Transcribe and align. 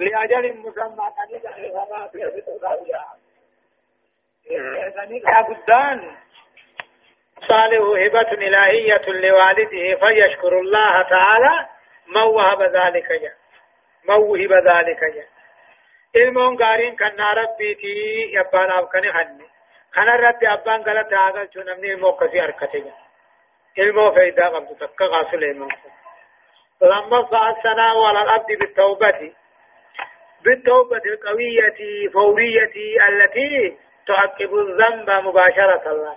لأجل 0.00 0.56
مسمى 0.56 1.06
تنجح 1.16 1.54
في 1.54 1.68
سماك 1.70 2.14
يحبط 2.14 2.48
صالح 7.48 7.80
هبة 8.06 8.32
إلهية 8.32 9.06
لوالده 9.08 10.06
فيشكر 10.06 10.58
الله 10.60 11.02
تعالى 11.02 11.68
من 12.08 12.22
وهب 12.22 12.62
ذلك 12.62 13.10
يا 13.10 13.34
من 14.08 14.14
وهب 14.14 14.52
ذلك 14.52 15.02
يا 15.16 15.26
المهم 16.16 16.56
قارين 16.56 16.96
كان 16.96 17.20
ربي 17.20 17.74
تي 17.74 17.94
يبان 18.34 18.70
أبكني 18.70 19.12
حني. 19.12 19.46
كان 19.94 20.08
ربي 20.08 20.48
أبان 20.52 20.82
قلت 20.82 21.12
عقل 21.12 21.48
شو 21.54 21.60
نمني 21.60 21.92
الموقف 21.92 22.34
يركتي 22.34 22.92
المهم 23.78 24.14
فإذا 24.14 24.48
قمت 24.48 24.80
تبقى 24.80 25.06
غاسل 25.06 25.44
المهم 25.44 25.68
لما 26.82 27.30
صعد 27.30 27.54
سنة 27.62 27.94
ولا 27.94 28.22
الأبد 28.22 28.58
بالتوبة 28.58 29.10
دي. 29.10 29.34
بالتوبة 30.44 31.02
القوية 31.06 32.10
فورية 32.12 32.72
التي 33.08 33.78
تعقب 34.06 34.54
الذنب 34.54 35.10
مباشرة 35.10 35.92
الله. 35.92 36.16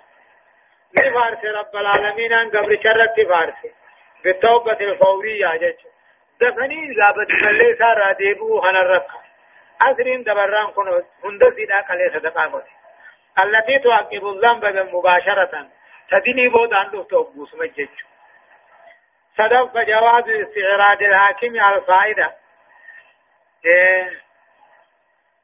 من 0.97 1.13
فارس 1.13 1.45
رب 1.45 1.75
العالمين 1.75 2.33
أن 2.33 2.49
قبل 2.49 2.79
شرت 2.83 3.27
فارس. 3.29 3.73
بالتوبة 4.23 4.77
الفورية 4.81 5.57
جج 5.57 5.79
دفني 6.41 6.81
لابد 6.97 7.31
ملي 7.43 7.75
سارا 7.79 8.13
ديبو 8.13 8.59
الرفع 8.59 9.21
أسرين 9.81 10.23
دبران 10.23 10.67
كنو 10.67 11.03
هند 11.23 11.43
سيدا 11.55 11.81
قلي 11.81 12.09
صدقا 12.13 12.63
التي 13.43 13.79
تعقب 13.79 14.25
الذنب 14.25 14.93
مباشرة. 14.95 15.67
تدني 16.11 16.49
بود 16.49 16.73
أن 16.73 16.91
تفتوبوس 16.91 17.55
مجج 17.55 17.89
صدق 19.37 19.73
جواز 19.83 20.29
استعراض 20.29 21.01
الحاكم 21.01 21.59
على 21.59 21.77
الفائدة 21.77 22.40
إيه 23.65 24.21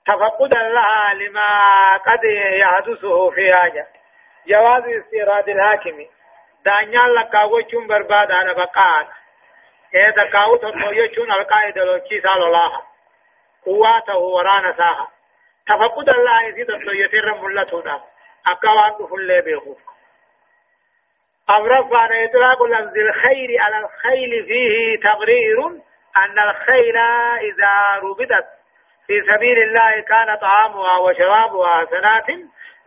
تفقدا 0.05 0.67
لها 0.69 1.13
لما 1.13 1.47
قد 1.97 2.23
يحدثه 2.59 3.29
في 3.29 3.53
حاجة. 3.53 3.87
جواز 4.47 4.83
استيراد 4.83 5.49
الحاكم. 5.49 6.05
دانيال 6.65 7.15
لكاو 7.15 7.61
چون 7.61 7.87
برباد 7.87 8.31
أنا 8.31 8.53
بقان 8.53 9.07
إيه 9.95 10.09
دكاو 10.09 10.55
تطويو 10.57 11.07
چون 11.07 11.31
القائد 11.31 11.77
لو 11.77 11.97
چي 11.97 12.21
سال 12.21 12.43
الله. 12.43 12.81
قواته 13.65 14.17
ورانا 14.17 14.77
ساها. 14.77 15.07
تفقد 15.67 16.09
الله 16.09 16.43
يزيد 16.47 16.71
الطويو 16.71 17.07
تر 17.07 17.41
ملتونا 17.41 18.03
اكوان 18.47 19.07
فل 19.09 19.41
بيخوف. 19.41 19.77
أمرف 21.49 21.93
عن 21.93 22.09
إطلاق 22.23 22.63
الخير 22.63 23.49
على 23.59 23.77
الخيل 23.77 24.45
فيه 24.47 24.99
تقرير 25.09 25.81
أن 26.25 26.49
الخيل 26.49 26.97
إذا 27.41 27.99
ربطت 28.03 28.47
في 29.07 29.13
سبيل 29.33 29.57
الله 29.63 30.01
كان 30.01 30.37
طعامها 30.41 30.97
وشرابها 30.97 31.85
حسنات 31.85 32.29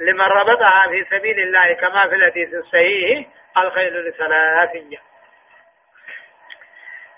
لمن 0.00 0.20
ربطها 0.20 0.82
في 0.90 1.16
سبيل 1.16 1.38
الله 1.38 1.72
كما 1.74 2.08
في 2.08 2.14
الحديث 2.14 2.54
الصحيح 2.54 3.26
الخيل 3.58 4.08
لثلاثية 4.08 4.98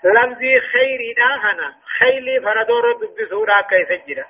لمزي 0.03 0.59
خير 0.59 0.99
داهنا 1.17 1.73
خيل 1.99 2.43
فردور 2.43 2.83
بسورة 3.17 3.61
كيف 3.69 3.89
جرى؟ 4.07 4.25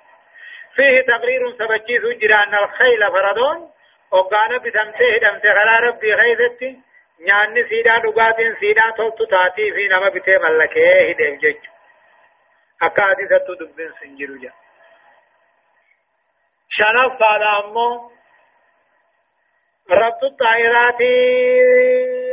فيه 0.76 1.02
تقرير 1.02 1.42
سبجي 1.60 2.00
سجرى 2.00 2.34
أن 2.34 2.54
الخيل 2.54 3.02
فردون 3.12 3.70
وقانا 4.12 4.58
بتمسيه 4.58 5.18
دمسي 5.18 5.48
خلا 5.48 5.80
ربي 5.80 6.16
خيثتي 6.18 6.78
نياني 7.22 7.70
سيدا 7.70 7.98
دقاتين 7.98 8.56
سيدا 8.60 8.82
تلتو 8.98 9.26
تاتي 9.26 9.72
في 9.74 9.88
نما 9.88 10.10
بتي 10.10 10.38
ملكيه 10.38 11.10
هدف 11.10 11.40
جج. 11.42 11.73
أكادي 12.86 13.26
ستو 13.32 13.54
دبن 13.54 13.92
سنجرو 14.00 14.38
جا 14.38 14.52
شنف 16.70 17.24
هذا 17.24 17.66
أمو. 17.66 18.12
ربط 19.92 20.24
الطائرات 20.24 21.02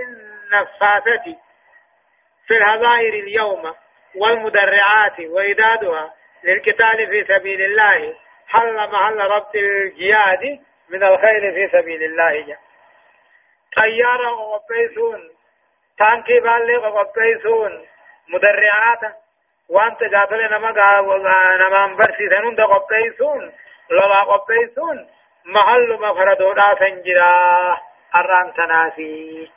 النفاثة 0.08 1.26
في 2.46 2.54
الهظائر 2.56 3.14
اليوم 3.14 3.74
والمدرعات 4.16 5.20
وإدادها 5.20 6.14
للقتال 6.44 6.98
في 7.10 7.34
سبيل 7.34 7.64
الله. 7.64 8.14
حل 8.48 8.74
محل 8.92 9.18
ربط 9.20 9.54
الجهاد 9.54 10.60
من 10.88 11.02
الخير 11.04 11.52
في 11.54 11.68
سبيل 11.78 12.02
الله. 12.04 12.46
جا. 12.46 12.58
طيارة 13.76 14.34
وقبيسون 14.34 15.30
تانكي 15.98 16.40
بالي 16.40 16.76
وقبيسون 16.76 17.86
مدرعات 18.28 19.19
وانت 19.70 20.02
جاتل 20.02 20.50
نما 20.52 20.70
نما 21.60 21.96
برسي 21.96 22.28
سنون 22.30 22.54
دا 22.54 22.64
قبيسون 22.64 23.52
لما 23.90 24.20
قبيسون 24.32 25.06
محل 25.44 25.98
مفردودا 26.00 26.74
سنجرا 26.78 27.76
الران 28.16 28.52
تناسي 28.52 29.50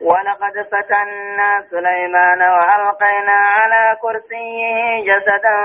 ولقد 0.00 0.52
فتنا 0.72 1.66
سليمان 1.70 2.42
وألقينا 2.42 3.32
على 3.32 3.96
كرسيه 4.02 5.04
جسدا 5.04 5.56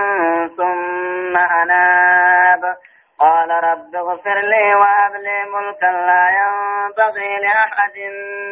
ثم 0.58 1.38
أناب. 1.38 2.78
قال 3.20 3.50
رب 3.64 3.96
اغفر 3.96 4.40
لي 4.40 4.76
وهب 4.76 5.16
لي 5.16 5.44
ملكا 5.54 5.86
لا 5.86 6.28
ينبغي 6.40 7.38
لأحد 7.40 7.98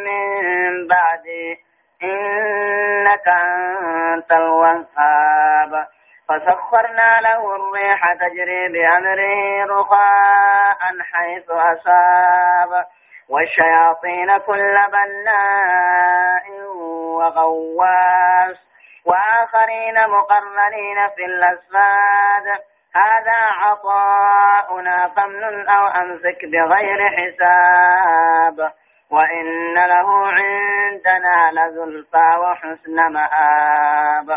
من 0.05 0.87
بعدي. 0.87 1.68
إنك 2.03 3.27
أنت 3.27 4.31
الوهاب. 4.31 5.87
فسخرنا 6.29 7.19
له 7.21 7.55
الريح 7.55 8.13
تجري 8.13 8.67
بأمره 8.67 9.65
رخاء 9.79 10.79
حيث 11.13 11.49
أصاب. 11.49 12.85
والشياطين 13.29 14.37
كل 14.37 14.77
بناء 14.91 16.61
وغواص. 17.15 18.57
وآخرين 19.05 20.09
مقرنين 20.09 21.09
في 21.15 21.25
الأسفاد. 21.25 22.61
هذا 22.95 23.37
عطاؤنا 23.51 25.07
فمن 25.07 25.69
أو 25.69 25.87
أمسك 25.87 26.45
بغير 26.45 27.09
حساب. 27.09 28.71
وإن 29.11 29.73
له 29.73 30.09
عندنا 30.27 31.37
لزلفى 31.51 32.27
وحسن 32.41 32.97
مآب. 33.13 34.29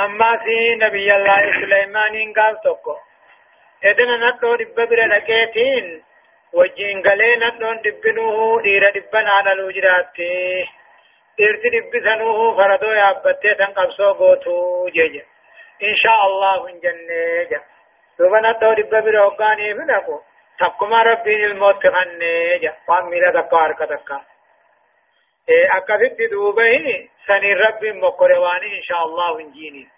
أما 0.00 0.38
في 0.44 0.76
نبي 0.84 1.16
الله 1.16 1.42
سليمان 1.60 2.32
قال 2.36 2.60
تقو 2.64 2.96
إذن 3.84 4.10
ندو 4.26 4.56
دب 4.56 4.92
لكيتين. 4.92 6.06
وجين 6.52 7.02
قلي 7.02 7.36
ندو 7.36 7.72
دبنوه 7.84 8.62
دير 8.62 8.84
دبن 8.96 9.26
على 9.26 9.52
الوجراتي 9.52 10.64
ديرتي 11.38 11.68
دبسنوه 11.74 12.56
فردو 12.56 12.86
يابتي 12.86 13.48
تنقبسو 13.58 14.12
قوتو 14.12 14.88
جيجا 14.88 15.24
إن 15.88 15.94
شاء 16.02 16.20
الله 16.26 16.66
من 16.66 16.80
جنة 16.80 17.75
دوبا 18.18 18.40
ندو 18.40 18.72
دب 18.74 18.90
بر 19.04 19.16
وقاني 19.22 19.74
فنقو 19.74 20.20
تقما 20.58 21.02
ربين 21.02 21.44
الموت 21.44 21.86
خنجا 21.94 22.72
واميلا 22.88 23.30
دكار 23.40 23.72
كدكار 23.72 24.24
أكثت 25.48 26.30
دوبه 26.30 27.08
سني 27.26 27.52
رب 27.52 27.84
مقرواني 27.84 28.70
إن 28.78 28.82
شاء 28.82 29.04
الله 29.06 29.32
ونجيني 29.32 29.88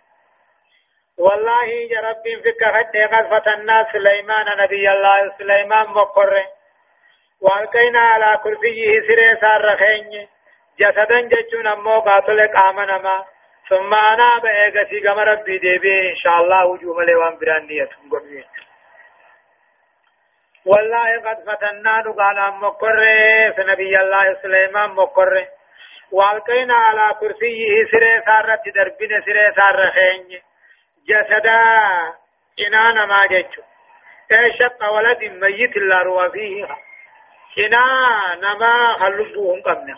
والله 1.18 1.64
يا 1.64 2.00
رب 2.00 2.24
فيك 2.42 2.62
هدي 2.62 3.04
قد 3.04 3.26
فتنا 3.30 3.86
سليمان 3.92 4.46
نبي 4.62 4.90
الله 4.90 5.34
سليمان 5.38 5.86
مقر 5.86 6.32
والقينا 7.40 8.00
على 8.00 8.40
كرسيه 8.44 8.92
سري 9.08 9.36
سار 9.40 9.64
رخين 9.72 10.28
جسدا 10.80 11.20
جچون 11.20 11.66
امو 11.66 12.00
قاتل 12.00 12.40
قام 12.56 12.76
ما 12.76 13.24
ثم 13.68 13.94
أنا 13.94 14.38
بأيغسي 14.38 15.08
قم 15.08 15.18
ربي 15.18 15.58
ديبي 15.58 16.00
إن 16.00 16.16
شاء 16.22 16.40
الله 16.40 16.66
وجوه 16.66 17.04
لوان 17.04 17.38
برانية 17.38 17.88
قمين 18.10 18.44
والله 20.66 21.30
قد 21.30 21.38
فتنا 21.46 21.96
قال 22.18 22.54
مقر 22.60 23.00
نبي 23.58 24.00
الله 24.00 24.42
سليمان 24.42 24.90
مقر 24.90 25.46
والقينا 26.12 26.74
على 26.74 27.14
كرسيه 27.20 27.84
سري 27.90 28.22
سارة 28.26 28.62
دربين 28.74 29.22
سري 29.26 29.54
سارة 29.56 29.90
خين 29.90 30.40
جسدا 31.08 31.60
جنانا 32.58 33.06
ما 33.06 33.26
جتشو 33.26 33.62
شق 34.58 34.92
ولد 34.92 35.24
ميت 35.24 35.76
لا 35.76 36.02
روى 36.02 36.30
فيه. 36.30 36.66
جنا 37.56 37.84
نما 38.36 38.92
خلصوهم 39.00 39.62
قمنا. 39.62 39.96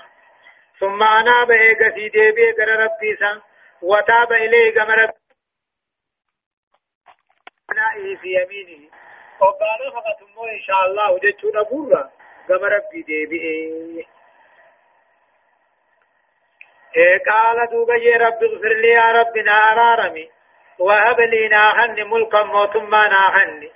ثم 0.81 1.02
أنا 1.02 1.44
بإيغا 1.44 1.90
سيدي 1.94 2.32
بإيغا 2.32 2.84
ربي 2.84 3.16
سان 3.20 3.40
وتاب 3.82 4.32
إليه 4.32 4.80
قمر 4.80 4.98
ربي 7.70 8.16
في 8.16 8.28
يمينه. 8.28 8.90
وقال 9.40 9.92
فقط 9.94 10.22
إن 10.56 10.60
شاء 10.66 10.86
الله 10.86 11.18
قم 12.48 12.64
ربي 12.64 13.02
دي 13.02 13.26
بئي 13.26 14.06
إيه 16.96 17.18
قال 17.32 17.70
دوبا 17.70 17.94
يا 17.94 18.16
رب 18.16 18.42
اغفر 18.42 18.74
لي 18.82 18.88
يا 18.88 19.12
رب 19.12 19.38
نارارمي 19.38 20.30
وهب 20.78 21.20
لي 21.20 21.48
ناهن 21.48 22.10
ملكا 22.10 22.42
موتما 22.42 23.08
ناهن. 23.08 23.70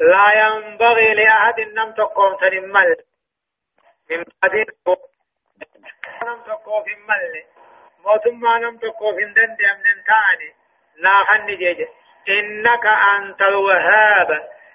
لا 0.00 0.26
ينبغي 0.40 1.14
لأحد 1.14 1.60
نم 1.60 1.92
تقوم 1.94 2.36
تنمل 2.36 2.96
من 4.10 4.24
بعد 4.42 4.54
نم 6.22 6.42
تقوم 6.46 6.84
في 6.84 6.94
موتما 8.04 8.58
نم 8.58 8.78
تقوم 8.78 9.16
في 9.16 9.24
دند 9.24 9.60
من 9.84 9.96
تاني 10.08 10.50
ناهن 11.02 11.46
جيجي 11.46 11.88
إنك 12.28 12.86
أنت 13.18 13.42
الوهاب 13.42 14.30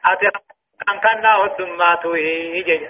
أتقن 0.06 1.00
كنا 1.04 1.34
هدماته 1.36 2.14
جيجي 2.14 2.90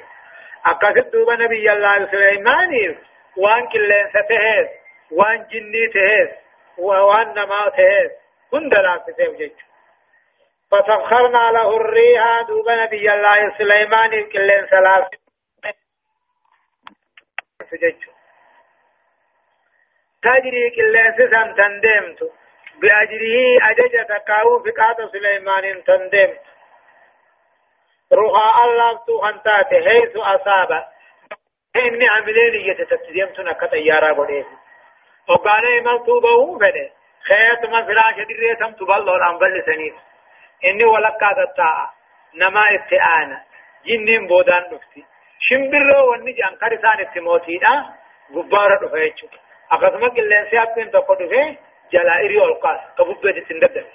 أكثر 0.66 1.00
دوبا 1.00 1.36
نبي 1.36 1.72
الله 1.72 2.12
سليمان 2.12 2.96
وان 3.38 3.68
كلين 3.70 4.06
ستهز 4.10 4.68
وان 5.12 5.48
جني 5.48 5.88
تهز 5.94 6.30
وان 6.78 7.28
نما 7.28 7.70
تهز 7.78 8.12
هند 8.54 8.74
لا 8.74 9.04
تسيب 9.08 9.52
فسخرنا 10.72 11.52
له 11.52 11.78
الريح 11.78 12.42
دوب 12.48 12.70
نبي 12.70 13.14
الله 13.14 13.58
سليمان 13.58 14.12
كلين 14.32 14.68
سلاس 14.70 15.06
تجري 20.26 20.66
كلين 20.76 21.12
سسن 21.18 21.48
تندمت. 21.58 22.20
بأجره 22.82 23.38
أجج 23.70 23.96
تكاو 24.12 24.50
فقات 24.66 24.98
سليمان 25.14 25.84
تندمت. 25.88 26.44
روحا 28.20 28.64
الله 28.64 28.92
تو 29.08 29.22
خنتات 29.22 29.72
حيث 29.88 30.14
أصاب. 30.18 30.72
إني 31.76 32.08
عملين 32.08 32.54
يتتسلمتنا 32.70 33.52
كتيارا 33.62 34.14
بڑيه 34.14 34.46
وقال 35.30 35.66
إيمان 35.66 36.04
توبه 36.06 36.60
فده 36.60 36.92
خيط 37.28 37.62
ما 37.72 37.86
فراش 37.86 38.16
دري 38.30 38.56
سم 38.60 38.72
تبلو 38.80 39.16
الأنبل 39.16 39.64
سنيف 39.66 39.96
إني 40.66 40.86
ولقا 40.86 41.32
دتا 41.38 41.72
نما 42.36 42.64
اتعانا 42.76 43.44
جنين 43.86 44.28
بودان 44.28 44.64
نفتي 44.74 45.04
شمبرو 45.40 46.16
أقسم 49.72 50.10
قلن 50.10 50.50
سيابين 50.50 50.92
تقو 50.92 51.14
دفع 51.14 51.56
جلائري 51.92 52.38
والقاس 52.38 52.80
كبوبة 52.98 53.32
تندد 53.50 53.86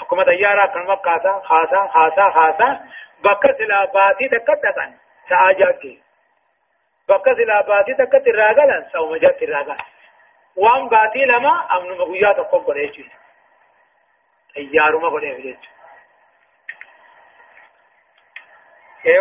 أكما 0.00 0.24
ديارا 0.24 0.66
كنما 0.66 0.94
قاسا 0.94 1.40
خاصا 1.44 1.86
خاصا 1.88 2.30
خاصا 2.30 2.80
بكا 3.24 3.52
سلاباتي 3.58 4.28
تكتتن 4.28 4.90
سآجاكي 5.28 6.02
بكا 7.08 7.34
سلاباتي 7.34 7.94
تكت 7.94 8.26
الراغلا 8.26 8.88
سومجات 8.92 9.42
الراغلا 9.42 9.76
وان 10.56 10.88
باتي 10.88 11.24
لما 11.24 11.68
امن 11.76 11.98
مغويا 11.98 12.32
تقوم 12.32 12.64
قريش 12.64 12.96
ايارما 14.56 15.08
قريش 15.08 15.56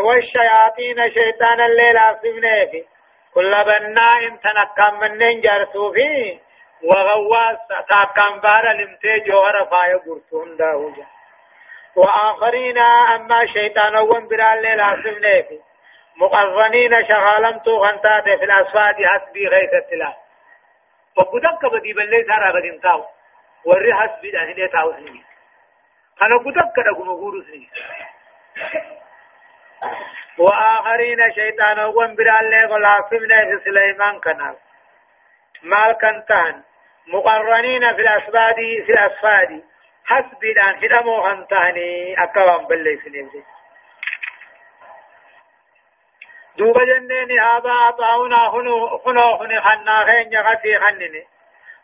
والشياطين 0.05 1.11
شيطان 1.11 1.61
الليل 1.61 1.97
أصبناه 1.97 2.65
في 2.71 2.85
كل 3.37 3.53
بناء 3.63 4.29
تنكم 4.43 4.99
من 4.99 5.41
جرسو 5.41 5.91
في 5.93 6.39
وغواص 6.83 7.57
تاكم 7.89 8.39
بار 8.39 8.71
لمتي 8.71 9.19
جوهر 9.19 9.65
فاي 9.71 9.93
قرتون 9.93 10.57
داوجا 10.57 11.05
وآخرين 11.95 12.77
أما 13.15 13.45
شيطان 13.45 13.95
وان 13.95 14.27
برا 14.27 14.53
الليل 14.53 14.81
أصبناه 14.81 15.41
في 15.41 15.59
مقرنين 16.17 17.03
شغالمتو 17.09 17.77
غنتات 17.77 18.23
في 18.23 18.43
الأسفاد 18.43 18.95
حسبي 19.05 19.47
غيث 19.47 19.73
التلاف 19.73 20.15
وقدك 21.17 21.65
بدي 21.73 21.93
بلي 21.93 22.23
سارا 22.27 22.51
بدين 22.59 22.81
تاو۔ 22.81 23.05
وري 23.65 23.93
حسبي 23.93 24.31
ده 24.31 24.39
هني 24.39 24.67
تاو 24.67 24.93
سني 24.93 25.23
أنا 26.21 26.35
قدك 26.45 26.75
كم 26.75 27.09
غورو 27.09 27.41
سني 27.41 27.69
وآخرين 30.37 31.31
شيطان 31.35 31.79
وان 31.79 32.15
برالله 32.15 32.65
غلافمنا 32.65 33.37
في 33.45 33.63
سليمان 33.65 34.19
كنال. 34.19 34.55
مال 35.63 35.91
كنتان. 36.01 36.63
مقرنين 37.13 37.95
في 37.95 38.01
الأسباد 38.01 38.55
في 38.85 38.91
الأسفاد. 38.91 39.63
حسبي 40.05 40.53
دان 40.53 40.75
هدمو 40.83 41.23
خنتاني 41.23 42.23
أكوان 42.23 42.65
بلي 42.67 42.97
سنين 42.97 43.29
دوبا 46.57 46.83
جنين 46.85 47.39
هذا 47.39 47.71
عطاؤنا 47.71 48.37
خنو 48.37 48.97
خنو 48.97 49.37
خن 49.37 49.61
خنا 49.61 50.05
خين 50.05 50.33
يغتي 50.33 50.79
خنني. 50.79 51.23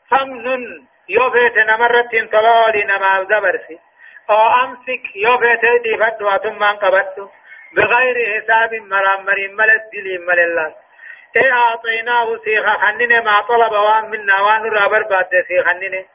فمنن 0.09 0.61
يوفيت 1.09 1.57
نمرت 1.69 2.31
طلالي 2.31 2.83
نما 2.83 3.23
دبرسي. 3.23 3.79
أو 4.29 4.63
أمسك 4.63 5.15
يوفيت 5.15 5.63
دي 5.83 5.97
فتوى 5.97 6.39
ثم 6.43 6.63
انقبت 6.63 7.29
بغير 7.75 8.15
حساب 8.33 8.73
مرمر 8.73 9.37
ملت 9.59 9.83
دلي 9.93 10.17
مل 10.17 10.39
الله. 10.39 10.75
اي 11.37 11.51
أعطيناه 11.51 12.37
سيخ 12.45 12.65
خنني 12.81 13.19
ما 13.19 13.41
طلب 13.49 13.71
وان 13.71 14.09
منا 14.09 14.41
وان 14.41 14.63
رابر 14.73 15.03
بعد 15.09 15.29
سيخ 15.47 15.65
خنني. 15.67 16.05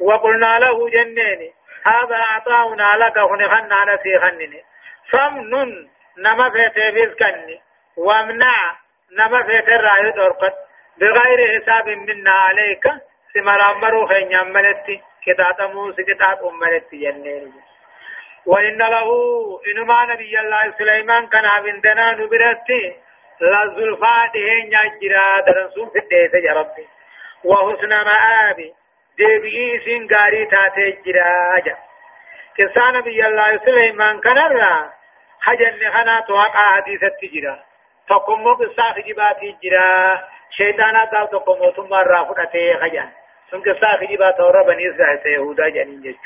وقلنا 0.00 0.58
له 0.58 0.90
جنين 0.90 1.52
هذا 1.86 2.16
عطاؤنا 2.30 2.88
لك 2.96 3.18
خن 3.18 3.48
خنا 3.48 3.98
سيخ 4.02 4.22
خنني. 4.22 4.62
فمنن 5.10 5.88
نما 6.18 6.50
فيت 6.50 6.94
بيسكني 6.94 7.60
وامنع 7.96 8.54
نما 9.18 9.42
فيت 9.42 9.68
الرأي 9.68 10.10
دورقت. 10.16 10.54
بغير 11.00 11.38
حساب 11.54 11.88
منا 11.88 12.30
عليك. 12.30 12.84
سمر 13.34 13.70
أمرو 13.70 14.06
خين 14.06 14.32
يملتي 14.32 15.02
كتات 15.26 15.60
موسى 15.60 16.02
كتات 16.02 16.38
أملتي 16.42 16.96
جنين 16.96 17.52
وإن 18.46 18.78
له 18.78 19.08
إنما 19.68 20.04
نبي 20.14 20.40
الله 20.40 20.74
سليمان 20.78 21.26
كان 21.26 21.46
عندنا 21.46 22.12
نبرتي 22.12 22.96
لزلفا 23.40 24.26
دهين 24.34 24.72
يجرا 24.72 25.40
درسون 25.46 25.90
في 25.90 25.98
الديس 25.98 26.34
يا 26.44 26.52
ربي. 26.52 26.86
وحسن 27.44 27.88
مآبي 27.88 28.74
ديبئي 29.18 29.80
سنگاري 29.84 30.44
تاتي 30.44 30.90
جرا 31.06 31.58
جا. 31.66 31.76
كسان 32.58 32.94
نبي 32.94 33.26
الله 33.26 33.60
سليمان 33.64 34.20
كان 34.20 34.38
را 34.38 34.92
حجن 35.40 35.90
خنا 35.90 36.20
توقع 36.28 36.72
حديثة 36.76 37.08
تجرا 37.22 37.64
تقوم 38.08 38.54
قصة 38.54 38.82
خجباتي 38.96 39.56
جرا 39.62 40.22
شيطانا 40.50 41.04
قال 41.04 41.30
تقوم 41.30 41.72
ثم 41.76 41.94
رافضته 41.94 42.76
خجان 42.80 43.10
ثم 43.50 43.60
قصة 43.60 43.96
خجبات 44.00 44.40
ورى 44.40 44.64
بني 44.64 44.84
إسرائيل 44.90 45.34
يهودا 45.34 45.68
جنين 45.68 46.00
جد 46.00 46.16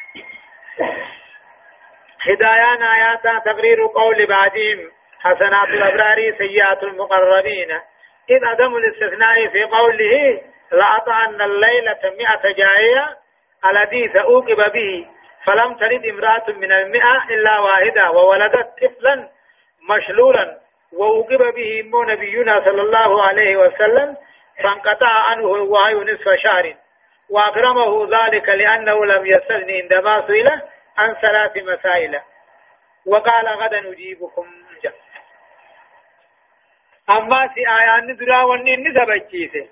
هدايان 2.28 2.82
آيات 2.82 3.44
تقرير 3.44 3.86
قول 3.86 4.26
بعدهم 4.26 4.90
حسنات 5.20 5.68
الأبرار 5.68 6.16
سيئات 6.38 6.82
المقربين. 6.82 7.70
إذ 8.30 8.44
عدم 8.44 8.76
الاستثناء 8.76 9.48
في 9.52 9.64
قوله 9.64 10.42
لأطعن 10.72 11.40
الليلة 11.40 12.00
مئة 12.04 12.52
جائية 12.52 13.16
الذي 13.70 14.12
سأوقب 14.12 14.72
به. 14.72 15.06
فلم 15.46 15.74
تلد 15.74 16.06
امرأة 16.06 16.50
من 16.56 16.72
المئة 16.72 17.24
إلا 17.30 17.60
واحدة 17.60 18.10
وولدت 18.10 18.68
طفلا 18.82 19.28
مشلولا. 19.96 20.58
ووقب 20.92 21.54
به 21.54 21.82
نبينا 22.12 22.64
صلى 22.64 22.82
الله 22.82 23.22
عليه 23.22 23.56
وسلم 23.56 24.16
فانقطع 24.62 25.30
عنه 25.30 25.54
الوعي 25.54 25.94
نصف 25.94 26.34
شهر. 26.36 26.74
وأكرمه 27.30 28.06
ذلك 28.06 28.48
لأنه 28.48 29.04
لم 29.04 29.26
يسألني 29.26 29.82
عندما 29.82 30.26
سئل. 30.26 30.50
عن 30.98 31.14
ثلاث 31.14 31.54
مسائل. 31.56 32.20
وقال 33.06 33.46
غدا 33.48 33.80
نجيبكم 33.80 34.46
جاء 34.82 34.94
أما 37.10 37.48
سي 37.54 37.62
آيان 37.68 38.16
درا 38.16 38.42
وني 38.42 38.76
نسبچيسه 38.76 39.68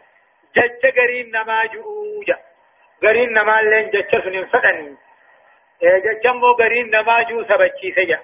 جچ 0.56 0.82
غرين 0.96 1.30
نما 1.30 1.64
جوجا 1.72 2.36
غرين 3.04 3.30
نما 3.32 3.56
لين 3.62 3.90
جچ 3.90 4.10
سنين 4.24 4.46
فدني. 4.46 4.96
جچ 5.82 6.26
مو 6.26 6.50
غرين 6.60 6.86
نما 6.94 7.22
جو 7.22 7.44
سبچيسه 7.44 8.02
جا. 8.10 8.18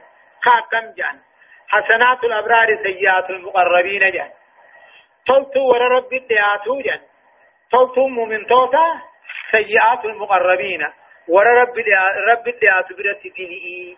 خاكم 0.45 0.87
جان. 0.99 1.21
حسنات 1.69 2.25
الأبرار 2.25 2.69
سيئات 2.87 3.31
المقربين 3.31 4.11
جان. 4.13 4.31
تلتو 5.27 5.61
ور 5.71 5.83
رب 5.97 6.13
الدعاتو 6.13 6.81
جان. 6.81 7.01
تلتو 7.71 8.07
مؤمن 8.09 8.47
توتا 8.47 8.87
سيئات 9.51 10.05
المقربين. 10.05 10.83
ور 11.29 11.47
رب 11.47 11.79
رب 12.31 12.49
الدعاتو 12.49 12.95
برت 12.99 13.23
ديني 13.37 13.97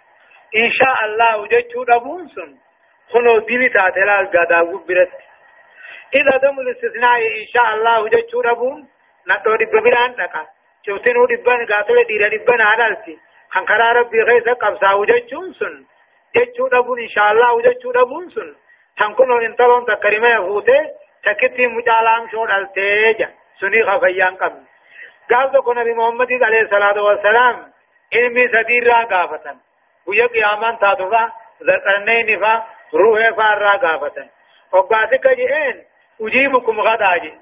إن 0.57 0.71
شاء 0.71 1.05
الله 1.05 1.47
جتشو 1.47 1.85
دبون 1.85 2.29
سن 2.29 2.51
خنو 3.13 3.39
ديني 3.39 3.69
تاتلال 3.69 4.27
قداغو 4.35 4.79
برت 4.89 5.13
إذا 6.15 6.37
دم 6.43 6.61
الاستثناء 6.61 7.19
إن 7.41 7.47
شاء 7.55 7.69
الله 7.75 8.09
جتشو 8.09 8.43
دبون 8.43 8.89
نتو 9.29 9.57
دب 9.61 9.75
بلان 9.85 10.11
نكا 10.21 10.43
شوتنو 10.87 11.27
دبان 11.27 11.67
قاتل 11.67 12.05
ديرا 12.09 12.29
دبان 12.29 12.61
عدالتي 12.61 13.19
خنقرا 13.51 13.93
ربي 13.93 14.21
غيث 14.23 14.49
قبسا 14.49 14.93
وجتشون 14.95 15.53
سن 15.53 15.75
جچو 16.37 16.69
دبون 16.69 17.01
ان 17.01 17.09
شاء 17.09 17.29
الله 17.33 17.53
وجچو 17.53 17.93
دبون 17.93 18.29
سن 18.29 18.49
تنكون 18.99 19.45
انتلون 19.45 19.85
تكريمه 19.85 20.37
هوته 20.37 20.81
تكتي 21.25 21.67
مجالام 21.67 22.29
شو 22.31 22.47
دلته 22.47 23.29
سني 23.61 23.83
خفيان 23.89 24.35
قبل 24.37 24.68
قال 25.31 25.51
ذو 25.53 25.73
نبي 25.73 25.95
محمد 25.95 26.33
عليه 26.43 26.61
الصلاة 26.61 27.03
والسلام 27.03 27.73
علمي 28.17 28.49
سدير 28.49 28.87
را 28.87 29.05
قافتا 29.05 29.57
ويا 30.07 30.27
قيامان 30.27 30.79
تاتفا 30.79 31.33
ذكرنين 31.63 32.41
فا 32.41 32.65
روح 32.95 33.37
فارا 33.37 33.71
قافتا 33.71 34.29
وقاسك 34.73 35.29
جئين 35.29 35.85
أجيبكم 36.21 36.81
غدا 36.81 37.17
جي 37.23 37.33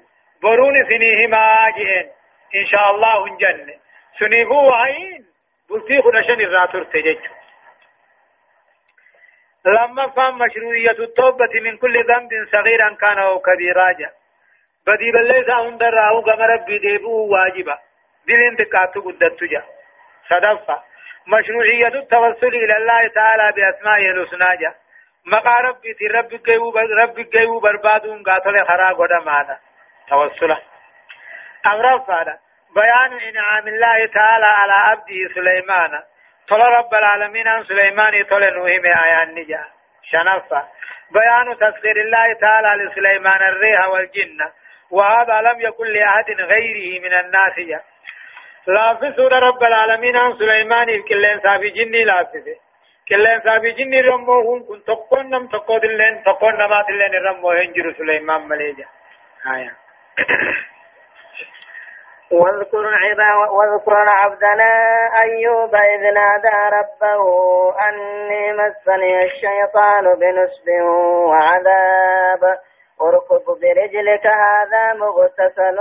برون 0.43 0.73
سنيهما 0.89 1.65
جئين. 1.77 2.07
إن 2.55 2.65
شاء 2.65 2.91
الله 2.91 3.37
جنة. 3.37 3.75
سنيفو 4.19 4.69
وعين. 4.69 5.27
بلتي 5.69 6.01
خدشن 6.01 6.41
الراتور 6.41 6.83
تجج 6.83 7.19
لما 9.65 10.07
فهم 10.07 10.37
مشروعية 10.39 10.99
التوبة 10.99 11.53
من 11.63 11.77
كل 11.77 11.93
ذنب 11.93 12.29
صغيرا 12.51 12.95
كان 13.01 13.17
أو 13.17 13.39
كبيرا 13.39 13.91
جا 13.91 14.11
بدي 14.87 15.11
بلسا 15.11 15.53
هندر 15.53 15.89
راهو 15.93 16.21
كما 16.21 16.45
ربي 16.45 16.79
ديبو 16.79 17.27
واجبا 17.33 17.77
دل 18.27 18.41
انتقاتو 18.51 19.01
قدت 19.01 19.43
جا 19.43 19.63
صدفة 20.29 20.77
مشروعية 21.27 21.87
التوسل 22.01 22.53
إلى 22.63 22.77
الله 22.77 23.07
تعالى 23.07 23.53
بأسمائه 23.55 24.11
الحسنى 24.11 24.57
جا 24.61 24.75
مقا 25.25 25.55
ربي 25.67 25.93
تي 25.93 26.07
ربي 26.07 26.37
قيو 26.37 26.73
ربي 27.01 27.23
قيو 27.23 27.59
بربادون 27.59 28.23
قاتل 28.23 28.65
خرا 28.67 28.93
قد 28.93 29.25
مانا 29.25 29.59
توسلا 30.09 30.57
أمر 31.67 31.99
فانا 31.99 32.37
بيان 32.75 33.11
إنعام 33.29 33.67
الله 33.67 34.05
تعالى 34.05 34.45
على 34.45 34.73
عبده 34.73 35.19
سليمان 35.35 35.91
طل 36.49 36.59
رب 36.59 36.93
العالمين 36.93 37.47
عن 37.47 37.63
سليمان 37.63 38.23
طل 38.23 38.53
نوهم 38.53 38.85
آيان 38.85 39.29
نجا 39.35 39.63
شنفة 40.11 40.67
بيان 41.11 41.55
تسخير 41.55 41.97
الله 42.05 42.33
تعالى 42.41 42.83
لسليمان 42.83 43.41
الريح 43.49 43.87
والجن 43.87 44.39
وهذا 44.91 45.41
لم 45.41 45.61
يكن 45.61 45.85
لأحد 45.85 46.29
غيره 46.41 47.01
من 47.03 47.13
الناس. 47.19 47.83
لافسون 48.67 49.33
رب 49.33 49.63
العالمين 49.63 50.15
عن 50.17 50.33
سليمان 50.33 50.87
كلين 51.09 51.39
سافي 51.39 51.69
جني 51.69 52.03
لافسه 52.03 52.55
كلين 53.09 53.41
سافي 53.43 53.71
جني 53.71 54.01
رموهم 54.01 54.67
كن 54.67 54.83
تقون 54.83 55.29
نم 55.29 55.47
تقود 55.47 55.83
اللين 55.83 56.23
تقون 56.23 56.53
نمات 56.53 56.89
اللين 56.89 57.13
رموه 57.29 57.53
هنجر 57.53 57.93
سليمان 57.97 58.47
مليجا. 58.47 58.85
آية. 59.55 59.71
واذكر 62.31 62.85
عبا 63.03 63.35
واذكر 63.35 64.09
عبدنا 64.09 64.71
أيوب 65.21 65.75
إذ 65.75 66.01
نادى 66.13 66.75
ربه 66.77 67.23
أني 67.89 68.53
مسني 68.53 69.23
الشيطان 69.23 70.03
بنصب 70.19 70.67
وعذاب. 71.29 72.59
اركض 73.01 73.59
برجلك 73.61 74.27
هذا 74.27 74.93
مغتسل 74.93 75.77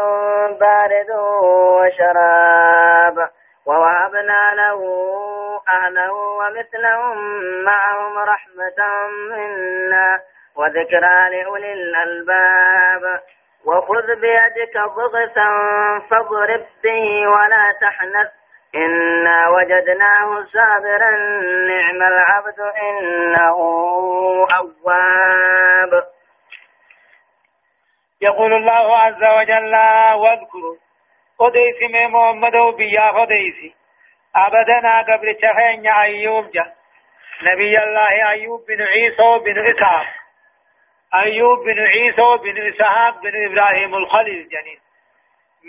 بارد 0.60 1.10
وشراب 1.42 3.30
ووهبنا 3.66 4.50
له 4.54 4.80
أهله 5.68 6.12
ومثلهم 6.12 7.18
معهم 7.64 8.18
رحمة 8.18 8.78
منا 9.30 10.18
وذكرى 10.56 11.30
لأولي 11.30 11.72
الألباب. 11.72 13.20
وخذ 13.66 14.06
بيدك 14.06 14.76
ضغثا 14.96 15.48
فاضرب 16.10 16.66
به 16.84 17.28
ولا 17.28 17.72
تحنث 17.80 18.30
إنا 18.76 19.48
وجدناه 19.48 20.44
صابرا 20.44 21.10
نعم 21.66 22.02
العبد 22.02 22.60
إنه 22.60 23.56
أواب. 24.58 26.15
يقول 28.26 28.52
الله 28.52 28.98
عز 28.98 29.22
وجل 29.38 29.74
واذكروا 30.22 30.76
قديس 31.38 31.78
من 31.94 32.12
محمد 32.12 32.54
وبيا 32.56 33.08
قديس. 33.10 33.58
أبدنا 34.36 35.02
قبل 35.02 35.34
تخين 35.42 35.86
أيوب 35.86 36.50
جا. 36.50 36.66
نبي 37.42 37.78
الله 37.84 38.30
أيوب 38.30 38.60
بن 38.68 38.82
عيسى 38.82 39.38
بن 39.44 39.56
إسحاق. 39.70 40.06
أيوب 41.24 41.58
بن 41.58 41.78
عيسى 41.92 42.28
بن 42.44 42.68
إسحاق 42.68 43.14
بن 43.22 43.32
إبراهيم 43.46 43.94
الخليل 43.94 44.48
جنين. 44.48 44.80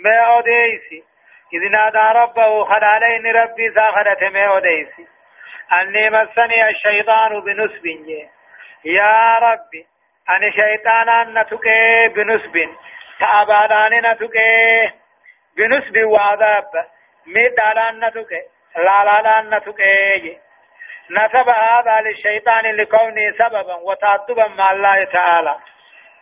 ما 0.04 0.16
أوديسي 0.32 1.04
إذ 1.54 1.62
نادى 1.72 2.18
ربه 2.18 2.64
خلالين 2.64 3.36
ربي 3.36 3.74
ساخرت 3.74 4.22
ما 4.32 4.46
أوديسي 4.46 5.06
أني 5.72 6.10
مسني 6.10 6.68
الشيطان 6.68 7.30
بنسب 7.40 7.86
يا 8.84 9.34
ربي 9.42 9.86
أنا 10.28 10.50
شيطانا 10.50 11.42
نتك 11.42 11.66
بنسب 12.14 12.54
تأبادان 13.20 14.12
نتك 14.12 14.36
بنسب 15.56 15.96
وعذاب 16.04 16.70
ميدالان 17.26 18.04
نتك 18.04 18.32
لا 18.76 19.04
لا 19.04 19.22
لا 19.22 19.56
نتك 19.58 19.80
نسب 21.10 21.48
هذا 21.48 22.00
للشيطان 22.00 22.64
لكونه 22.76 23.32
سببا 23.38 23.74
وتعدبا 23.74 24.48
مع 24.58 24.72
الله 24.72 25.04
تعالى 25.04 25.56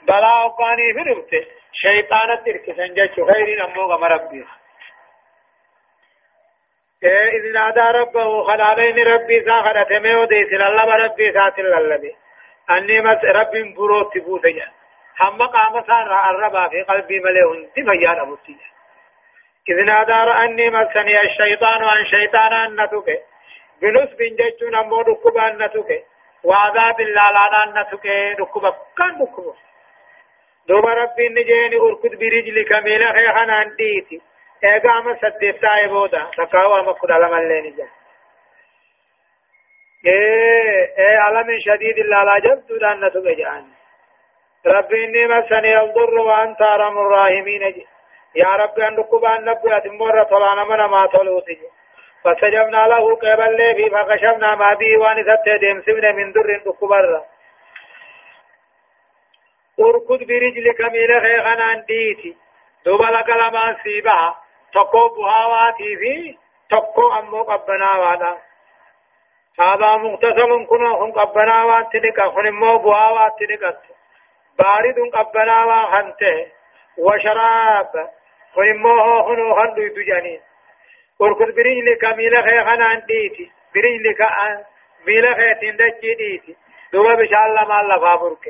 بلا 0.02 0.46
أقاني 0.46 0.92
في 0.94 1.10
ربته 1.10 1.46
شيطان 1.72 2.30
الترك 2.30 2.76
سنجد 2.76 3.14
خير 3.14 3.64
أموغ 3.64 4.00
مربي 4.00 4.44
إذ 7.04 7.52
نادى 7.54 7.98
ربه 7.98 8.44
خلالين 8.44 9.06
ربي 9.06 9.44
ساخرة 9.44 9.98
ميو 9.98 10.24
ديس 10.24 10.52
الله 10.52 10.96
ربي 11.04 11.32
سات 11.32 11.58
الذي 11.58 12.25
أني 12.70 13.00
مس 13.00 13.24
ربي 13.24 13.74
بروت 13.76 14.18
بوتيا 14.18 14.68
هم 15.20 15.38
قام 15.42 15.74
سار 15.86 16.30
الربا 16.30 16.68
في 16.68 16.82
قلبي 16.82 17.20
ملئ 17.20 17.66
تفيان 17.76 18.20
أبوتيا 18.20 18.68
إذ 19.70 19.76
نادى 19.86 20.30
أني 20.44 20.66
مسني 20.70 21.22
الشيطان 21.22 21.84
عن 21.84 22.04
شيطانا 22.04 22.84
نتوكي 22.84 23.18
بنص 23.82 24.10
بنجتون 24.18 24.76
أمو 24.76 25.00
ركبا 25.00 25.66
نتوكي 25.66 26.02
وعذاب 26.44 27.00
اللالان 27.00 27.68
نتوكي 27.80 28.32
ركبا 28.40 28.70
كان 28.98 29.22
ركبا 29.22 29.54
دوبا 30.68 30.92
ربي 30.92 31.28
نجيني 31.28 31.76
أركض 31.76 32.12
برجلك 32.20 32.72
ميلا 32.84 33.12
خيخنا 33.12 33.62
أنديتي. 33.62 34.20
إيقام 34.64 35.16
سدستا 35.16 35.84
يبودا 35.84 36.30
تقاوى 36.36 36.82
مكود 36.82 37.10
علم 37.10 37.34
اللي 37.34 37.60
نجا. 37.60 37.88
إيه 40.06 40.94
إيه 40.98 41.18
علم 41.18 41.48
شديد 41.66 41.98
اللالان 41.98 42.40
جبتو 42.40 42.76
دان 42.76 43.04
نتوكي 43.04 43.34
جان 43.34 43.64
ربي 44.66 45.04
إني 45.04 45.26
مسني 45.26 45.80
الضر 45.80 46.18
وأنت 46.18 46.62
أرحم 46.62 46.98
الراحمين. 46.98 47.62
يا 48.36 48.48
ربي 48.48 48.88
أن 48.88 48.96
ركبا 48.96 49.40
نبوة 49.40 49.82
مرة 50.00 50.22
طلانا 50.22 50.64
من 50.64 50.90
ما 50.90 51.06
طلوتي 51.06 51.58
فسجبنا 52.24 52.86
له 52.86 53.16
قبل 53.16 53.56
لي 53.56 53.90
فكشفنا 53.90 54.54
ما 54.54 54.74
به 54.74 54.98
وأن 55.00 55.16
ستدم 55.28 55.82
سمنا 55.86 56.12
من 56.12 56.32
در 56.32 56.62
دكبر 56.66 57.22
اركض 59.80 60.20
برجلك 60.28 60.80
ميل 60.80 61.10
خيخنا 61.24 61.72
انديتي 61.72 62.36
دوبا 62.84 63.04
لك 63.04 63.28
لما 63.28 63.76
سيبا 63.82 64.34
تقو 64.72 65.08
بهاواتي 65.08 65.96
في 66.00 66.38
تقو 66.70 67.12
أمو 67.18 67.42
قبنا 67.42 67.90
وأنا. 67.96 68.45
هذا 69.60 69.96
مغتسل 69.96 70.66
كنا 70.66 70.88
هم 70.88 71.12
قبنا 71.12 71.64
وان 71.64 71.88
تلك 71.92 72.20
خن 72.20 72.50
مو 72.50 72.78
بهاوات 72.78 73.32
تلك 73.40 73.78
بارد 74.58 74.98
قبنا 75.14 75.64
وان 75.64 75.86
خنته 75.92 76.46
وشراب 76.98 77.92
خن 78.54 78.76
مو 78.82 78.94
هنو 79.28 79.54
هندو 79.54 80.02
جانين 80.08 80.40
وركض 81.20 81.54
برجلك 81.56 82.04
ميلا 82.16 82.42
خي 82.42 82.58
خنا 82.68 82.94
ديتي 82.94 83.50
برجلك 83.74 84.20
أن 84.22 84.64
ميلا 85.06 85.34
خي 85.34 85.54
تندجي 85.60 86.14
ديتي 86.14 86.56
دوبا 86.92 87.14
بشان 87.14 87.44
الله 87.48 87.64
ما 87.68 87.80
الله 87.80 87.98
فابرك 88.00 88.44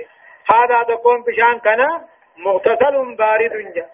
هذا 0.53 0.83
تكون 0.83 1.23
بشان 1.23 1.59
كنا 1.59 1.89
مغتسل 2.37 3.17
بارد 3.19 3.53
جا 3.75 3.87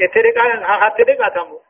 اترك 0.00 0.38
أن 0.38 0.64
هاترك 0.64 1.20
أتمو 1.20 1.60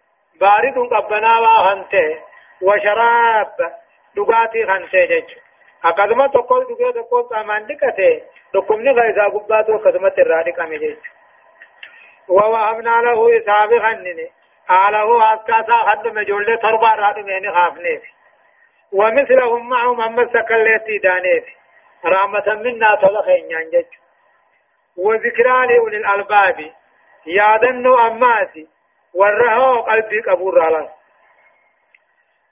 بارد 0.40 0.76
قبنا 0.92 1.38
وهنته 1.38 2.18
وشراب 2.62 3.83
دغاتي 4.16 4.66
خنته 4.66 5.04
جج 5.10 5.30
أقدم 5.84 6.26
تقول 6.26 6.66
دغه 6.68 6.90
تقول 6.90 7.22
كمان 7.30 7.66
دكته 7.66 8.22
دكمني 8.54 8.90
غيظا 8.90 9.26
غباتو 9.34 9.78
قدمت 9.78 10.18
الرادي 10.18 10.52
كامي 10.52 10.78
جج 10.78 10.96
ووهبنا 12.28 12.90
له 13.06 13.38
إسحاق 13.38 13.68
خننه 13.68 14.28
قاله 14.68 15.34
أسكاسا 15.34 15.78
خد 15.88 16.06
مجولة 16.08 16.56
تربا 16.56 16.88
راد 16.88 17.18
ميني 17.18 17.50
خافنيف 17.54 18.02
ومثلهم 18.92 19.68
معهم 19.68 20.00
أما 20.00 20.28
سكاليتي 20.34 20.98
دانيف 20.98 21.44
رحمة 22.04 22.54
منا 22.54 22.94
تلخين 23.02 23.50
ينجج 23.50 23.86
وذكرى 24.96 25.66
لأولي 25.66 25.96
الألباب 25.96 26.72
يادنو 27.26 27.98
أماسي 28.06 28.68
ورهو 29.14 29.80
قلبي 29.80 30.20
قبور 30.20 30.54
رالان 30.54 30.88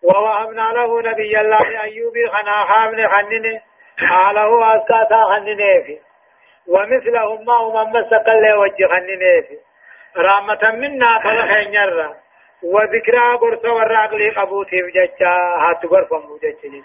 ووهبنا 0.03 0.63
له 0.63 1.01
نبي 1.01 1.41
الله 1.41 1.83
أيوب 1.83 2.15
خنا 2.33 2.65
خامن 2.65 3.09
خنن 3.09 3.61
قاله 4.11 4.77
أسكاسا 4.77 5.25
خننيف 5.25 6.03
ومثلهم 6.67 7.45
معهم 7.45 7.77
أما 7.77 8.03
سكالي 8.11 8.53
وجه 8.53 8.87
خننيف 8.87 9.47
رحمة 10.17 10.63
منا 10.73 11.19
تلخين 11.25 11.75
يرى 11.75 12.15
وذكرى 12.63 13.37
قرص 13.41 13.65
والراقلي 13.65 14.31
قبوتي 14.31 14.83
بججا. 14.83 15.35
هات 15.63 15.87
قرفا 15.87 16.17
مججا 16.17 16.85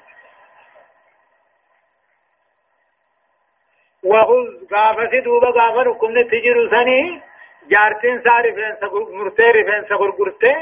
وخذ 4.03 4.73
غافة 4.73 5.19
دوبا 5.19 5.47
غافة 5.47 5.83
نكم 5.83 6.11
نتجر 6.11 6.57
سني. 6.71 7.21
جارتين 7.69 8.21
سا 8.23 8.39
رفنسا 8.41 8.87
مرتي 9.19 9.43
رفنسا 9.43 9.95
غرغرتي 9.95 10.53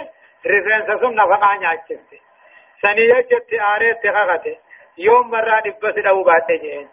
رفنسا 0.45 0.97
سن 1.01 1.15
نفقا 1.15 1.57
نياچتي 1.57 2.24
سني 2.81 3.01
يجت 3.01 3.53
آريت 3.75 4.03
تغغته 4.03 4.57
يوم 4.97 5.29
مرة 5.29 5.59
دبس 5.65 5.95
دو 6.05 6.23
باته 6.23 6.55
جين 6.61 6.89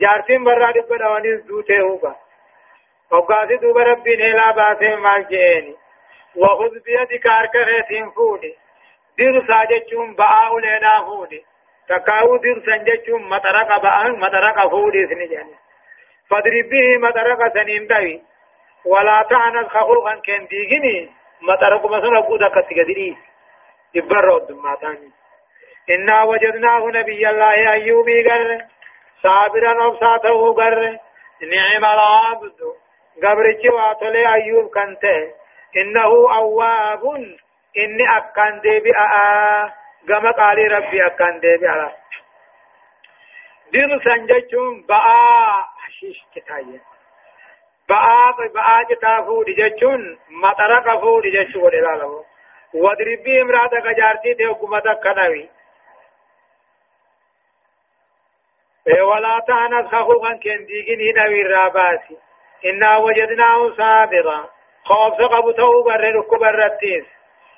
جارتين 0.00 0.40
مرة 0.40 0.72
دب 0.72 0.98
دوانيس 0.98 1.40
دوته 1.48 1.80
هوبا 1.80 2.14
وقاسي 3.10 3.56
دوبا 3.56 3.82
ربي 3.82 4.16
نيلا 4.16 4.50
باسه 4.50 4.96
مال 4.96 5.26
جيني 5.28 5.76
وخذ 6.36 6.72
بيدك 6.84 7.26
أركغتين 7.26 8.10
فودي 8.10 8.54
دير 9.18 9.46
ساجتشون 9.48 10.14
بآو 10.14 10.58
لنا 10.58 11.04
فودي 11.06 11.44
تكاو 11.88 12.36
دير 12.36 12.62
سنجتشون 12.66 13.22
مطرق 13.28 13.82
بآن 13.82 14.20
مطرق 14.20 14.70
فودي 14.70 15.06
سنجاني 15.10 15.56
فاضرب 16.30 16.68
به 16.70 16.98
مطرق 16.98 17.40
سنين 17.54 17.86
داوي 17.86 18.22
ولا 18.84 19.26
تعنت 19.30 19.68
خخوخا 19.68 20.14
كن 20.14 20.46
ديغني 20.50 21.10
مطرق 21.42 21.86
مثلا 21.86 22.20
قودا 22.20 22.48
كتغدري 22.48 23.16
يبرو 23.94 24.38
دماتاني 24.38 25.10
إنا 25.90 26.22
وجدناه 26.22 26.86
نبي 26.88 27.28
الله 27.30 27.72
أيوبي 27.72 28.28
قر 28.28 28.64
صابرا 29.22 29.86
أبساته 29.86 30.54
قر. 30.54 30.98
نعم 31.54 31.84
العبد. 31.84 32.58
قبرتي 33.22 33.68
واتولي 33.68 34.34
أيوب 34.34 34.74
كنته 34.74 35.34
إنه 35.76 36.10
أواب. 36.38 37.02
إني 37.78 38.04
أكان 38.16 38.60
ديبي 38.60 38.90
آآ. 38.98 39.72
قم 40.08 40.32
قال 40.32 40.72
ربي 40.72 41.06
أكان 41.06 41.40
ديبي 41.40 41.68
على 41.68 41.92
دين 43.72 43.90
سنجتون 44.04 44.82
بآ. 44.88 44.98
حشيش 45.78 46.18
كتاية. 46.34 46.80
بآ 47.88 48.30
بآ 48.54 48.82
جتافو 48.90 49.42
دجتون 49.42 50.18
مطرق 50.30 51.00
فو 51.00 51.20
دجتون 51.20 51.70
ودلاله 52.74 52.90
ودربي 52.90 53.42
امرأة 53.42 53.80
كجارتي 53.80 54.34
دي 54.34 54.46
حكومة 54.48 54.80
كنوي. 54.80 55.48
ولا 58.86 59.40
تعنت 59.48 59.86
خخوخا 59.86 60.32
كنديقني 60.44 61.12
نوي 61.16 61.42
الراباسي 61.42 62.16
إنا 62.66 62.96
وجدناه 62.96 63.70
صابرا 63.76 64.48
خوف 64.84 65.14
قبو 65.14 65.50
تو 65.50 65.82
بر 65.82 66.00
ركب 66.00 66.42
الرتيس 66.42 67.04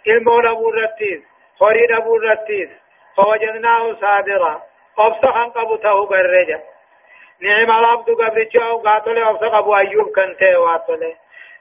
المول 0.09 0.47
أبو 0.47 0.69
الرتيس 0.69 1.23
خريد 1.61 1.93
أبو 1.93 2.17
الرتيس 2.17 2.69
فوجدناه 3.17 3.95
صابرا 4.01 4.63
خوف 4.97 5.27
خان 5.27 5.51
قبو 5.51 5.77
تو 5.77 6.07
بر 6.07 6.27
رجا. 6.27 6.63
نعم 7.41 7.71
العبد 7.79 8.11
قبل 8.11 8.49
جاو 8.49 8.79
قاتل 8.79 9.25
خوف 9.25 9.45
قبو 9.45 9.77
أيوب 9.77 10.09
كنته 10.17 10.59
واتل 10.59 11.15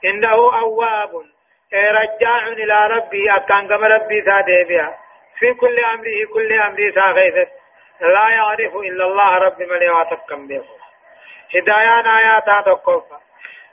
إنه 0.05 0.59
أواب. 0.59 1.34
رجاع 1.73 2.47
إلى 2.47 2.87
ربي 2.95 3.31
اكان 3.37 3.67
كما 3.67 3.87
ربي 3.87 4.21
سادبيا 4.25 4.95
في 5.39 5.53
كل 5.53 5.79
امره 5.79 6.33
كل 6.33 6.53
امره 6.53 6.91
ساغيث 6.95 7.49
لا 8.01 8.29
يعرف 8.29 8.75
الا 8.75 9.05
الله 9.05 9.37
رب 9.37 9.59
من 9.61 9.81
يعتقم 9.81 10.47
به 10.47 10.63
هدايان 11.55 12.05
آيات 12.07 12.65
تقفى 12.65 13.17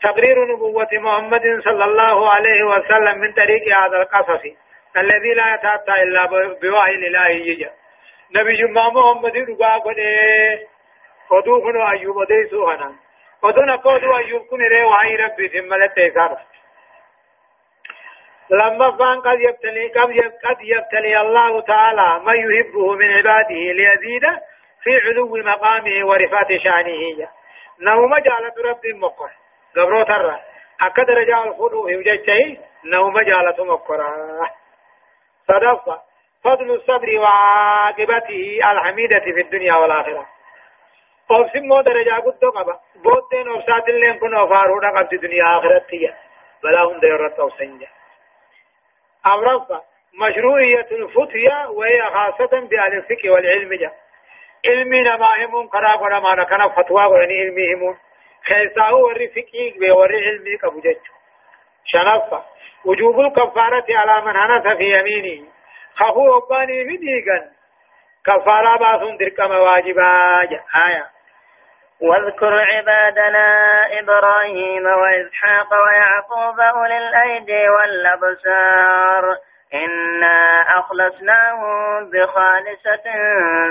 تقرير 0.03 0.37
نبوة 0.53 0.89
محمد 0.93 1.43
صلى 1.65 1.85
الله 1.85 2.31
عليه 2.31 2.63
وسلم 2.65 3.19
من 3.19 3.33
طريق 3.33 3.63
هذا 3.83 3.97
القصص 4.03 4.43
الذي 4.97 5.33
لا 5.35 5.55
يتأتى 5.55 6.03
إلا 6.03 6.27
بوحي 6.63 6.95
الله 6.95 7.29
يجا 7.29 7.71
نبي 8.37 8.53
جمع 8.57 8.89
محمد 8.89 9.37
رقا 9.37 9.79
قده 9.79 10.67
قدو 11.31 11.61
خنو 11.65 11.89
أيوب 11.91 12.17
ديسو 12.29 12.67
خنا 12.67 12.95
قدو 13.43 13.61
نقودو 13.63 14.17
أيوب 14.17 14.43
كن 14.51 14.61
ري 14.61 14.85
وحي 14.85 15.17
ربي 15.17 15.49
ثم 15.49 15.75
لتيسار 15.75 16.39
لما 18.51 18.97
فان 18.97 19.21
قد 19.21 19.39
يبتلي 19.41 19.89
قد 20.45 20.59
يبتلي 20.63 21.21
الله 21.21 21.61
تعالى 21.61 22.25
ما 22.25 22.33
يحبه 22.33 22.95
من 22.95 23.11
عباده 23.17 23.61
ليزيد 23.79 24.25
في 24.83 24.91
علو 25.05 25.37
مقامه 25.37 26.07
ورفات 26.07 26.49
شأنه. 26.65 27.29
نوم 27.81 28.15
جالت 28.15 28.59
رب 28.59 28.87
مقر. 28.95 29.31
قبرو 29.77 30.03
ترى. 30.03 30.41
أكد 30.83 31.11
رجال 31.11 31.49
الخلو 31.49 31.87
في 31.87 31.97
وجهه 31.97 32.59
نوم 32.85 33.21
جالة 33.21 33.65
مقرا 33.65 34.15
صدفة 35.49 36.01
فضل 36.45 36.71
الصبر 36.71 37.09
وعاقبته 37.21 38.59
الحميدة 38.73 39.21
في 39.21 39.41
الدنيا 39.41 39.75
والآخرة. 39.75 40.27
أوسم 41.31 41.67
مو 41.69 41.81
درجة 41.81 42.15
قد 42.15 42.45
قبا 42.45 42.81
بودين 42.95 43.49
أوسات 43.49 43.89
اللين 43.89 44.19
كن 44.19 44.35
أفارونا 44.35 44.89
قبل 44.91 45.17
الدنيا 45.17 45.59
آخرتية. 45.59 46.17
بلا 46.65 46.83
هم 46.83 47.01
ديرت 47.01 47.39
أوسنجا 47.39 47.89
أمرفة 49.27 49.83
مشروعية 50.15 50.89
الفتية 50.93 51.69
وهي 51.71 52.01
خاصة 52.15 52.51
بأهل 52.69 52.93
الفقه 52.95 53.31
والعلم 53.33 53.75
جا. 53.75 53.93
علمي 54.71 55.01
نما 55.03 55.27
همون 55.47 55.67
قراب 55.69 56.01
ونما 56.03 56.35
نكنا 56.35 56.69
فتوى 56.69 57.07
وني 57.07 57.41
علمي 57.41 57.75
همون 57.75 57.97
خيساه 58.47 58.95
وري 58.95 59.29
فقه 59.29 59.95
وري 59.97 60.17
علمي 60.29 60.57
كبجج 60.63 61.01
شنفة 61.85 62.45
وجوب 62.85 63.21
الكفارة 63.21 63.87
على 63.91 64.27
من 64.27 64.37
هنس 64.37 64.77
في 64.77 64.99
يمينه 64.99 65.49
خفو 65.95 66.39
أباني 66.39 66.85
مديقا 66.85 67.53
كفارة 68.27 68.79
باسون 68.79 69.17
دركم 69.17 69.51
واجبا 69.51 70.41
آية 70.89 71.07
واذكر 72.03 72.53
عبادنا 72.75 73.71
إبراهيم 74.01 74.87
وإسحاق 74.87 75.69
ويعقوب 75.73 76.61
أولي 76.61 76.99
الأيدي 76.99 77.69
والأبصار. 77.69 79.37
إنا 79.75 80.63
أخلصناهم 80.79 82.11
بخالصة 82.11 83.07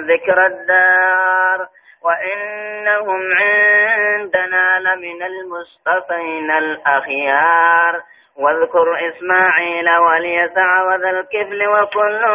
ذكر 0.07 0.45
الدار. 0.45 1.67
وإنهم 2.03 3.21
عندنا 3.33 4.79
لمن 4.79 5.23
المصطفين 5.23 6.51
الأخيار. 6.51 8.01
واذكر 8.37 9.09
إسماعيل 9.09 9.89
واليسع 9.99 10.83
وذا 10.83 11.09
الكفل 11.09 11.67
وكل 11.67 12.25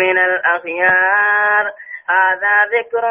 من 0.00 0.18
الأخيار. 0.18 1.72
هذا 2.08 2.78
ذكر 2.78 3.04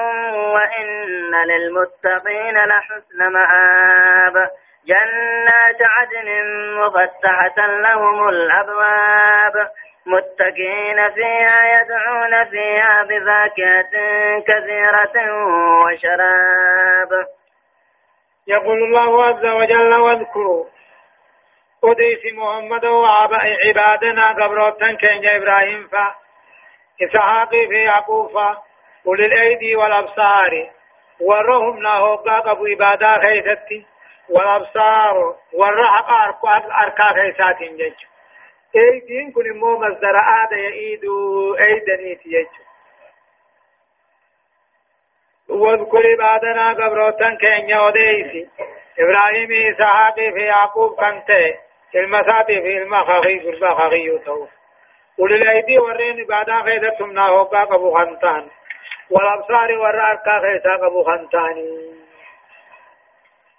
وإن 0.56 1.32
للمتقين 1.48 2.58
لحسن 2.58 3.32
مآب. 3.34 4.50
جنات 4.86 5.82
عدن 5.82 6.30
مفتحة 6.78 7.66
لهم 7.68 8.30
الأبواب. 8.30 9.70
متكئين 10.06 11.10
فيها 11.14 11.82
يدعون 11.82 12.46
فيها 12.50 13.04
بفاكهة 13.04 13.94
كثيرة 14.48 15.34
وشراب. 15.84 17.26
يقول 18.48 18.84
الله 18.84 19.24
عز 19.26 19.46
وجل 19.46 19.94
واذكروا 19.94 20.66
قديس 21.82 22.24
محمد 22.34 22.86
وعبادنا 22.86 24.30
قبروتا 24.32 24.92
كين 24.94 25.30
إبراهيم 25.36 25.88
فا 25.88 26.16
في 27.50 27.84
يعقوب 27.86 28.32
أولي 29.08 29.26
الأيدي 29.26 29.76
والأبصار 29.76 30.52
ورهم 31.22 31.80
ناهوقا 31.80 32.40
قبو 32.40 32.66
إبادا 32.66 33.18
خيثتي 33.22 33.86
والأبصار 34.30 35.36
والرحق 35.54 36.46
أركا 36.84 37.14
خيثات 37.14 37.60
جيجو 37.60 38.08
أيدين 38.76 39.32
كن 39.32 39.60
مو 39.60 39.78
مصدر 39.80 40.16
آد 40.18 40.52
يعيدو 40.52 41.56
ايدني 41.56 42.16
تيجو 42.16 42.66
واذكر 45.50 46.04
عبادنا 46.12 46.70
قبروتن 46.74 47.38
كين 47.38 47.70
يوديسي 47.70 48.50
إبراهيم 49.00 49.50
إسحاق 49.52 50.16
في 50.16 50.46
يعقوب 50.46 50.96
كنته 50.96 51.60
المساتي 51.96 52.62
في 52.62 52.78
المخاخي 52.78 53.40
في 53.40 53.50
المخاخي 53.50 54.16
يتوف 54.16 54.50
أولي 55.20 55.36
الأيدي 55.36 55.80
ورين 55.80 56.16
عبادا 56.20 56.64
خيدتهم 56.64 57.12
ناهوكا 57.14 57.64
قبو 57.64 57.94
خنتان 57.98 58.50
والأبصار 59.10 59.78
والرأركا 59.78 60.40
خيسا 60.42 60.76
قبو 60.76 61.04
خنتاني 61.04 61.96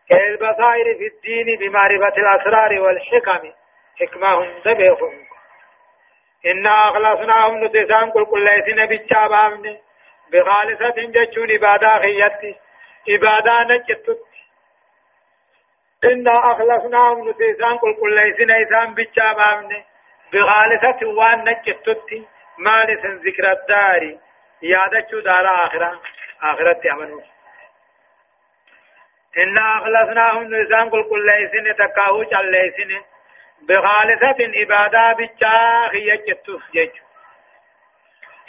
كالبصائر 0.08 0.84
في 0.98 1.06
الدين 1.12 1.58
بمعرفة 1.60 2.16
الأسرار 2.16 2.80
والحكم. 2.80 3.52
حكمهم 4.00 4.58
دبيهم 4.64 5.26
إنا 6.46 6.70
أخلصناهم 6.70 7.64
نتسان 7.64 8.10
كل 8.10 8.24
كل 8.24 8.44
ليسين 8.44 8.86
بالشابامن 8.86 9.76
بخالصة 10.32 10.96
جتشون 11.14 11.48
إبادة 11.56 11.98
خيتي 11.98 12.56
إبادة 13.08 13.62
نجتت. 13.62 14.18
إنا 16.04 16.52
أخلصناهم 16.52 17.28
نتيسان 17.28 17.76
قل 17.78 17.94
قل 18.00 18.14
ليسن 18.14 18.50
إيسان 18.50 18.94
بجابامن 18.94 19.68
بغالسة 20.32 21.06
وان 21.18 21.40
نجتت. 21.40 22.10
مالس 22.58 23.04
ذكر 23.24 23.52
الدار. 23.52 24.18
يادتشو 24.62 25.20
دار 25.20 25.66
آخرة 25.66 26.00
آخرة 26.42 26.80
أمنوا 26.92 27.20
إنا 29.36 29.78
أخلصناهم 29.78 30.42
نتيسان 30.42 30.90
قل 30.90 31.02
قل 31.02 31.26
ليسن 31.26 31.76
تكاهو 31.76 32.22
جل 32.22 32.50
ليسن 32.50 33.04
بغالسة 33.68 34.62
إبادة 34.62 35.12
بجا 35.12 35.88
خيجتت 35.88 36.46
جيجو 36.72 37.06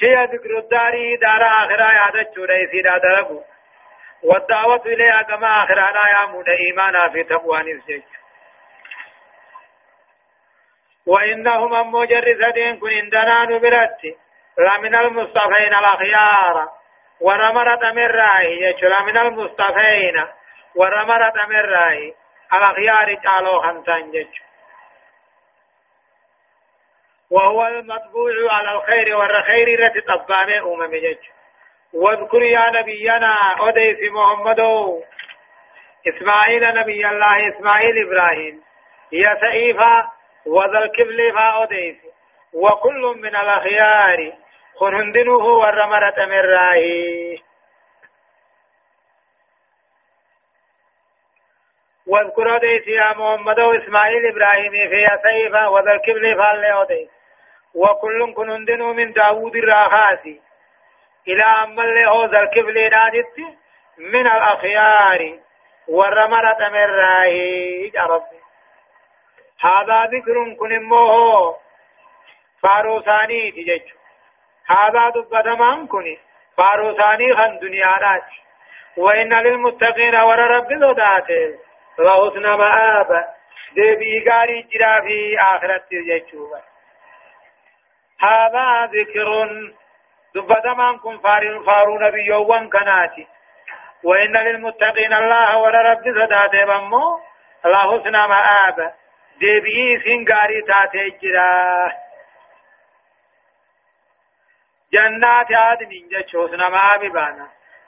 هي 0.04 0.26
ذكر 0.26 0.58
الدار 0.58 0.94
دار 1.22 1.42
آخرة 1.42 1.94
يادتشو 1.94 2.46
ليسي 2.46 2.82
دار 2.82 3.44
والدعوة 4.24 4.82
إليها 4.86 5.22
كما 5.22 5.64
آخرانا 5.64 6.10
يا 6.14 6.26
مون 6.26 6.46
إيمانا 6.50 7.10
في 7.10 7.24
تقوى 7.24 7.60
نفسك 7.60 8.04
وإنهم 11.06 11.74
أمو 11.74 12.04
جرسدين 12.04 12.80
كن 12.80 12.90
عندنا 12.90 13.44
نبرت 13.44 14.02
لمن 14.60 14.96
المصطفين 14.96 15.74
الأخيار 15.80 16.70
ورمرة 17.22 17.92
من 17.92 18.06
رأي 18.06 18.62
يجل 18.62 19.06
من 19.06 19.18
المصطفين 19.18 20.26
ورمرة 20.76 21.34
من 21.50 21.60
رأي 21.60 22.14
الأخيار 22.54 23.14
جعلوا 23.24 23.62
خمسان 23.62 24.12
جج 24.12 24.28
وهو 27.32 27.68
المطبوع 27.68 28.32
على 28.52 28.72
الخير 28.72 29.16
والخير 29.18 29.68
التي 29.80 30.02
طبامه 30.02 30.74
أمم 30.74 30.96
جج 30.96 31.20
واذكر 31.94 32.42
يا 32.42 32.70
نبينا 32.80 33.36
أديس 33.60 33.98
محمد 34.12 34.60
إسماعيل 36.08 36.62
نبي 36.82 37.08
الله 37.08 37.50
إسماعيل 37.58 38.08
إبراهيم 38.08 38.64
يا 39.12 39.38
سئيفا 39.42 40.12
وذا 40.46 40.80
الكبل 40.80 41.34
فأديس 41.38 41.96
وكل 42.54 43.14
من 43.22 43.36
الأخيار 43.36 44.34
خنندنه 44.80 45.46
والرمرة 45.62 46.26
من 46.26 46.40
راهي 46.40 47.38
واذكر 52.08 52.56
أديس 52.56 52.88
يا 52.88 53.14
محمد 53.18 53.60
إسماعيل 53.60 54.28
إبراهيم 54.32 54.72
في 54.72 55.30
سيفا 55.30 55.68
وذا 55.68 55.92
الكبل 55.92 56.38
فأديس 56.38 57.10
وكل 57.76 58.34
كنندنه 58.34 58.94
من 58.94 59.12
داود 59.12 59.56
الراخاسي 59.56 60.42
إلى 61.28 61.44
أما 61.44 61.84
اللي 61.84 62.08
هو 62.10 62.26
ذا 62.26 62.40
الكفل 62.40 62.74
نادت 62.74 63.38
من 63.98 64.28
الأخيار. 64.28 65.40
والرمرة 65.88 66.70
من 66.70 66.86
راهي 66.86 67.92
ربي. 67.98 68.40
هذا 69.60 70.04
ذكر 70.04 70.56
كن 70.60 70.84
موه 70.84 71.58
فاروساني 72.64 73.52
تجج 73.52 73.82
هذا 74.70 75.10
دبتمان 75.10 75.88
كن 75.88 76.18
فاروساني 76.58 77.36
خن 77.36 77.60
دنيا 77.60 78.22
وإن 78.98 79.34
للمتقين 79.34 80.16
ور 80.16 80.40
رب 80.40 80.72
ذاته 80.74 81.60
لحسن 82.00 82.46
مآب 82.62 83.12
دبي 83.78 84.30
غاري 84.30 84.62
جرا 84.72 85.02
في 85.08 85.38
آخرت 85.42 85.84
تججوبا 85.92 86.62
هذا 88.22 88.90
ذكر 88.94 89.30
دبتمان 90.36 90.98
كن 90.98 91.18
فارون 91.18 91.64
فارون 91.66 92.04
نبيوان 92.04 92.70
كناتي 92.70 93.28
وإن 94.04 94.38
للمتقين 94.38 95.14
الله 95.14 95.58
ولرب 95.58 96.04
صداته 96.20 96.66
بمو. 96.66 97.20
الله 97.66 97.80
حسن 97.92 98.12
مآب 98.12 98.94
ديبئي 99.40 100.00
سنگاري 100.06 100.62
تاتي 100.68 101.10
جرا. 101.22 102.07
جنات 104.94 105.52
عدن 105.52 105.90
جچو 106.12 106.48
حسن 106.48 106.62
مآب 106.72 107.04
بانا. 107.14 107.48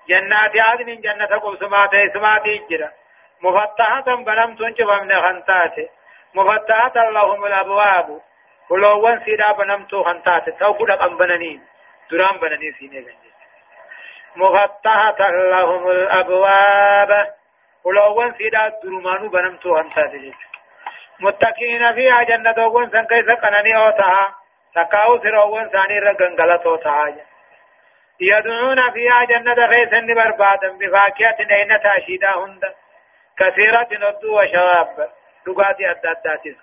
جنات 0.10 0.54
عدن 0.68 0.90
جنة 1.02 1.40
قبسمات 1.40 1.94
اسمات 1.94 2.46
جرا. 2.70 2.90
مفتحة 3.42 4.08
بنم 4.28 4.56
تنچ 4.56 4.82
بمن 4.82 5.22
خنتات 5.22 5.76
مفتحة 6.36 6.96
اللهم 7.08 7.46
الأبواب. 7.46 8.22
ولوان 8.70 9.20
سيدا 9.26 9.52
بنم 9.52 9.86
تو 9.86 10.04
خنتات. 10.04 10.50
تو 10.60 10.72
قد 10.72 10.90
أمبننين 10.90 11.62
درام 12.12 12.38
بنني 12.42 12.72
سيني 12.80 13.00
غنجي 13.00 13.32
مفتحة 14.36 15.30
لهم 15.30 15.90
الأبواب. 15.90 17.12
ولوان 17.84 18.34
سيدا 18.38 18.70
درمانو 18.84 19.30
بنمتو 19.30 19.78
هنتا 19.78 20.06
دي 20.06 20.34
متقين 21.20 21.94
فيها 21.96 22.24
جنة 22.24 22.66
وقون 22.66 22.90
سن 22.90 23.06
كيسا 23.06 23.34
قنني 23.34 23.74
اوتها 24.78 24.90
تقاو 24.90 25.20
سروان 25.20 25.70
ساني 25.70 26.00
رغنغلت 26.00 26.66
اوتها 26.66 27.06
يدعون 28.22 28.92
فيها 28.92 29.26
جنة 29.26 29.68
خيسا 29.68 30.14
بربادا 30.16 30.78
بفاكهة 30.78 31.38
نين 31.50 31.82
تاشيدا 31.82 32.32
هند 32.38 32.62
كثيرة 33.38 33.88
ندو 33.92 34.42
وشواب 34.42 35.10
لغاتي 35.48 35.92
أداداتيس 35.92 36.58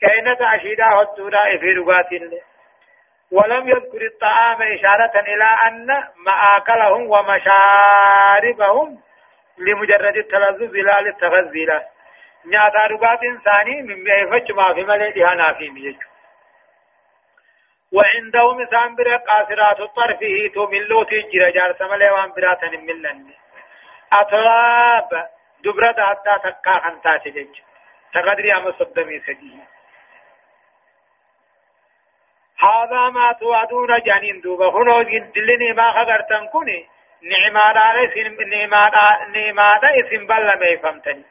كأين 0.00 0.36
تاشيدا 0.38 0.84
هدودا 0.84 1.58
في 1.60 1.66
لغاتي 1.66 2.18
ولم 3.32 3.68
يذكر 3.68 4.06
الطعام 4.06 4.62
إشارة 4.62 5.20
إلى 5.20 5.48
أن 5.66 5.86
مآكلهم 6.26 7.10
ومشاربهم 7.10 8.98
لمجرد 9.58 10.16
التلذذ 10.16 10.72
لا 10.72 11.00
للتغذي 11.00 11.64
له 11.64 11.82
ربات 12.90 13.18
إنساني 13.24 13.82
من 13.82 14.04
بيفج 14.04 14.52
ما 14.52 14.74
في 14.74 14.84
ملئها 14.84 15.34
نافي 15.34 15.70
ميجو 15.70 16.11
وعندهم 17.92 18.60
إنسان 18.60 18.94
برا 18.96 19.16
قاصرات 19.16 19.80
الطرف 19.80 20.22
هيتو 20.22 20.66
ملو 20.66 21.02
تجرى 21.02 21.50
جار 21.52 21.72
سملي 21.78 22.10
وان 22.10 22.30
براتا 22.36 22.66
ملن. 22.66 23.34
أطلاب 24.12 25.10
دبرة 25.64 25.98
حتى 26.08 26.34
تكا 26.44 26.78
خنتات 26.84 27.28
جج. 27.28 27.54
تقدري 28.12 28.52
أما 28.52 28.70
صدمي 28.70 29.20
سديه 29.20 29.72
هذا 32.62 33.08
ما 33.08 33.32
توعدون 33.32 33.88
جانين 34.06 34.40
دوبا 34.40 34.68
هنو 34.68 35.02
دلني 35.34 35.72
ما 35.76 35.90
خبرتن 35.90 36.46
كوني 36.52 36.88
نعمات 37.32 37.76
على 37.76 38.00
اسم 38.04 38.36
نعمات 38.52 38.92
نعمات 39.36 39.84
اسم 39.84 40.26
بلا 40.26 40.56
ما 40.62 40.82
فهمتني 40.82 41.24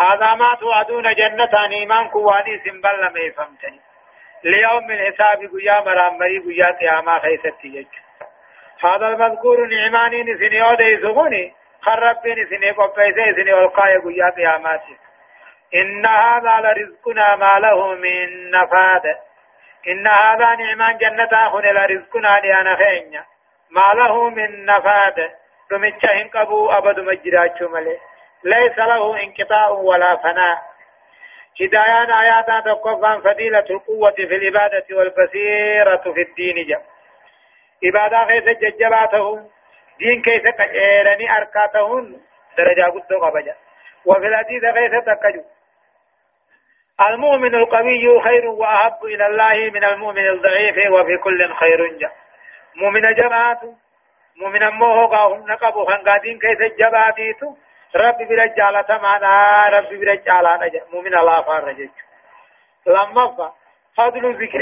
هذا 0.00 0.34
ما 0.34 0.54
توعدون 0.60 1.14
جنة 1.14 1.66
نيمان 1.68 2.08
كواني 2.08 2.54
اسم 2.56 2.80
بلا 2.80 3.08
ما 3.14 3.30
فهمتني 3.36 3.80
ليوم 4.44 4.90
الحساب 4.90 5.38
قيا 5.52 5.80
مرامري 5.80 6.38
قيا 6.38 6.66
قياما 6.80 7.18
خيستي 7.18 7.68
يج 7.68 7.86
هذا 8.84 9.06
المذكور 9.08 9.56
نعماني 9.66 10.22
نسني 10.22 10.62
أودي 10.62 11.02
سغوني 11.02 11.54
خربي 11.80 12.32
نسني 12.32 12.70
قبيسي 12.70 13.30
نسني 13.30 13.52
والقايا 13.52 13.98
قيا 13.98 14.30
قياماتي 14.36 14.96
إن 15.74 16.06
هذا 16.06 16.60
لرزقنا 16.60 17.36
ما 17.36 17.58
له 17.58 17.94
من 17.94 18.50
نفاده 18.50 19.20
إن 19.88 20.06
هذا 20.06 20.54
نعمان 20.54 20.98
جنة 20.98 21.28
أخذ 21.32 21.60
لرزقنا 21.60 22.40
لأنا 22.44 22.76
خينيا. 22.76 23.24
ما 23.70 24.02
له 24.02 24.30
من 24.30 24.64
نفاد. 24.64 25.30
دمتش 25.70 26.04
هنقبو 26.14 26.70
أبد 26.70 27.00
مجرات 27.00 27.62
ملي. 27.62 27.98
ليس 28.44 28.78
له 28.78 29.22
انقطاع 29.22 29.68
ولا 29.68 30.16
فناء. 30.16 30.62
هدايان 31.60 32.10
آيات 32.10 32.64
تقفان 32.64 33.20
فضيلة 33.20 33.64
القوة 33.70 34.10
في 34.10 34.22
العبادة 34.22 34.86
والبصيرة 34.90 36.12
في 36.14 36.22
الدين 36.22 36.66
جم 36.68 36.82
عبادة 37.86 38.24
كيف 38.32 38.58
ججباتهم 38.58 39.48
دين 39.98 40.22
كيف 40.22 40.42
قيرني 40.42 41.26
أركاتهم 41.38 42.20
درجة 42.58 42.90
قد 42.90 43.12
قبجا. 43.22 43.54
وفي 44.06 44.26
الحديث 44.26 44.62
كيف 44.62 45.04
تكجو. 45.04 45.44
المؤمن 47.00 47.54
القوي 47.54 48.20
خير 48.24 48.46
وأحب 48.46 49.04
إلى 49.04 49.26
الله 49.26 49.70
من 49.70 49.84
المؤمن 49.84 50.28
الضعيف 50.28 50.92
وفي 50.92 51.16
كل 51.16 51.54
خير 51.54 51.98
جاء 51.98 52.12
مؤمن 52.76 53.14
جماعت 53.14 53.60
مؤمن 54.36 54.68
موه 54.78 55.06
قاهم 55.06 55.50
نقبو 55.50 55.84
خنقادين 55.84 56.38
كيف 56.38 56.58
جباتيتو 57.94 57.98
رب 57.98 58.28
برجالة 58.28 59.02
معنا 59.02 59.68
رب 59.68 59.88
برجالة 59.88 60.56
نجا 60.56 60.80
مؤمن 60.92 61.14
الله 61.18 61.42
فارجج 61.42 61.90
لما 62.86 63.52
فضل 63.96 64.34
ذكر 64.42 64.60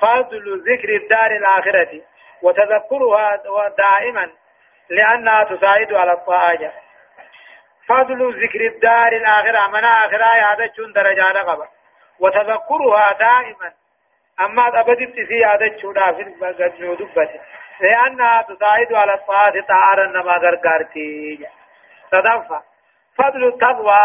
فضل 0.00 0.62
ذكر 0.68 0.88
الدار 0.96 1.30
الآخرة 1.30 2.02
وتذكرها 2.42 3.40
دائما 3.78 4.30
لأنها 4.90 5.44
تساعد 5.44 5.92
على 5.92 6.12
الطاعة 6.12 6.72
فضل 7.88 8.44
ذكر 8.44 8.60
الدار 8.60 9.12
الآخرة 9.12 9.68
من 9.68 9.84
آخرة 9.84 10.36
يادتشون 10.36 10.92
درجات 10.92 11.36
قبل 11.36 11.66
وتذكرها 12.20 13.12
دائما 13.18 13.72
أما 14.40 14.80
أبدت 14.80 15.14
في 15.14 15.34
يادتشون 15.34 15.94
في 16.16 16.22
الدبة 16.22 17.30
لأنها 17.80 18.42
تساعد 18.42 18.92
على 18.92 19.14
الطاعة 19.14 19.60
تعارى 19.68 20.04
النما 20.04 20.32
غرغارتي 20.32 21.46
تدفع. 22.14 22.60
فضل 23.18 23.42
التقوى 23.52 24.04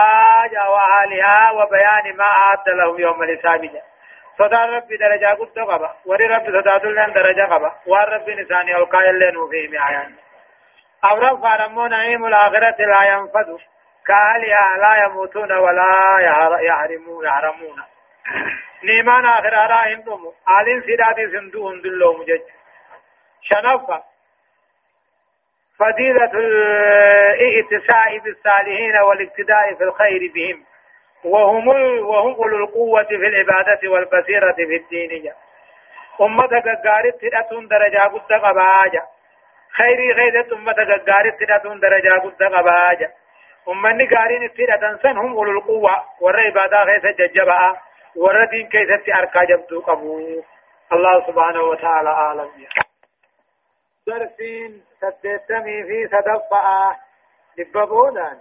وعالها 0.73 1.51
وبيان 1.51 2.05
ما 2.17 2.29
أعد 2.41 2.67
لهم 2.69 2.99
يوم 2.99 3.23
الحساب. 3.23 3.61
صدا 4.37 4.61
ربي 4.65 4.95
درجة 4.97 5.29
قد 5.39 5.59
قبا. 5.59 5.89
وري 6.05 6.25
ربي 6.27 6.49
صدا 6.55 6.77
دلن 6.77 7.13
درجة 7.13 7.45
قبا. 7.53 7.71
ورب 7.87 8.27
نساني 8.39 8.71
أو 8.77 8.85
قائل 8.85 9.19
لنو 9.19 9.47
في 9.51 9.61
معيان 9.77 10.11
أورب 11.11 11.41
فارمو 11.43 11.87
نعيم 11.87 12.25
الآخرة 12.25 12.79
لا 12.91 13.01
ينفذ. 13.11 13.49
كأهلها 14.07 14.77
لا 14.83 14.93
يموتون 15.05 15.51
ولا 15.51 15.91
يحرمون 16.61 17.25
يحرمون. 17.25 17.77
نيمان 18.83 19.25
آخر 19.25 19.53
آراء 19.55 19.93
هندوم 19.93 20.33
آلين 20.59 20.81
سيداتي 20.81 21.31
سندو 21.31 21.69
هندلو 21.69 22.13
مجج 22.17 22.41
شنفة 23.41 24.03
فضيلة 25.79 26.31
الاتساع 27.41 28.17
بالصالحين 28.23 28.95
والاقتداء 29.07 29.75
في 29.77 29.83
الخير 29.83 30.19
بهم. 30.35 30.63
وهم 31.23 31.67
وهم 32.07 32.33
أولو 32.35 32.57
القوة 32.57 33.03
في 33.03 33.15
العبادة 33.15 33.91
والبصيرة 33.91 34.53
في 34.53 34.75
الدين. 34.81 35.33
أمة 36.21 36.47
قارب 36.85 37.13
تدتون 37.21 37.67
درجة 37.67 38.03
قد 38.13 38.33
قباجة 38.33 39.03
خيري 39.77 40.11
غيدت 40.11 40.53
أمة 40.53 40.73
قارب 41.07 41.33
تدتون 41.39 41.79
درجة 41.79 42.19
قد 42.23 42.43
قباجة 42.43 43.11
أمني 43.69 44.05
قارين 44.15 44.49
تدتن 44.57 44.97
سن 45.03 45.17
هم 45.17 45.31
أولو 45.33 45.51
القوة. 45.51 45.95
ورى 46.21 46.41
عبادة 46.47 46.83
غيث 46.83 47.05
ججبا. 47.19 47.75
ورى 48.15 48.45
دين 48.51 48.67
كيست 48.69 49.09
أركا 49.09 49.43
جبتو 49.43 49.79
قبو 49.79 50.19
الله 50.93 51.27
سبحانه 51.27 51.61
وتعالى 51.61 52.09
أعلم. 52.09 52.49
درسين 54.09 54.71
سدتمي 55.01 55.83
في 55.83 56.07
صدفة 56.07 56.95
لببودان 57.57 58.37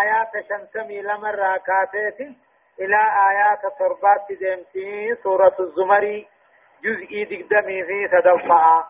آيات 0.00 0.32
شنتمي 0.48 1.02
لمن 1.02 1.30
راكاتيتي 1.30 2.28
إلى 2.80 3.00
آيات 3.30 3.62
تربات 3.78 4.26
ديمتي 4.40 5.14
سورة 5.22 5.56
الزمر 5.60 6.04
جزء 6.84 7.10
دقدمي 7.30 7.84
في 7.84 8.08
صدفة 8.08 8.84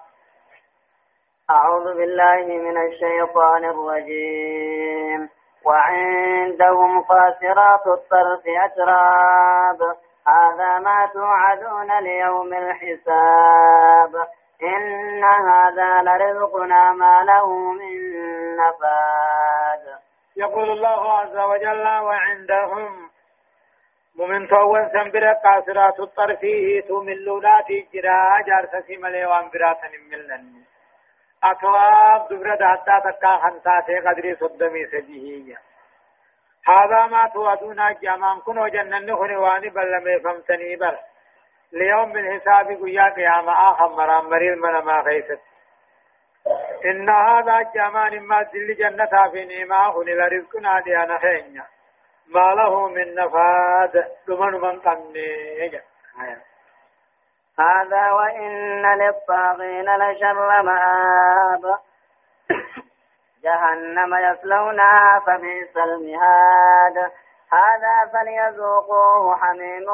أعوذ 1.50 1.86
بالله 1.96 2.44
من 2.46 2.76
الشيطان 2.86 3.64
الرجيم. 3.64 5.28
وعندهم 5.64 7.02
قاصرات 7.02 7.86
الطرف 7.86 8.42
أتراب 8.64 9.80
هذا 10.28 10.78
ما 10.78 11.10
توعدون 11.14 11.98
ليوم 11.98 12.54
الحساب. 12.54 14.12
إن 14.62 15.24
هذا 15.24 16.02
لرزقنا 16.02 16.92
ما 16.92 17.24
له 17.24 17.72
من 17.72 18.56
نفاد. 18.56 19.98
يقول 20.36 20.70
الله 20.70 21.12
عز 21.12 21.36
وجل 21.36 21.86
وعندهم 21.86 23.10
ممن 24.18 24.46
فوان 24.46 24.90
سنبرا 24.92 25.32
قاصرات 25.32 26.00
الطرف 26.00 26.40
تملونات 26.88 27.68
جرا 27.94 28.40
جارس 28.46 28.84
سيملي 28.86 29.26
وان 29.26 29.50
براتا 29.50 29.88
ملن 30.10 30.64
أكواب 31.44 32.28
دبرة 32.30 32.54
داتا 32.54 32.98
تكا 33.04 33.38
خمساتي 33.42 33.98
قدري 34.06 34.34
صدمي 34.34 34.86
سجيهية 34.86 35.58
هذا 36.66 37.06
ما 37.06 37.28
توعدون 37.34 37.94
جامان 38.02 38.40
كنو 38.40 38.66
جنن 38.66 39.16
خنواني 39.16 39.68
بل 39.68 39.92
لم 39.92 40.08
يفهمتني 40.08 40.76
بر 40.76 40.98
ليوم 41.72 42.16
الحساب 42.16 42.66
قيا 42.66 43.08
قيامة. 43.08 43.52
آخر 43.52 43.88
مرام 43.88 44.30
مريل 44.30 44.60
من 44.60 44.84
ما 44.84 45.02
خيست. 45.02 45.40
إن 46.84 47.10
هذا 47.10 47.62
جمان 47.74 48.20
ما 48.20 48.42
دل 48.42 48.74
جنة 48.74 49.30
في 49.32 49.44
نيماه 49.44 49.94
لرزقنا 50.06 50.80
ديانا 50.80 51.18
خينيا. 51.18 51.66
ما 52.26 52.54
له 52.54 52.88
من 52.88 53.14
نفاد. 53.14 54.04
لمن 54.28 54.60
من 54.60 54.80
قمني. 54.80 55.82
هذا 57.58 58.12
وإن 58.12 58.82
للطاغين 58.98 59.96
لشر 59.96 60.62
مآب. 60.62 61.78
جهنم 63.44 64.14
يصلونها 64.14 65.20
فبئس 65.26 65.76
المهاد. 65.76 67.12
هذا 67.54 68.10
فليذوقوه 68.12 69.36
حميم 69.36 69.88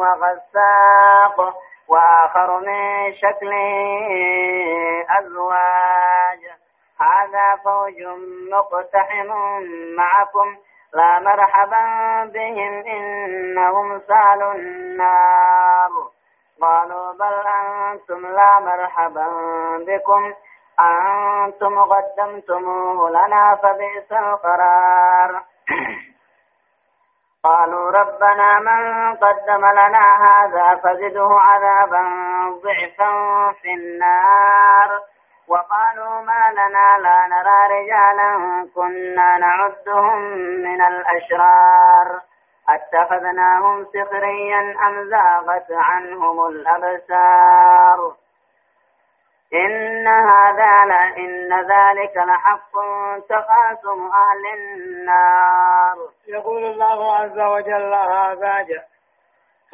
وغساق 0.00 1.54
وآخر 1.88 2.60
من 2.60 3.12
شكله 3.14 3.56
أزواج. 5.18 6.42
هذا 7.00 7.56
فوج 7.64 8.02
مقتحم 8.52 9.28
معكم 9.96 10.56
لا 10.94 11.20
مرحبا 11.20 11.84
بهم 12.34 12.86
إنهم 12.86 14.00
سالوا 14.08 14.52
النار. 14.52 15.90
قالوا 16.62 17.12
بل 17.12 17.46
أنتم 17.46 18.26
لا 18.26 18.60
مرحبا 18.60 19.26
بكم. 19.86 20.34
أنتم 20.80 21.82
قدمتموه 21.82 23.10
لنا 23.10 23.58
فبئس 23.62 24.12
القرار. 24.12 25.42
قالوا 27.44 27.90
ربنا 27.90 28.60
من 28.60 29.14
قدم 29.16 29.66
لنا 29.66 30.06
هذا 30.26 30.80
فزده 30.84 31.28
عذابا 31.30 32.02
ضعفا 32.62 33.12
في 33.62 33.74
النار. 33.74 35.00
وقالوا 35.48 36.20
ما 36.20 36.52
لنا 36.52 36.98
لا 36.98 37.26
نرى 37.26 37.80
رجالا 37.80 38.32
كنا 38.74 39.38
نعدهم 39.38 40.18
من 40.62 40.80
الأشرار. 40.82 42.20
أتخذناهم 42.68 43.84
سخريا 43.84 44.60
أم 44.86 45.10
زاغت 45.10 45.72
عنهم 45.72 46.46
الأبصار؟ 46.46 48.21
إن 49.54 50.06
هذا 50.06 50.84
لا 50.84 51.16
إن 51.16 51.52
ذلك 51.52 52.16
لحق 52.16 52.72
تقاسم 53.28 54.10
أهل 54.12 54.44
النار. 54.54 55.98
يقول 56.28 56.64
الله 56.64 57.16
عز 57.16 57.40
وجل 57.40 57.94
هذا 57.94 58.62
جاء. 58.62 58.86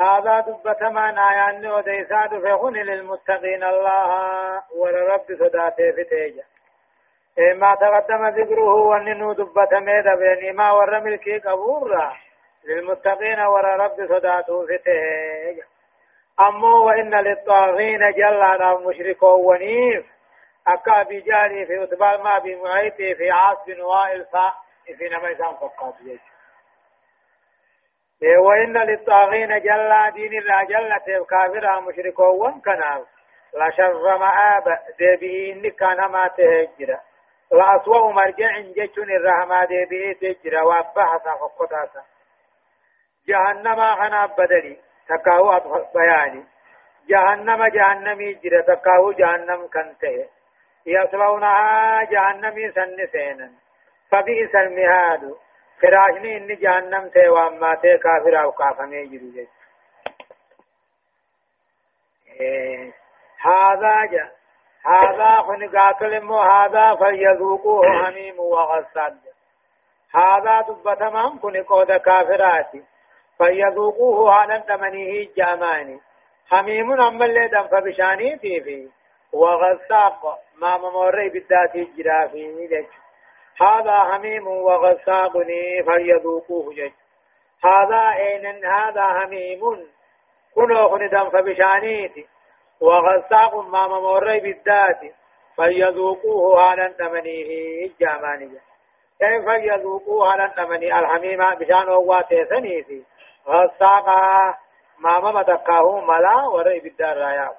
هذا 0.00 0.40
دبة 0.40 0.88
ما 0.90 1.10
نايان 1.10 1.66
وديساد 1.66 2.40
فيخن 2.42 2.72
للمتقين 2.72 3.64
الله 3.64 4.62
ولرب 4.76 5.26
صداته 5.38 5.92
في 5.92 6.04
تيجا. 6.04 6.42
ما 7.54 7.74
تقدم 7.74 8.26
ذكره 8.26 8.74
وننو 8.74 9.32
دبة 9.32 9.80
ميدا 9.80 10.14
بيني 10.14 10.52
ما 10.52 10.72
ورمي 10.72 11.14
الكي 11.14 11.38
قبورا 11.38 12.12
للمتقين 12.64 13.40
ولرب 13.40 13.96
صداته 14.08 14.66
في 14.66 14.78
تيجا. 14.78 15.77
أمو 16.40 16.86
وإن 16.86 17.14
للطاغين 17.14 18.10
جل 18.10 18.42
على 18.42 18.78
مشركو 18.86 19.50
ونيف 19.50 20.06
أكا 20.66 21.02
بجاني 21.02 21.66
في 21.66 21.82
أتبال 21.82 22.22
ما 22.22 22.38
بمعيتي 22.38 23.14
في 23.14 23.30
عاص 23.30 23.58
بن 23.66 23.80
وائل 23.80 24.24
فا. 24.24 24.54
في 24.96 25.08
نميسان 25.08 25.56
فقط 25.56 25.94
وإن 28.46 28.76
للطاغين 28.76 29.48
جل 29.48 30.12
دين 30.14 30.32
الله 30.38 30.64
جل 30.64 31.24
كافر 31.30 31.80
مشركو 31.80 32.44
وانكنا 32.44 33.04
لا 33.54 33.70
شر 33.70 34.18
مآب 34.18 34.78
دبي 35.00 35.52
إن 35.52 35.70
كان 35.70 36.10
ما 36.10 36.28
تهجر. 36.28 36.98
لا 37.52 37.76
أسوأ 37.76 38.12
مرجع 38.12 38.58
جيشن 38.58 39.10
الرحمة 39.10 39.64
دبي 39.64 40.14
تهجر. 40.14 40.64
وابحث 40.64 41.22
فقطاسا. 41.22 42.02
جهنم 43.28 43.96
خنا 43.96 44.26
بدلي 44.26 44.87
تكاو 45.08 45.60
بياني. 45.94 46.44
جهنم 47.08 47.66
جهنمي 47.66 48.34
جرى 48.34 48.62
تكاو 48.62 49.12
جهنم 49.12 49.68
كنته 49.74 50.28
يصلونها 50.86 52.02
جهنمي 52.04 52.72
سن 52.72 53.06
سينا 53.12 53.50
فبئس 54.10 54.54
المهاد. 54.54 55.34
فراشني 55.82 56.36
إن 56.36 56.46
جهنم 56.46 57.08
تي 57.08 57.28
وأما 57.28 57.74
تي 57.74 57.98
كافر 57.98 58.42
أو 58.42 58.52
كافمي 58.52 59.06
جرى 59.06 59.46
إيه. 62.40 62.92
هذا 63.40 64.04
جا 64.04 64.30
هذا 64.86 65.36
خنقاتل 65.36 66.24
مو 66.24 66.38
هذا 66.38 66.94
فليذوقوه 66.94 68.04
حميم 68.04 68.40
وغسل. 68.40 69.18
هذا 70.14 70.60
دبتمان 70.60 71.38
كن 71.38 71.62
قود 71.62 71.92
كافراتي 71.92 72.82
فيذوقوه 73.38 74.32
على 74.32 74.64
ثمنه 74.68 75.28
جاماني 75.36 76.00
حميم 76.50 76.92
أما 76.92 77.24
اللي 77.24 77.48
دم 77.48 77.66
فبشاني 77.68 78.38
في 78.38 78.60
في 78.60 78.88
وغساق 79.32 80.38
ما 80.60 80.76
مموري 80.76 81.28
بالذات 81.28 81.76
جرافي 81.76 82.66
جج 82.66 82.86
هذا 83.60 83.94
حميم 83.94 84.46
وغساقني 84.46 85.82
فليذوقوه 85.86 86.74
جج 86.74 86.92
هذا 87.64 88.16
أين 88.16 88.64
هذا 88.64 89.04
حميم 89.04 89.60
كنو 90.54 90.88
خن 90.88 91.08
دم 91.08 91.30
فبشانيتي 91.30 92.26
وغساق 92.80 93.54
ما 93.56 93.86
مموري 93.88 94.40
بالذات 94.40 95.00
فليذوقوه 95.56 96.62
على 96.62 96.94
ثمنه 96.98 97.50
جاماني 98.00 98.67
كيف 99.20 99.44
يذوقوها 99.48 100.36
لنمني 100.36 100.98
الحميمة 100.98 101.54
بشان 101.54 101.88
هو 101.88 102.24
تيسني 102.28 102.82
في 102.82 103.02
غساقا 103.48 104.54
ما 104.98 105.32
ما 105.32 105.42
تكاهو 105.42 106.00
ملا 106.00 106.48
ورئي 106.48 106.80
بالدار 106.80 107.16
رايا. 107.16 107.50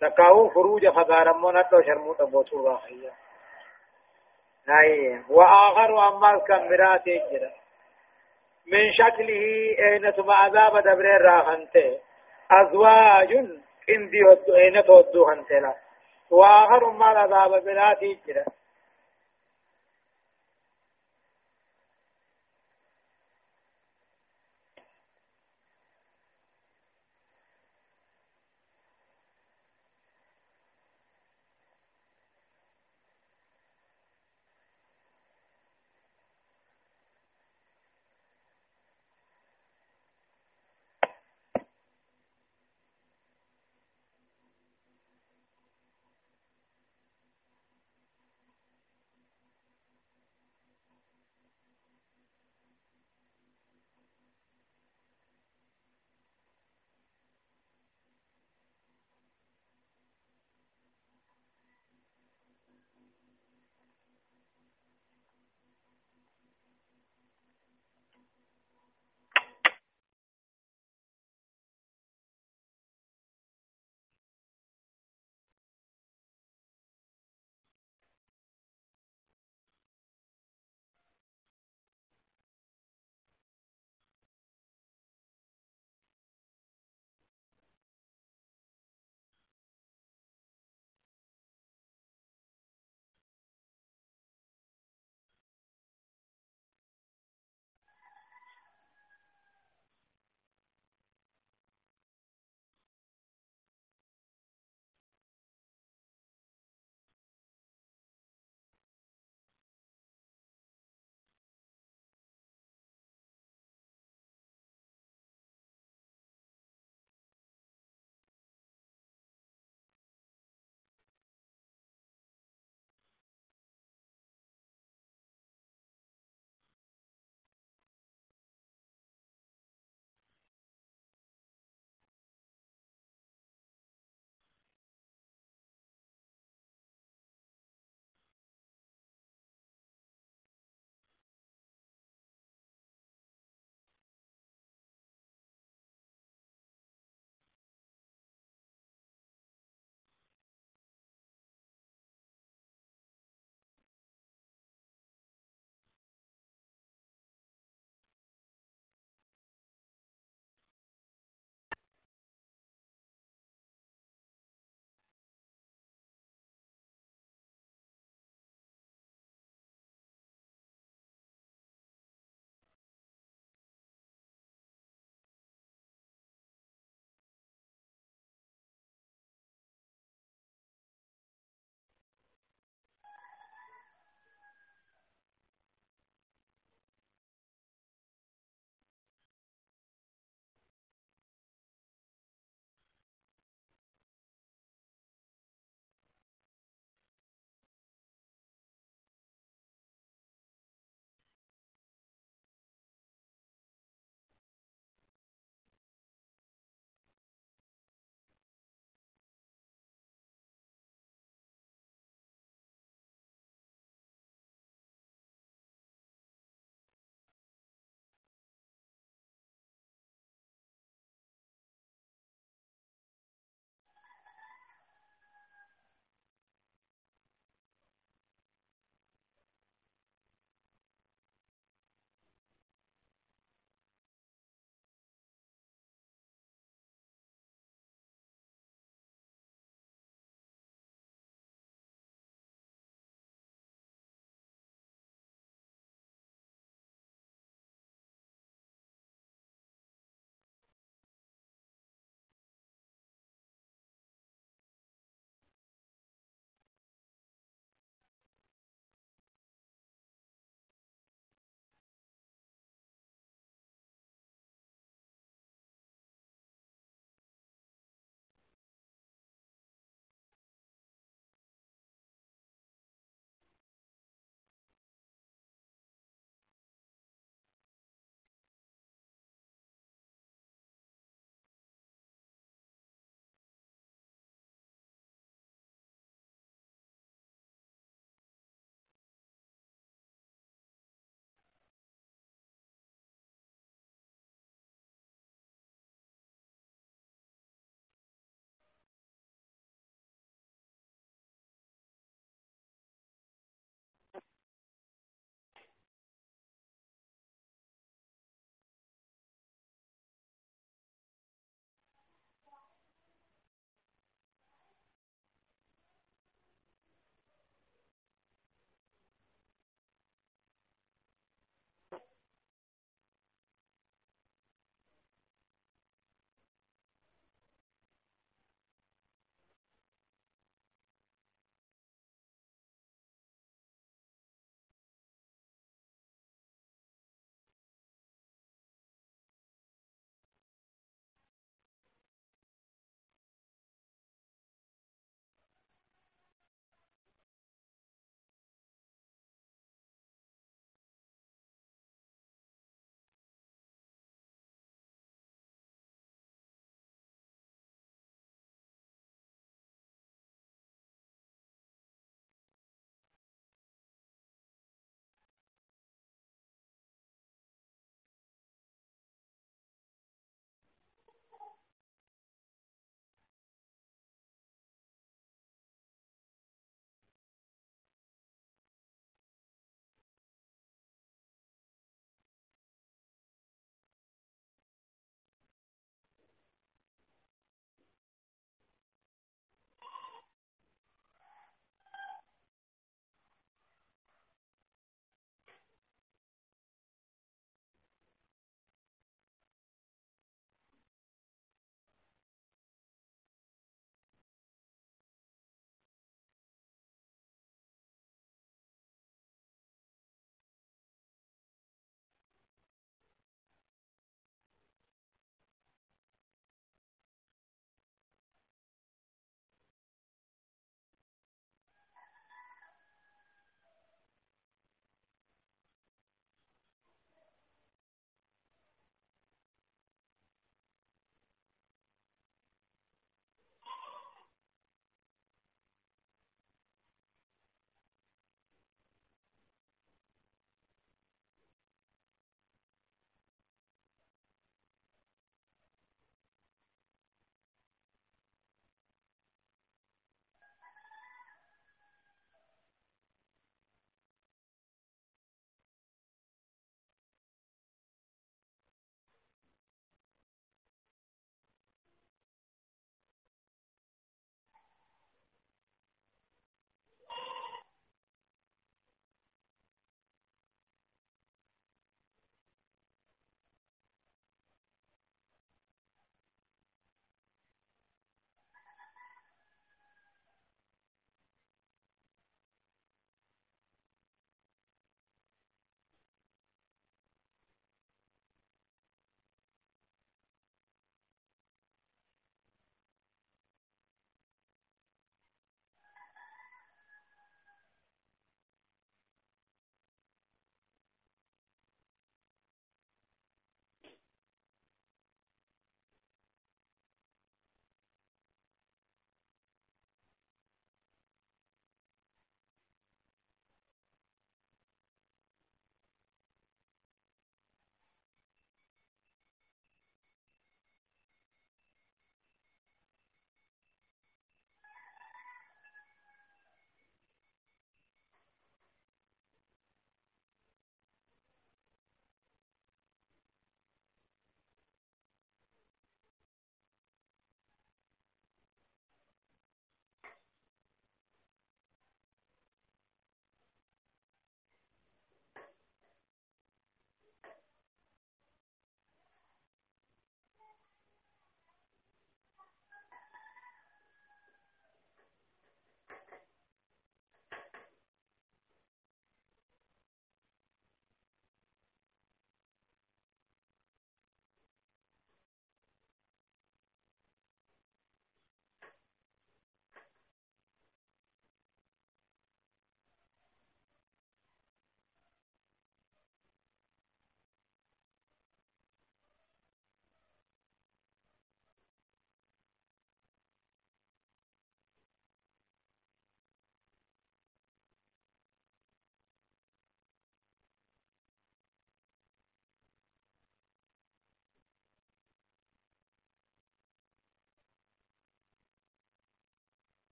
تكاهو 0.00 0.48
فروج 0.48 0.88
فدارمون 0.88 1.56
اتلو 1.56 1.82
شرموت 1.82 2.22
بوتو 2.22 2.66
راخيا 2.66 3.12
ناي 4.68 5.22
وآخر 5.30 6.08
أما 6.08 6.30
الكمرات 6.30 7.04
جرا. 7.06 7.50
من 8.72 8.92
شكله 8.98 9.44
أين 9.78 10.14
تما 10.14 10.34
عذاب 10.34 10.78
دبر 10.78 11.20
راخنته. 11.22 12.00
أزواج 12.50 13.32
إندي 13.90 14.20
أين 14.54 14.84
تودو 14.84 15.28
هنتلا 15.28 15.74
وآخر 16.30 16.90
ما 16.90 17.12
العذاب 17.12 17.64
برات 17.64 18.04
جرا. 18.26 18.44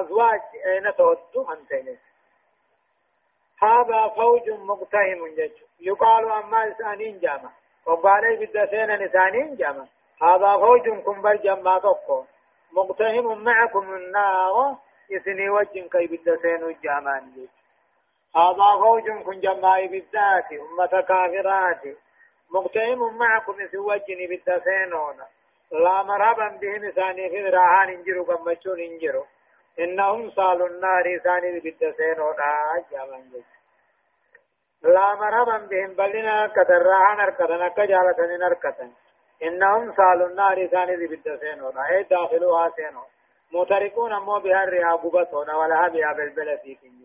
أزواج 0.00 0.40
أين 0.66 0.96
تودوا 0.96 1.52
أنت 1.52 1.72
هذا 3.62 4.08
فوج 4.08 4.50
مقتهم 4.50 5.28
جج 5.36 5.52
يقال 5.80 6.30
أما 6.30 6.64
إنسانين 6.64 7.20
جامع 7.20 7.50
وقال 7.86 8.36
بالدسين 8.36 8.90
إنسانين 8.90 9.56
جامع 9.56 9.86
هذا 10.22 10.56
فوج 10.56 10.88
كن 10.88 11.22
بالجمع 11.22 11.78
تقو 11.78 12.24
مقتهم 12.72 13.44
معكم 13.44 13.94
النار 13.94 14.76
يسني 15.10 15.50
وجه 15.50 15.88
كي 15.92 16.06
بالدسين 16.06 16.64
الجامان 16.64 17.32
جج 17.36 17.48
هذا 18.36 18.80
فوج 18.80 19.10
كن 19.10 19.40
جمع 19.40 19.86
بالذات 19.86 20.52
أمة 20.52 21.00
كافرات 21.00 21.96
مقتهم 22.50 23.18
معكم 23.18 23.60
يسني 23.60 23.80
وجه 23.80 24.26
بالدسين 24.28 24.92
هنا 24.92 25.26
لا 25.72 26.02
مرحبا 26.02 26.48
بهم 26.48 26.90
ثاني 26.90 27.28
في 27.30 27.48
راهان 27.48 27.88
انجروا 27.88 28.24
قمچون 28.24 28.80
انجروا 28.80 29.24
إنهم 29.78 30.30
صالوا 30.30 30.68
النار 30.68 31.18
ثاني 31.18 31.60
بالدسين 31.60 32.20
ودا 32.20 32.84
جامن 32.90 33.42
لا 34.82 35.14
مرحبا 35.14 35.58
بهم 35.58 35.94
بلنا 35.94 36.46
كتراهان 36.46 37.20
أركتن 37.20 37.68
كجالتن 37.68 38.42
أركتن. 38.42 38.92
إنهم 39.42 39.92
صالوا 39.92 40.28
النار 40.28 40.66
ثاني 40.66 41.06
بالدسين 41.06 41.62
ودا 41.62 41.80
اي 41.90 42.02
داخلوا 42.02 42.68
سينو. 42.76 43.04
متركون 43.52 44.12
امو 44.12 44.38
بهر 44.38 44.94
غبتون 44.94 45.50
ولا 45.50 45.88
بها 45.88 46.12
بالبلد 46.12 46.60
فيكم 46.60 47.02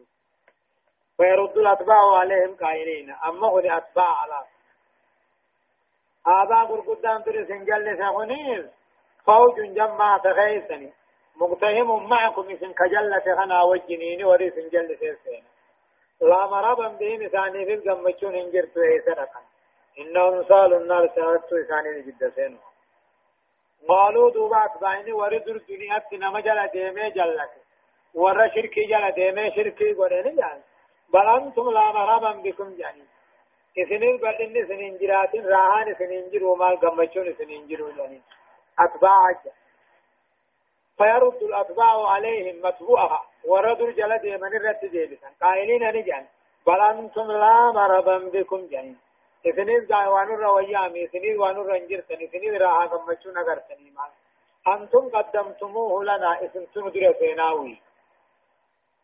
ويرد 1.20 1.57
الأتباع 1.57 2.18
عليهم 2.20 2.55
قائلين. 2.55 3.15
أما 3.28 3.47
هو 3.47 3.59
أتباع 3.59 4.11
على 4.22 4.45
هذا 6.28 6.59
قرقدان 6.69 7.23
تري 7.23 7.45
سنجل 7.45 7.97
سخنير 7.99 8.69
فوج 9.25 9.57
جمع 9.78 10.17
تغيثني 10.17 10.93
مقتهم 11.36 12.09
معكم 12.09 12.49
اسم 12.49 12.71
كجلة 12.71 13.28
غنا 13.38 13.63
وجنيني 13.63 14.23
وري 14.23 14.49
سنجل 14.49 14.97
سيسين 14.99 15.43
لا 16.21 16.47
مرابا 16.47 16.88
بهم 16.88 17.28
ثاني 17.28 17.65
في 17.65 17.73
القمتشون 17.73 18.36
انجرت 18.36 18.78
ويسرقا 18.78 19.41
إنهم 19.99 20.43
صالوا 20.43 20.80
النار 20.80 21.07
سنرتوا 21.15 21.63
ثاني 21.69 22.01
جدا 22.01 22.30
سينو 22.36 22.57
قالوا 23.89 24.32
دوبات 24.32 24.82
بايني 24.82 25.11
ورد 25.11 25.49
الدنيا 25.49 25.97
تنما 26.11 26.39
جل 26.39 26.67
ديمي 26.73 27.09
جلت 27.09 27.53
ور 28.13 28.47
شركي 28.55 28.84
جل 28.91 29.11
ديمي 29.11 29.51
شركي 29.55 29.93
قرين 29.93 30.36
جان 30.36 30.61
بل 31.13 31.28
أنتم 31.38 31.69
لا 31.69 31.91
مرابا 31.91 32.32
بكم 32.32 32.75
جانين 32.75 33.07
إسنين 33.82 34.17
بل 34.17 34.36
إني 34.45 34.65
سنين 34.69 34.97
جراتين 34.97 35.45
راهان 35.45 35.95
سنين 35.99 36.30
جرو 36.32 36.55
مال 36.55 36.80
قمشون 36.80 37.34
سنين 37.39 37.67
جرو 37.67 37.89
جانين 37.97 38.23
أتباع 38.80 39.21
فيرد 40.97 41.43
الأتباع 41.43 42.09
عليهم 42.13 42.55
متبوعها 42.65 43.21
ورد 43.45 43.82
الجلد 43.82 44.25
من 44.25 44.55
الرد 44.57 44.86
جيبسا 44.91 45.30
قائلين 45.41 45.84
نجان 45.95 46.25
بل 46.67 46.82
أنتم 46.82 47.28
لا 47.32 47.71
مربا 47.71 48.17
بكم 48.17 48.67
جانين 48.71 48.97
إسنين 49.49 49.86
جاوان 49.86 50.30
الرويامي 50.36 51.05
إسنين 51.05 51.39
وان 51.39 51.57
الرنجرسن 51.61 52.19
إسنين 52.28 52.53
راها 52.61 52.86
قمشون 52.91 53.38
أغرسني 53.38 53.91
مال 53.97 54.11
أنتم 54.73 55.09
قدمتموه 55.09 56.03
لنا 56.03 56.32
اسم 56.45 56.63
تندر 56.73 57.13
سيناوي 57.19 57.75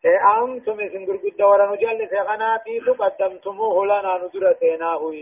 أنتم 0.06 0.80
إذن 0.80 1.06
قرقود 1.06 1.36
دورا 1.36 1.74
نجل 1.74 2.08
سيغناتي 2.08 2.80
قدمتموه 2.80 3.86
لنا 3.86 4.16
ندر 4.16 4.56
سيناه 4.60 5.12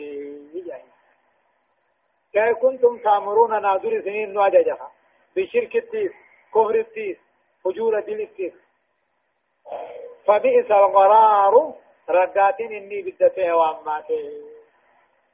كي 2.33 2.55
كنتم 2.55 2.99
تأمرون 2.99 3.63
نادر 3.63 4.03
سنين 4.05 4.33
نواججها 4.33 4.93
بشرك 5.37 5.77
التيس 5.77 6.13
كفر 6.55 6.75
التيس 6.75 7.19
فجور 7.65 7.99
التيس. 7.99 8.53
فبئس 10.27 10.71
القرار 10.71 11.75
رقاتين 12.11 12.73
إني 12.73 13.03
بدته 13.03 13.57
وأماته 13.57 14.53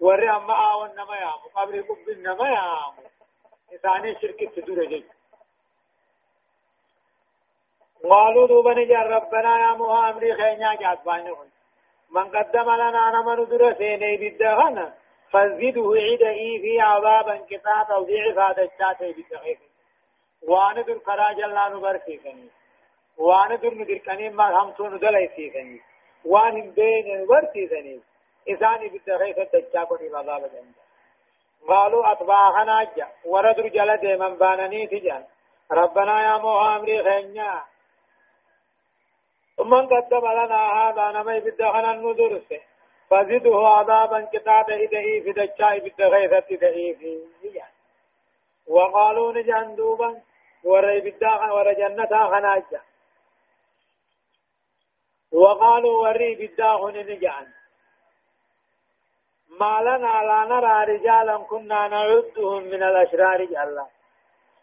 وري 0.00 0.30
أما 0.30 0.54
آوان 0.72 0.90
نما 0.90 1.16
يامو 1.16 1.48
قبل 1.54 1.82
قبل 1.82 2.22
نما 2.22 2.48
يامو 2.48 3.02
إنساني 3.72 4.14
شرك 4.20 4.42
التدور 4.42 4.84
جيد 4.84 5.17
قالوا 8.04 8.46
دوبني 8.46 8.84
جار 8.84 9.06
ربنا 9.06 9.58
يا 9.58 9.72
موها 9.74 10.10
أمري 10.10 10.34
خينيا 10.34 10.74
جات 10.74 11.04
بانيون 11.04 11.50
من 12.10 12.24
قدم 12.24 12.70
لنا 12.74 13.10
نمن 13.10 13.44
در 13.48 13.74
سيني 13.78 14.16
بالدهن 14.16 14.92
فزده 15.32 15.86
عيد 15.96 16.22
إي 16.22 16.60
في 16.62 16.80
عذابا 16.80 17.36
كتاب 17.50 17.90
أو 17.90 18.02
ضعف 18.04 18.38
هذا 18.38 18.62
الشات 18.62 19.00
بالدخيف 19.16 19.58
وأنا 20.42 20.82
در 20.82 20.98
قراج 20.98 21.40
الله 21.40 21.68
نبرسي 21.68 22.16
كني 22.16 22.48
وأنا 23.18 23.56
در 23.56 23.74
ندر 23.74 23.98
كني 23.98 24.28
ما 24.28 24.62
هم 24.62 24.70
تون 24.70 24.98
دلي 24.98 25.28
سيكني 25.36 25.80
وان 26.24 26.70
بين 26.70 27.26
ورسي 27.30 27.66
كني 27.68 28.00
إذاني 28.48 28.88
بالدخيف 28.88 29.38
الدجاكني 29.38 30.16
عذاب 30.16 30.42
جنجا 30.52 30.88
قالوا 31.68 32.12
أطباعنا 32.12 32.84
جا. 32.96 33.06
وردر 33.24 33.68
جلد 33.68 34.04
من 34.22 34.36
بانني 34.36 34.86
تجان 34.86 35.24
ربنا 35.72 36.22
يا 36.22 36.38
موها 36.38 36.78
خينيا 36.78 37.64
ثم 39.58 39.74
قدم 39.74 40.24
لنا 40.38 40.60
هذا 40.80 41.04
نمي 41.16 41.40
بدخنا 41.40 41.90
الندرس 41.90 42.48
فزده 43.10 43.68
عذابا 43.68 44.20
كتاب 44.32 44.70
إدئي 44.70 45.22
في 45.22 45.32
دجاء 45.32 45.78
بالدغيثة 45.78 46.46
إدئي 46.50 46.94
في 46.94 47.28
وقالوا 48.68 49.32
نجان 49.32 49.76
دوبا 49.76 50.20
وري 50.64 51.00
بالداخل 51.00 51.50
ور 51.50 51.72
جنة 51.72 52.12
خناجة 52.30 52.82
وقالوا 55.32 55.96
وري 56.02 56.34
بالداخل 56.34 56.94
نجان. 57.10 57.46
ما 59.60 59.80
لنا 59.80 60.14
لا 60.28 60.40
نرى 60.50 60.94
رجالا 60.94 61.38
كنا 61.38 61.88
نعدهم 61.88 62.62
من 62.62 62.82
الأشرار 62.82 63.44
جلا 63.44 63.86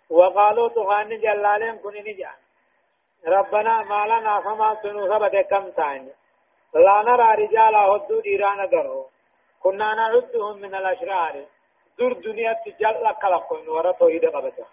وقالوا 0.10 0.70
تغان 0.70 1.10
جلالين 1.10 1.78
كن 1.78 1.94
نجان. 1.94 2.40
ربنا 3.28 3.84
ما 3.84 4.06
لنا 4.06 4.42
فما 4.42 4.78
سنو 4.84 5.08
ثبت 5.12 5.36
كم 5.50 5.70
تاني 5.70 6.12
لا 6.74 7.02
نرى 7.08 7.46
رجالا 7.46 7.80
هدو 7.80 8.20
ديران 8.20 8.62
قروا. 8.72 9.06
كنا 9.64 9.94
نعدهم 9.94 10.58
من 10.58 10.76
الأشرار. 10.76 11.46
دور 11.98 12.14
دنيا 12.14 12.54
تجل 12.66 13.06
كلقون 13.22 13.68
ورا 13.70 13.92
توحيد 13.92 14.26
قبته 14.26 14.66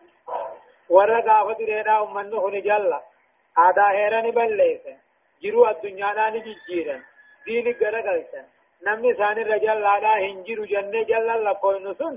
ورا 0.89 1.21
غافة 1.27 1.59
ديرنا 1.59 2.03
أمنه 2.03 2.51
نجل. 2.51 2.93
آدا 3.59 3.91
هيراني 3.91 4.31
بلليس 4.31 4.85
جرو 5.43 5.69
الدنيا 5.69 6.13
ناني 6.13 6.41
جيجيرا 6.41 6.97
دين 7.47 7.67
غرغلتا 7.81 8.43
نمني 8.87 9.15
ثاني 9.15 9.43
رجال 9.43 9.81
لا 9.81 10.15
هنجرو 10.25 10.65
جنة 10.65 11.03
جل 11.11 11.45
لقون 11.45 11.95
سن 11.95 12.17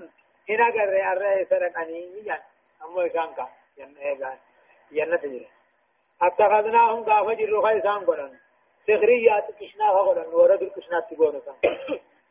هنا 0.50 0.68
غري 0.76 1.02
أرى 1.12 1.46
سرقاني 1.50 2.00
يان 2.28 2.42
أمو 2.84 3.10
كانكا 3.14 3.46
جنة 3.78 4.38
جنة 4.92 5.18
تجري 5.18 5.55
اتخذناهم 6.22 7.04
غافة 7.04 7.34
جرو 7.34 7.62
خيسان 7.62 8.06
قرن 8.06 8.40
سخريات 8.88 9.52
كشنا 9.60 9.92
قرن 9.92 10.34
ورد 10.34 10.62
الكشنا 10.62 11.00
تقول 11.00 11.42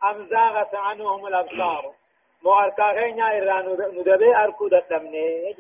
أم 0.05 0.29
زاغت 0.29 0.75
عنهم 0.75 1.27
الأبصار. 1.27 1.95
غينا 2.81 3.37
إران 3.37 3.67
ندبي 3.99 4.37
أركو 4.37 4.69
دتمني 4.69 5.57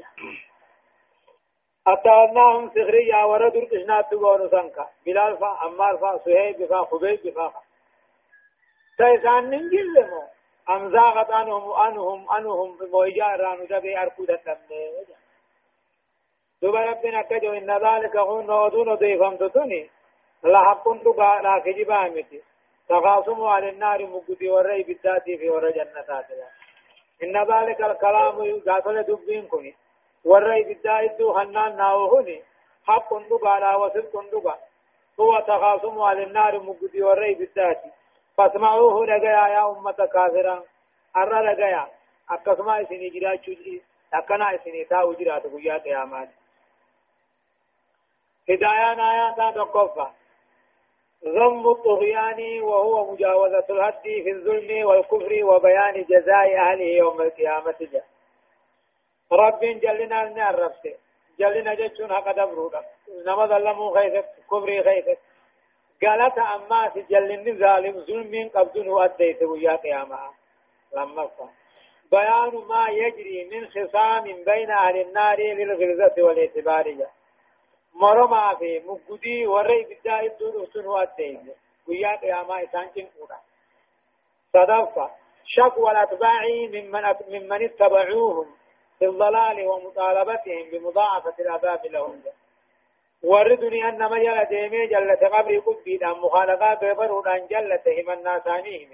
أتعناهم 1.86 2.70
سخرية 2.70 3.26
ورد 3.26 3.56
الكشنا 3.56 4.00
تقول 4.00 4.50
سنكا 4.50 4.86
بلال 5.06 5.38
فا 5.38 5.58
أمار 5.66 5.98
فا 5.98 6.20
سهيب 6.24 6.66
فا 6.66 6.84
خبيب 6.84 7.34
فا. 7.34 7.52
سيسان 8.96 9.50
ننجل 9.50 10.10
مو 10.10 10.22
أم 10.70 10.92
زاغت 10.92 11.30
عنهم 11.30 11.72
أنهم 11.72 12.30
أنهم 12.30 12.78
موجا 12.92 13.24
إران 13.34 13.58
ندبي 13.60 13.98
أركو 13.98 14.24
دتمني 14.24 15.06
دوبا 16.64 16.80
ربنا 16.80 17.22
كجو 17.22 17.52
إن 17.52 17.70
ذلك 17.70 18.16
هون 18.16 18.46
نودون 18.46 18.94
ضيفم 18.94 19.36
تتوني 19.36 19.90
لا 20.42 20.60
حقن 20.68 21.02
تقا 21.04 21.42
لا 21.42 21.58
كجبا 21.64 22.08
متي 22.08 22.42
تخاصم 22.88 23.44
على 23.44 23.68
النار 23.68 24.06
مقدي 24.06 24.48
ورأي 24.48 24.82
بالذاتي 24.82 25.36
في 25.38 25.50
ورى 25.50 25.72
جنتات 25.72 26.26
إن 27.22 27.36
ذلك 27.52 27.80
الكلام 27.80 28.36
قاتل 28.68 29.02
دبين 29.02 29.46
كني 29.46 29.74
ورأي 30.24 30.62
بالذات 30.62 31.18
دو 31.18 31.38
حنان 31.38 31.76
ناوهني 31.76 32.42
حق 32.88 33.10
تقا 33.30 33.60
لا 33.60 33.76
وصل 33.76 34.04
تقا 34.32 34.58
هو 35.20 35.32
تخاصم 35.48 36.00
على 36.00 36.22
النار 36.22 36.62
مقدي 36.62 37.02
ورأي 37.02 37.34
بالذاتي 37.34 37.90
فاسمعوه 38.38 39.06
لقيا 39.06 39.48
يا 39.54 39.70
أمة 39.70 40.08
كافرا 40.14 40.62
أرى 41.16 41.38
لقيا 41.46 41.86
أكسما 42.30 42.84
هدايان 48.50 49.00
آيات 49.00 49.54
تقفى 49.54 50.06
ذم 51.24 51.70
الطغيان 51.70 52.62
وهو 52.62 53.12
مجاوزة 53.12 53.64
الحد 53.70 54.02
في 54.02 54.30
الظلم 54.30 54.86
والكفر 54.86 55.44
وبيان 55.44 56.04
جزاء 56.04 56.56
أهله 56.56 56.84
يوم 56.84 57.22
القيامة. 57.22 57.74
جاء 57.80 58.04
رب 59.32 59.60
جلنا 59.60 60.22
النار 60.22 60.72
جلنا 61.38 61.74
جتشون 61.74 62.12
حق 62.12 62.32
دبرودا. 62.32 62.84
نما 63.26 63.46
ظلموا 63.46 64.00
خيثت 64.00 64.28
كبري 64.50 64.82
خيثت 64.82 65.18
قالت 66.02 66.38
أما 66.38 66.88
في 66.88 67.02
جلني 67.02 67.52
ظالم 67.52 68.00
ظلم 68.00 68.50
قبضه 68.54 69.04
أديت 69.04 69.42
ويا 69.42 69.76
قيامة. 69.76 70.18
لما 70.96 71.30
بيان 72.12 72.54
ما 72.68 72.86
يجري 72.88 73.48
من 73.52 73.68
خصام 73.68 74.24
بين 74.24 74.70
أهل 74.70 75.00
النار 75.00 75.38
للغلظة 75.40 76.22
والاعتبارية 76.22 77.10
مرما 77.94 78.54
في 78.54 78.82
مقدي 78.86 79.46
وري 79.46 79.84
بدا 79.84 80.20
الدور 80.20 80.66
سنو 80.74 80.96
أديت 80.96 81.40
ويا 81.88 82.16
قيامة 82.16 82.64
إسان 82.64 82.86
كنقودا 82.94 83.38
صدفة 84.52 85.10
شكوى 85.44 85.90
الأتباع 85.90 86.42
ممن 86.74 87.02
ممن 87.28 87.64
اتبعوهم 87.64 88.46
في 88.98 89.04
الضلال 89.04 89.66
ومطالبتهم 89.66 90.70
بمضاعفة 90.72 91.34
العذاب 91.40 91.86
لهم 91.86 92.22
وردني 93.24 93.88
أن 93.88 93.98
ما 93.98 94.18
جل 94.18 94.44
ديمي 94.44 94.86
جلة 94.86 95.14
قبر 95.14 95.58
قبي 95.58 95.96
دام 95.96 96.24
مخالقا 96.24 96.74
بيبرون 96.74 97.28
أن 97.28 97.46
جلة 97.46 97.84
هم 97.86 98.10
الناسانيهم 98.10 98.88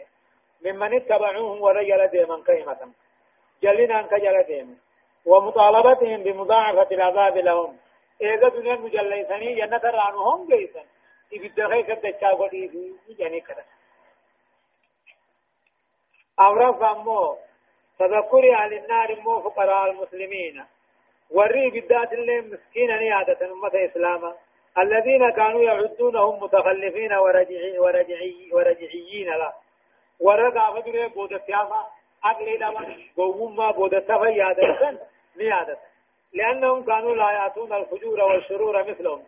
ممن 0.64 0.94
اتبعوهم 0.96 1.62
ورجل 1.62 2.08
ديما 2.08 2.42
كيمة 2.46 2.92
جلنا 3.62 4.00
أنك 4.00 4.14
جل 4.14 4.42
ديما 4.42 4.74
ومطالبتهم 5.26 6.22
بمضاعفة 6.22 6.88
العذاب 6.92 7.36
لهم 7.36 7.76
إذا 8.22 8.48
دنيا 8.48 8.74
مجلسني 8.74 9.54
جنة 9.54 9.80
رانهم 9.84 10.46
جيسا 10.46 10.84
إذا 11.32 11.68
خيك 11.68 11.90
الدجاج 11.90 12.40
وديه 12.40 12.92
جاني 13.18 13.40
كذا 13.40 13.64
أورف 16.40 16.82
أمو 16.82 17.38
تذكر 17.98 18.54
أهل 18.54 18.74
النار 18.74 19.20
مو 19.20 19.40
فقراء 19.40 19.90
المسلمين 19.90 20.64
وري 21.30 21.70
بالذات 21.70 22.12
اللي 22.12 22.40
مسكين 22.40 22.90
عادة 23.12 23.46
أمة 23.46 23.90
إسلاما 23.90 24.36
الذين 24.78 25.30
كانوا 25.30 25.62
يعدونهم 25.62 26.42
متخلفين 26.42 27.12
ورجعي 27.12 27.78
ورجعي 27.78 28.50
ورجعيين 28.52 29.28
لا 29.28 29.52
ورقا 30.20 30.80
فدر 30.80 31.08
بود 31.08 31.32
التياما 31.32 31.86
أقلي 32.24 32.56
لما 32.56 32.96
قوم 33.16 33.56
ما 33.56 33.70
بود 33.70 33.94
التفيادة 33.94 34.98
نيادة 35.36 35.78
لأنهم 36.34 36.84
كانوا 36.84 37.14
لا 37.14 37.30
يأتون 37.30 37.72
الفجور 37.72 38.20
والشرور 38.20 38.90
مثلهم. 38.90 39.22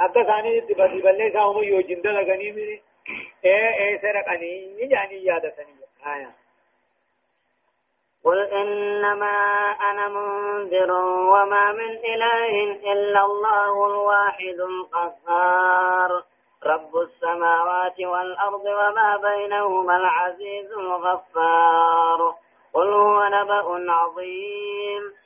أدى 0.00 0.24
ثاني 0.24 0.60
بلي 1.00 1.32
سامو 1.32 1.62
يوجند 1.62 2.06
لغني 2.06 2.52
مني. 2.52 2.82
إيه 3.44 3.74
إيه 3.80 4.00
سرقني 4.00 4.76
يعني 4.78 5.24
يادة 5.24 5.54
آية. 6.06 6.34
قل 8.24 8.40
إنما 8.40 9.36
أنا 9.90 10.08
منذر 10.08 10.92
وما 11.32 11.72
من 11.72 11.90
إله 11.90 12.74
إلا 12.92 13.24
الله 13.24 13.86
الواحد 13.86 14.60
القهار. 14.60 16.22
رب 16.64 16.96
السماوات 16.96 18.00
والأرض 18.00 18.64
وما 18.64 19.16
بينهما 19.16 19.96
العزيز 19.96 20.72
الغفار. 20.72 22.34
قل 22.74 22.92
هو 22.92 23.22
نبأ 23.26 23.92
عظيم. 23.92 25.25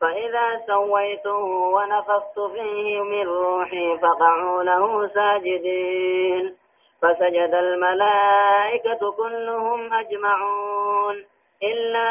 فإذا 0.00 0.66
سويته 0.66 1.44
ونفخت 1.76 2.40
فيه 2.54 3.00
من 3.00 3.26
روحي 3.26 3.98
فقعوا 3.98 4.62
له 4.62 5.08
ساجدين. 5.08 6.56
فسجد 7.02 7.54
الملائكة 7.54 9.12
كلهم 9.16 9.92
أجمعون. 9.92 11.24
إلا 11.62 12.10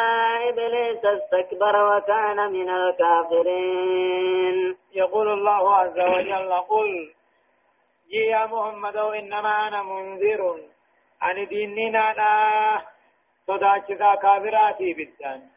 إبليس 0.49 1.05
استكبر 1.05 1.95
وكان 1.95 2.51
من 2.51 2.69
الكافرين. 2.69 4.57
يقول 4.93 5.27
الله 5.27 5.75
عز 5.75 5.99
وجل 5.99 6.53
قل 6.53 7.13
يا 8.11 8.45
محمد 8.45 8.97
إنما 8.97 9.67
أنا 9.67 9.83
منذر 9.83 10.59
عن 11.21 11.47
ديننا. 11.47 12.13
لا 12.13 12.81
صداچتا 13.47 14.15
كافراتي 14.15 14.93
بالدان 14.93 15.54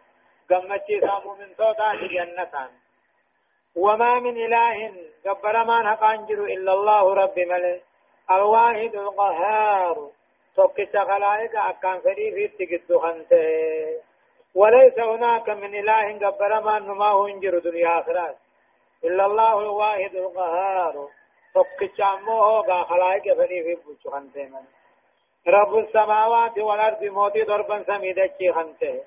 قمتي 0.51 1.01
سامو 1.01 1.35
من 1.35 1.55
صوتات 1.55 2.01
جنة 2.11 2.55
وما 3.77 4.15
من 4.21 4.37
إله 4.37 4.93
قبر 5.27 5.65
ما 5.65 5.83
نقانجر 5.83 6.45
إلا 6.45 6.73
الله 6.73 7.15
رب 7.15 7.39
ملك. 7.39 7.83
الواحد 8.31 8.95
القهار. 8.95 10.11
توكت 10.57 10.97
خلائق 10.97 11.53
أكان 11.57 12.01
فري 12.01 12.33
في 12.33 12.49
تجد 12.49 12.97
خنته. 12.97 14.03
وليس 14.55 14.99
هناك 14.99 15.49
من 15.49 15.75
إله 15.75 16.19
قبر 16.27 16.61
ما 16.61 16.79
نما 16.79 17.07
هو 17.07 17.27
انجر 17.27 17.59
دنيا 17.59 18.01
آخرات. 18.01 18.37
إلا 19.05 19.27
الله 19.27 19.61
الواحد 19.61 20.15
القهار. 20.15 21.09
توكت 21.55 22.01
أمه 22.01 22.63
خلائق 22.85 23.35
فري 23.37 23.63
في 23.63 23.75
بوش 23.75 24.07
خنته. 24.15 24.51
رب 25.49 25.79
السماوات 25.79 26.59
والأرض 26.59 27.05
موتي 27.05 27.43
ضربا 27.43 27.83
سميدة 27.83 28.39
خنته. 28.55 29.05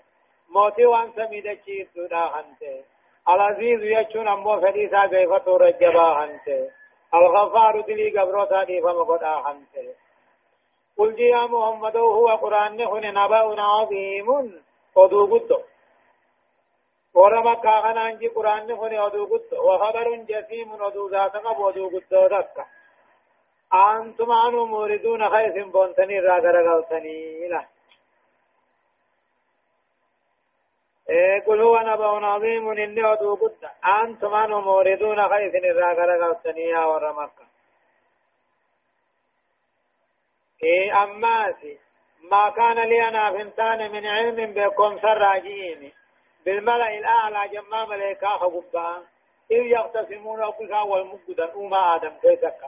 موتي 0.55 0.85
وان 0.85 1.11
سميدة 1.15 1.65
دودا 1.95 2.21
خنته 2.33 2.83
العزيز 3.29 3.81
يچون 3.83 4.27
أمو 4.27 4.61
فريسا 4.61 5.05
كيف 5.07 5.33
ترجبا 5.33 6.07
خنته 6.17 6.69
الغفار 7.13 7.81
دلي 7.81 8.09
قبروتا 8.19 8.63
دي 8.63 8.81
فمقدا 8.81 9.35
حمسه 9.35 9.93
قل 10.97 11.15
جي 11.15 11.27
يا 11.27 11.45
محمد 11.47 11.97
هو 11.97 12.27
قرآن 12.27 12.77
نخن 12.77 13.05
نبأ 13.17 13.61
عظيم 13.61 14.27
ودو 14.95 15.25
قدو 15.31 15.59
ورما 17.13 17.53
كاغن 17.53 17.97
انجي 17.97 18.27
قرآن 18.27 18.67
نخن 18.67 18.93
ودو 18.99 19.25
قدو 19.25 19.63
وخبر 19.67 20.15
جسيم 20.15 20.73
ودو 20.73 21.09
ذاتك 21.09 21.59
ودو 21.59 21.87
قدو 21.87 22.27
دكا 22.27 22.65
أنتم 23.73 24.31
عنه 24.31 24.65
موردون 24.65 25.29
خيث 25.29 25.65
بونتني 25.73 26.19
راغرغلتني 26.19 27.47
له 27.47 27.65
قل 31.47 31.61
هو 31.61 31.79
نبأ 31.79 32.25
عظيم 32.25 32.69
إني 32.69 33.05
أدو 33.05 33.35
قد 33.35 33.69
أنتم 34.03 34.33
أنه 34.33 34.61
موردون 34.61 35.29
خيث 35.29 35.55
الراغر 35.55 36.23
قلتنيا 36.23 36.85
ورمكة 36.85 37.45
إيه 40.63 41.03
أماسي 41.03 41.79
ما 42.31 42.49
كان 42.49 42.89
لي 42.89 43.07
أنا 43.07 43.31
فنتان 43.31 43.91
من 43.91 44.05
علم 44.05 44.53
بكم 44.53 44.99
سراجين 44.99 45.91
بالملأ 46.45 46.97
الأعلى 46.97 47.49
جمع 47.53 47.85
ملائكة 47.85 48.27
قبان 48.27 49.01
إذ 49.51 49.65
يختصمون 49.65 50.43
أقصى 50.43 50.89
والمقدن 50.89 51.49
أما 51.55 51.95
آدم 51.95 52.13
كيسك 52.21 52.61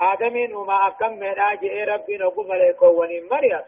آدمين 0.00 0.56
أما 0.56 0.86
أكم 0.86 1.12
من 1.12 1.40
آجئ 1.40 1.84
ربي 1.84 2.16
نقول 2.16 2.48
ملائكة 2.48 2.86
ونين 2.86 3.28
مريض 3.28 3.64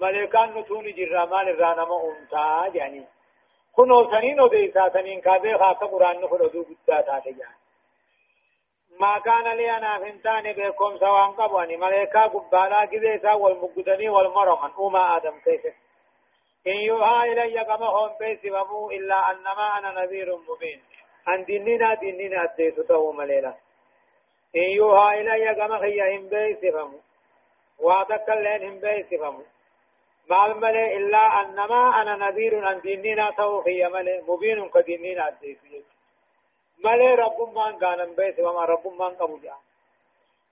ملائكة 0.00 0.46
نتوني 0.46 0.92
جرمان 0.92 1.48
الرانما 1.48 1.96
أمتا 2.04 2.76
يعني 2.76 3.04
كنو 3.76 4.04
سنين 4.10 4.40
وديسا 4.40 4.88
سنين 4.88 5.20
كابي 5.20 5.58
خاصة 5.58 5.86
قرآن 5.86 6.20
نخل 6.20 6.42
ودو 6.42 6.62
قدا 6.62 7.00
تاتي 7.00 7.36
ما 9.00 9.18
كان 9.18 9.56
لي 9.56 9.70
أنا 9.76 9.98
فنتاني 9.98 10.52
بكم 10.52 10.96
سوان 10.96 11.30
قبواني 11.30 11.76
ملائكة 11.76 12.20
قبالا 12.20 12.84
كذيسا 12.84 13.32
والمقدني 13.32 14.08
والمرمن 14.08 14.70
أما 14.80 15.16
آدم 15.16 15.38
كيف 15.44 15.64
إن 16.66 16.76
يوحى 16.76 17.32
إلي 17.32 17.64
كما 17.64 17.86
هم 17.86 18.10
بيسبمو 18.20 18.90
إلا 18.90 19.30
أنما 19.30 19.66
أنا 19.78 19.90
نذير 20.00 20.36
مبين 20.36 20.82
أن 21.28 21.44
ديننا 21.44 21.94
ديننا 21.94 22.44
أديت 22.44 22.80
تو 22.80 23.12
مليلا 23.12 23.54
إن 24.56 24.70
يوحى 24.76 25.20
إلي 25.20 25.54
كما 25.54 25.78
خيا 25.78 26.16
هم 26.16 26.28
بيسبمو 26.28 27.00
واتكلين 27.78 28.62
هم 28.68 28.78
بيسبمو 28.80 29.42
مال 30.30 30.60
ملي 30.60 30.96
إلا 30.96 31.40
أنما 31.40 32.02
أنا 32.02 32.16
نذير 32.16 32.70
أن 32.70 32.80
ديننا 32.80 33.30
توفي 33.30 33.84
ملي 33.84 34.22
مبين 34.28 34.68
كديننا 34.68 35.28
أديسي 35.28 35.84
ملي 36.84 37.14
رب 37.14 37.38
من 37.56 37.78
كان 37.78 38.14
بيت 38.14 38.40
وما 38.40 38.64
رب 38.64 38.86
من 38.86 39.12
قبضا 39.20 39.56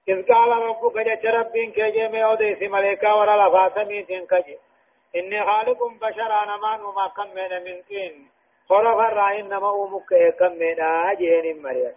إذ 0.09 0.27
قال 0.33 0.51
ربك 0.51 0.97
جت 0.99 1.27
ربين 1.27 1.73
كجي 1.73 2.09
ميوديسي 2.09 2.69
ملكا 2.69 3.13
ورا 3.13 3.35
لفاتمي 3.49 4.03
تنكجي 4.03 4.59
إني 5.17 5.41
خالق 5.47 5.81
بشر 6.03 6.31
أنا 6.43 6.57
ما 6.57 6.77
نما 6.77 7.07
كم 7.17 7.29
من 7.35 7.53
من 7.65 7.83
إن 8.03 8.27
خرف 8.69 8.99
الرأي 9.09 9.41
إنما 9.41 9.71
أمك 9.85 10.37
كم 10.39 10.53
من 10.53 10.81
أجين 10.81 11.63
مريم 11.63 11.95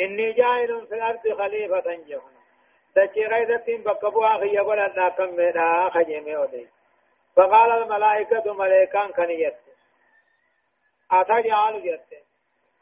إني 0.00 0.32
جاهل 0.32 0.86
في 0.86 0.94
الأرض 0.94 1.22
خليفة 1.38 2.37
جهنم 2.98 3.06
دچي 3.06 3.26
غيثتين 3.26 3.82
بقبوا 3.82 4.28
خي 4.28 4.54
يقول 4.54 4.78
أن 4.78 5.08
كم 5.08 5.36
من 5.36 5.90
خجمي 5.90 6.36
ودي 6.36 6.68
فقال 7.36 7.72
الملائكة 7.72 8.52
ملائكان 8.52 9.12
كنيت 9.12 9.56
أتجعل 11.10 11.82
جت 11.82 12.24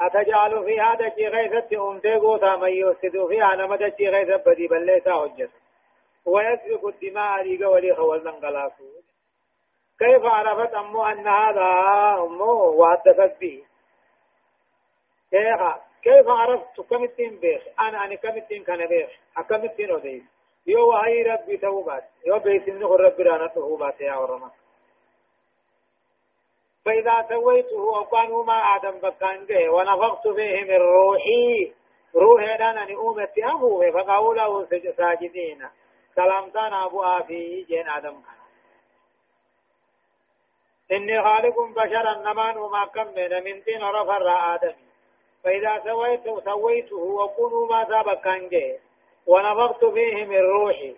أتجعل 0.00 0.64
في 0.64 0.80
هذا 0.80 1.08
دچي 1.08 1.28
غيثة 1.28 1.90
أمتي 1.90 2.14
قوتا 2.14 2.56
من 2.56 2.68
يفسد 2.68 3.26
فيها 3.28 3.54
نما 3.56 3.76
دچي 3.76 4.08
غيثة 4.08 4.36
بدي 4.36 4.66
بل 4.66 4.86
ليس 4.86 5.08
حجة 5.08 5.50
ويسفك 6.24 6.84
الدماء 6.84 7.42
ريق 7.42 7.68
ولي 7.68 7.94
خوال 7.94 8.24
ننقلاسو 8.24 8.84
كيف 9.98 10.24
عرفت 10.24 10.74
أمو 10.74 11.04
أن 11.04 11.28
هذا 11.28 11.68
أمو 12.24 12.82
وحدثت 12.82 13.40
به؟ 13.40 13.64
كيف؟ 15.30 15.60
كيف 16.06 16.28
عرفت 16.28 16.80
كم 16.80 17.04
التين 17.04 17.38
بيخ؟ 17.40 17.62
أنا 17.80 18.04
أنا 18.04 18.14
كم 18.14 18.36
التين 18.36 18.64
كان 18.64 18.86
بيخ؟ 18.86 19.10
كم 19.48 19.64
التين 19.64 19.90
وديس 19.92 20.22
يو 20.66 20.92
هاي 20.92 21.22
ربي 21.22 21.56
توبات. 21.56 22.04
يو 22.26 22.38
بيتين 22.38 22.78
نخر 22.78 23.00
ربي 23.00 23.22
رانا 23.22 23.46
توبات 23.46 24.00
يا 24.00 24.16
ورما. 24.16 24.50
فإذا 26.84 27.28
سويته 27.28 27.80
وكانوا 27.80 28.44
ما 28.44 28.58
آدم 28.76 28.98
بكان 28.98 29.46
به 29.46 29.70
ونفخت 29.70 30.28
فيه 30.28 30.64
من 30.64 30.80
روحي. 30.80 31.72
روحي 32.14 32.54
أنا 32.54 32.82
أني 32.82 32.94
أمتي 32.96 33.44
أبوه 33.44 33.90
فقالوا 33.90 34.66
ساجدين. 34.96 35.68
سلامتان 36.14 36.72
أبو 36.72 37.02
آفي 37.02 37.62
جين 37.62 37.88
آدم 37.88 38.20
كان. 38.22 38.40
إني 40.92 41.22
خالق 41.22 41.56
بشرا 41.76 42.32
نمان 42.32 42.58
وما 42.58 42.84
كم 42.84 43.06
من 43.44 43.62
طين 43.62 43.82
رفر 43.82 44.28
آدمي. 44.54 44.85
فإذا 45.46 45.82
سويته 45.84 46.40
سويته 46.40 46.96
وكونوا 46.96 47.66
ما 47.66 47.84
سابق 47.84 48.28
جي 48.28 48.78
ونفخت 49.26 49.84
فيه 49.84 50.24
من 50.24 50.38
روحي. 50.38 50.96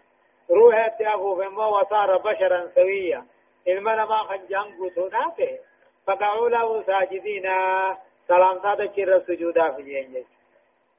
روحي 0.51 0.87
اتيافو 0.87 1.37
فما 1.37 1.67
وصار 1.67 2.17
بشرا 2.19 2.71
سويا. 2.75 3.27
المنا 3.69 4.05
ما 4.05 4.17
خنجان 4.17 4.79
قوتوناته 4.79 5.59
فقعوا 6.07 6.49
له 6.49 6.83
ساجدين. 6.83 7.47
سلام 8.29 8.63
سادة 8.63 8.93
شر 8.97 9.21
سجودا 9.27 9.73
في 9.73 9.83
جينجي. 9.83 10.27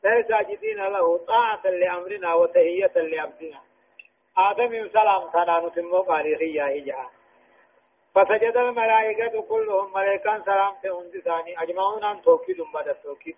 لا 0.04 0.24
ساجدين 0.30 0.78
له 0.78 1.18
طاعة 1.18 1.68
لأمرنا 1.68 2.34
وتهية 2.34 2.94
لأبدنا. 2.96 3.62
آدم 4.38 4.88
سلام 4.88 5.32
سانا 5.34 5.68
نتمو 5.68 6.02
قالي 6.02 6.36
خيا 6.36 6.66
هجا 6.78 7.19
فسجد 8.16 8.58
الملائكة 8.58 9.42
كلهم 9.42 9.94
ملائكان 9.94 10.44
سلام 10.44 10.74
تهند 10.84 11.20
ثاني. 11.20 11.62
أجمعون 11.64 12.04
أن 12.04 12.22
توكيد 12.22 12.62
بعد 12.74 12.88
التوكيد. 12.88 13.36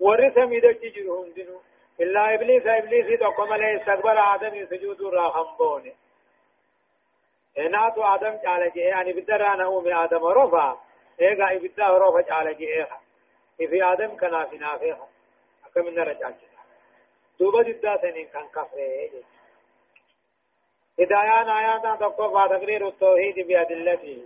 ورث 0.00 0.38
ميدك 0.38 0.80
جرهم 0.80 1.32
دينو 1.32 1.60
إلا 2.00 2.34
إبليس 2.34 2.66
إبليس 2.66 3.20
تقوم 3.20 3.52
عليه 3.52 3.80
استقبل 3.80 4.18
آدم 4.18 4.66
سجود 4.66 5.02
راهم 5.02 5.56
بونه 5.56 5.94
إناتو 7.58 8.02
آدم 8.02 8.36
قال 8.36 8.72
جئ 8.74 8.80
يعني 8.80 9.12
بدرانا 9.12 9.68
أمي 9.78 9.94
آدم 9.94 10.24
رفع. 10.24 10.76
إيغا 11.20 11.56
إبدأ 11.56 11.98
رفع 11.98 12.36
قال 12.36 12.56
جئها 12.56 13.00
في 13.56 13.84
آدم 13.84 14.16
كنا 14.16 14.44
في 14.46 14.58
نافيها 14.58 15.08
أكمل 15.66 16.08
رجع 16.08 16.30
دوبا 17.40 17.62
جدا 17.62 17.96
سنين 18.02 18.28
كان 18.28 18.48
كفره 18.48 19.22
هدايان 21.00 21.48
آيات 21.48 22.00
تقوى 22.00 22.42
تقرير 22.42 22.86
التوحيد 22.88 23.46
بأدلته 23.48 24.22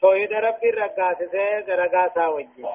توحيد 0.00 0.32
ربي 0.32 0.68
الرقاس 0.70 1.18
سيد 1.18 1.70
رقاسا 1.70 2.26
وجه 2.26 2.68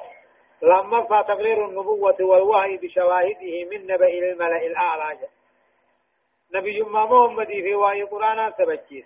لما 0.62 1.02
فتقرير 1.02 1.64
النبوة 1.64 2.16
والوحي 2.20 2.76
بشواهده 2.76 3.64
من 3.70 3.86
نبأ 3.86 4.08
الملأ 4.08 4.66
الأعلى 4.66 5.18
نبي 6.54 6.82
محمد 6.82 7.46
في 7.46 7.74
وحي 7.74 8.02
قرآن 8.02 8.52
سبجيس 8.58 9.04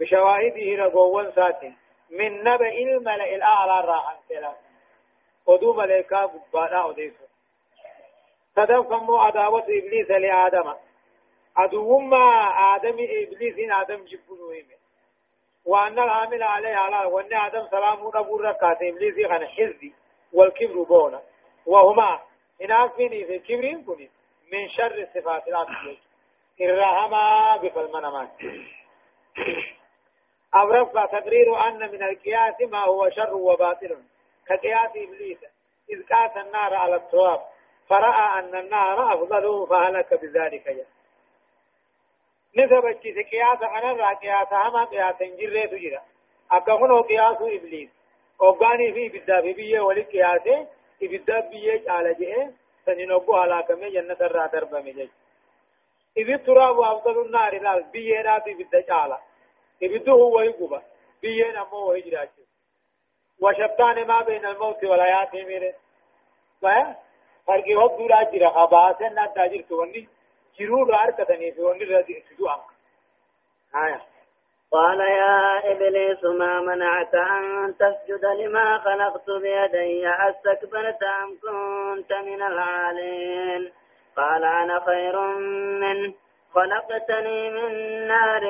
بشواهده 0.00 0.84
رقوان 0.84 1.32
ساتين 1.32 1.76
من 2.10 2.44
نبأ 2.44 2.68
الملأ 2.68 3.34
الأعلى 3.34 3.86
راحا 3.86 4.16
كلا 4.28 4.52
ودو 5.46 5.72
ملائكة 5.74 6.26
قبانا 6.26 6.90
أديسو 6.90 7.24
تدفموا 8.56 9.20
عداوة 9.20 9.62
إبليس 9.62 10.10
لآدم 10.10 10.74
عدوما 11.58 12.26
آدم 12.74 12.96
إبليس 12.98 13.70
آدم 13.80 14.04
جبنو 14.04 14.50
إيمه 14.50 14.78
وأن 15.64 15.98
العامل 15.98 16.42
عليه 16.42 16.76
على 16.76 17.06
وأن 17.06 17.34
آدم 17.34 17.66
سلام 17.70 17.98
نبور 17.98 18.40
ركعت 18.44 18.82
إبليس 18.82 19.26
خان 19.26 19.46
حزي 19.46 19.92
والكبر 20.32 20.82
بونا. 20.82 21.22
وهما 21.66 22.20
إن 22.62 22.72
أكفيني 22.72 23.24
في 23.24 23.38
كبرين 23.38 23.84
كني 23.84 24.10
من 24.52 24.68
شر 24.68 24.94
الصفات 24.94 25.48
العبدية 25.48 25.98
الرحمة 26.60 27.56
بفالمنمان 27.56 28.28
أورفع 30.54 31.06
تقرير 31.06 31.68
أن 31.68 31.92
من 31.92 32.02
القياس 32.02 32.60
ما 32.72 32.78
هو 32.78 33.10
شر 33.10 33.34
وباطل. 33.34 34.02
كقياس 34.46 34.90
إبليس. 34.96 35.38
إذ 35.90 36.02
قاس 36.06 36.46
النار 36.46 36.74
على 36.74 36.96
التراب. 36.96 37.40
فرأى 37.88 38.38
أن 38.38 38.58
النار 38.58 39.14
أفضل 39.14 39.66
فهلك 39.70 40.14
بذلك 40.14 40.66
يعني 40.66 40.97
نسبة 42.56 42.92
قياس 43.32 43.62
أنا 43.62 43.92
را 43.92 44.14
قياس 44.14 44.52
هما 44.52 44.84
قياس 44.84 45.16
جرة 45.22 45.66
تجرا 45.66 46.02
أكهنو 46.52 47.00
قياس 47.00 47.36
إبليس 47.40 47.90
أوغاني 48.42 48.92
في 48.92 49.08
بدا 49.08 49.40
في 49.42 49.52
بيه 49.52 49.80
ولي 49.80 50.02
قياس 50.02 50.66
إبدا 51.02 51.40
بيه 51.40 51.90
على 51.90 52.14
جه 52.14 52.52
سنينوكو 52.86 53.34
على 53.34 53.62
كم 53.68 53.88
جنة 53.88 54.16
الرا 54.20 54.46
درب 54.46 54.74
مجج 54.74 55.08
إذ 56.16 56.38
تراب 56.46 56.80
أفضل 56.80 57.26
النار 57.26 57.62
لا 57.62 57.78
بيه 57.92 58.22
لا 58.22 58.40
في 58.40 58.54
بدا 58.54 58.94
على 58.94 59.18
إبدا 59.82 60.12
هو 60.12 60.40
يقبا 60.40 60.82
بيه 61.22 61.52
نمو 61.52 61.88
وهجراج 61.88 62.28
وشبطان 63.40 64.06
ما 64.06 64.20
بين 64.22 64.46
الموت 64.46 64.84
والحياة 64.84 65.44
ميره 65.44 65.74
فرقي 67.46 67.74
وقت 67.74 67.98
دولا 67.98 68.30
جرا 68.30 68.48
خباسن 68.48 69.14
نا 69.14 69.26
تاجر 69.26 69.60
توني 69.60 70.08
جرور 70.60 70.94
آية 73.86 74.00
قال 74.72 75.00
يا 75.00 75.72
إبليس 75.72 76.24
ما 76.24 76.60
منعك 76.60 77.14
أن 77.14 77.74
تسجد 77.78 78.24
لما 78.24 78.78
خلقت 78.78 79.30
بيدي؟ 79.30 80.08
أستكبرت 80.08 81.02
أم 81.02 81.38
كنت 81.42 82.12
من 82.12 82.42
العالين؟ 82.42 83.72
قال 84.16 84.44
أنا 84.44 84.80
خير 84.86 85.20
منه 85.80 86.14
خلقتني 86.54 87.50
من 87.50 87.72
نار 88.08 88.44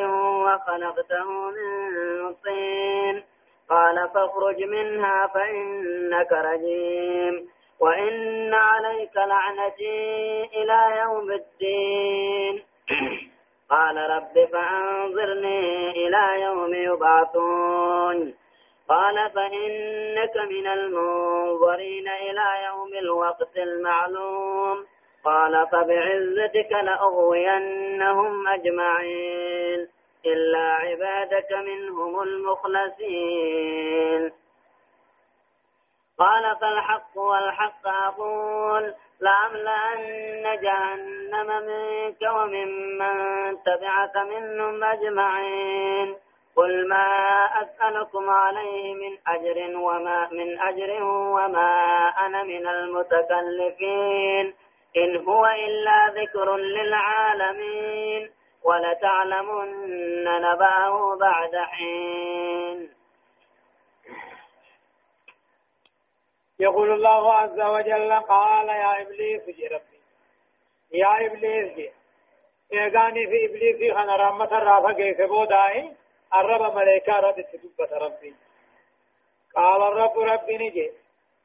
وخلقته 0.45 1.51
من 1.51 2.35
طين. 2.35 3.25
قال 3.71 4.11
فاخرج 4.15 4.63
منها 4.63 5.27
فإنك 5.27 6.33
رجيم. 6.33 7.49
وإن 7.81 8.55
عليك 8.55 9.17
لعنتي 9.17 10.45
إلى 10.45 11.01
يوم 11.01 11.31
الدين. 11.31 12.63
قال 13.71 13.97
رب 13.97 14.49
فأنظرني 14.53 15.91
إلى 15.91 16.43
يوم 16.43 16.75
يبعثون. 16.75 18.35
قال 18.89 19.31
فإنك 19.31 20.37
من 20.51 20.67
المنظرين 20.67 22.09
إلى 22.09 22.47
يوم 22.67 22.95
الوقت 23.03 23.59
المعلوم. 23.59 24.87
قال 25.25 25.67
فبعزتك 25.73 26.73
لأغوينهم 26.73 28.49
أجمعين. 28.49 29.89
إلا 30.27 30.73
عبادك 30.73 31.53
منهم 31.53 32.23
المخلصين. 32.23 33.69
قال 36.19 36.57
فالحق 36.61 37.17
والحق 37.19 37.89
أقول 37.89 38.95
لأملأن 39.21 40.61
جهنم 40.63 41.47
منك 41.47 42.23
وممن 42.23 43.57
تبعك 43.63 44.17
منهم 44.17 44.85
أجمعين. 44.85 46.17
قل 46.57 46.89
ما 46.89 47.07
أسألكم 47.63 48.31
عليه 48.31 48.95
من 48.95 49.19
أجر 49.27 49.77
وما 49.79 50.29
من 50.33 50.61
أجر 50.61 51.03
وما 51.05 51.73
أنا 52.27 52.43
من 52.43 52.67
المتكلفين. 52.69 54.55
إن 54.97 55.17
هو 55.27 55.47
إلا 55.47 56.23
ذكر 56.23 56.57
للعالمين. 56.57 58.31
ولتعلمن 58.65 60.25
نبأه 60.25 61.17
بعد 61.21 61.57
حين. 61.57 62.68
يقول 66.61 66.93
الله 66.93 67.35
عز 67.35 67.61
وجل 67.61 68.13
قال 68.13 68.69
يا 68.69 69.03
إبليس 69.03 69.43
جي 69.57 69.67
ربي. 69.67 70.01
يا 70.93 71.27
إبليس 71.27 71.77
جي. 71.77 71.91
إيغاني 72.73 73.27
في 73.27 73.47
إبليس 73.47 73.93
خنا 73.93 74.17
رحمة 74.17 74.59
الرافة 74.59 74.93
كيف 74.93 75.21
بوداي؟ 75.21 75.97
الرب 76.35 76.77
ملائكة 76.77 77.21
رد 77.21 77.45
تدبت 77.45 77.93
ربي. 77.93 78.35
قال 79.57 79.83
الرب 79.83 80.19
ربي 80.19 80.57
نجي. 80.59 80.93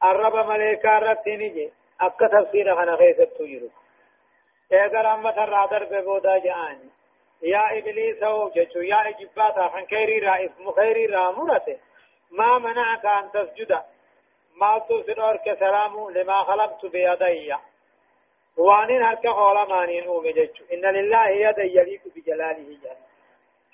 الرب 0.04 0.36
ملائكة 0.50 1.00
رد 1.00 1.30
نجي 1.30 1.72
أكا 2.02 2.28
تفسير 2.28 2.76
خنا 2.76 2.96
تجرو 3.40 3.70
اگر 4.74 5.06
أما 5.14 5.32
ترى 5.32 5.68
درب 5.72 6.04
بودا 6.04 6.38
جان 6.38 6.90
يا 7.42 7.78
إبليس 7.78 8.24
هو 8.24 8.50
جچو 8.50 8.82
يا 8.82 9.10
إجباتا 9.10 9.68
خن 9.68 9.86
خيري 9.86 10.20
را 10.20 10.46
اسم 10.46 10.72
خيري 10.72 11.08
ما 12.32 12.58
منعك 12.58 13.06
أن 13.06 13.32
تسجد؟ 13.32 13.72
ما 14.62 14.80
تسنور 14.80 15.38
كسلام 15.38 16.10
لما 16.10 16.44
خلقت 16.44 16.86
بيدي. 16.86 17.54
وانين 18.58 19.04
هركا 19.04 19.32
قولا 19.32 19.66
مانين 19.66 20.08
أومي 20.08 20.32
جچو 20.32 20.64
إن 20.74 20.86
لله 20.86 21.30
يدي 21.30 21.78
يليق 21.78 22.02
بجلاله 22.16 22.78
جل 22.84 22.98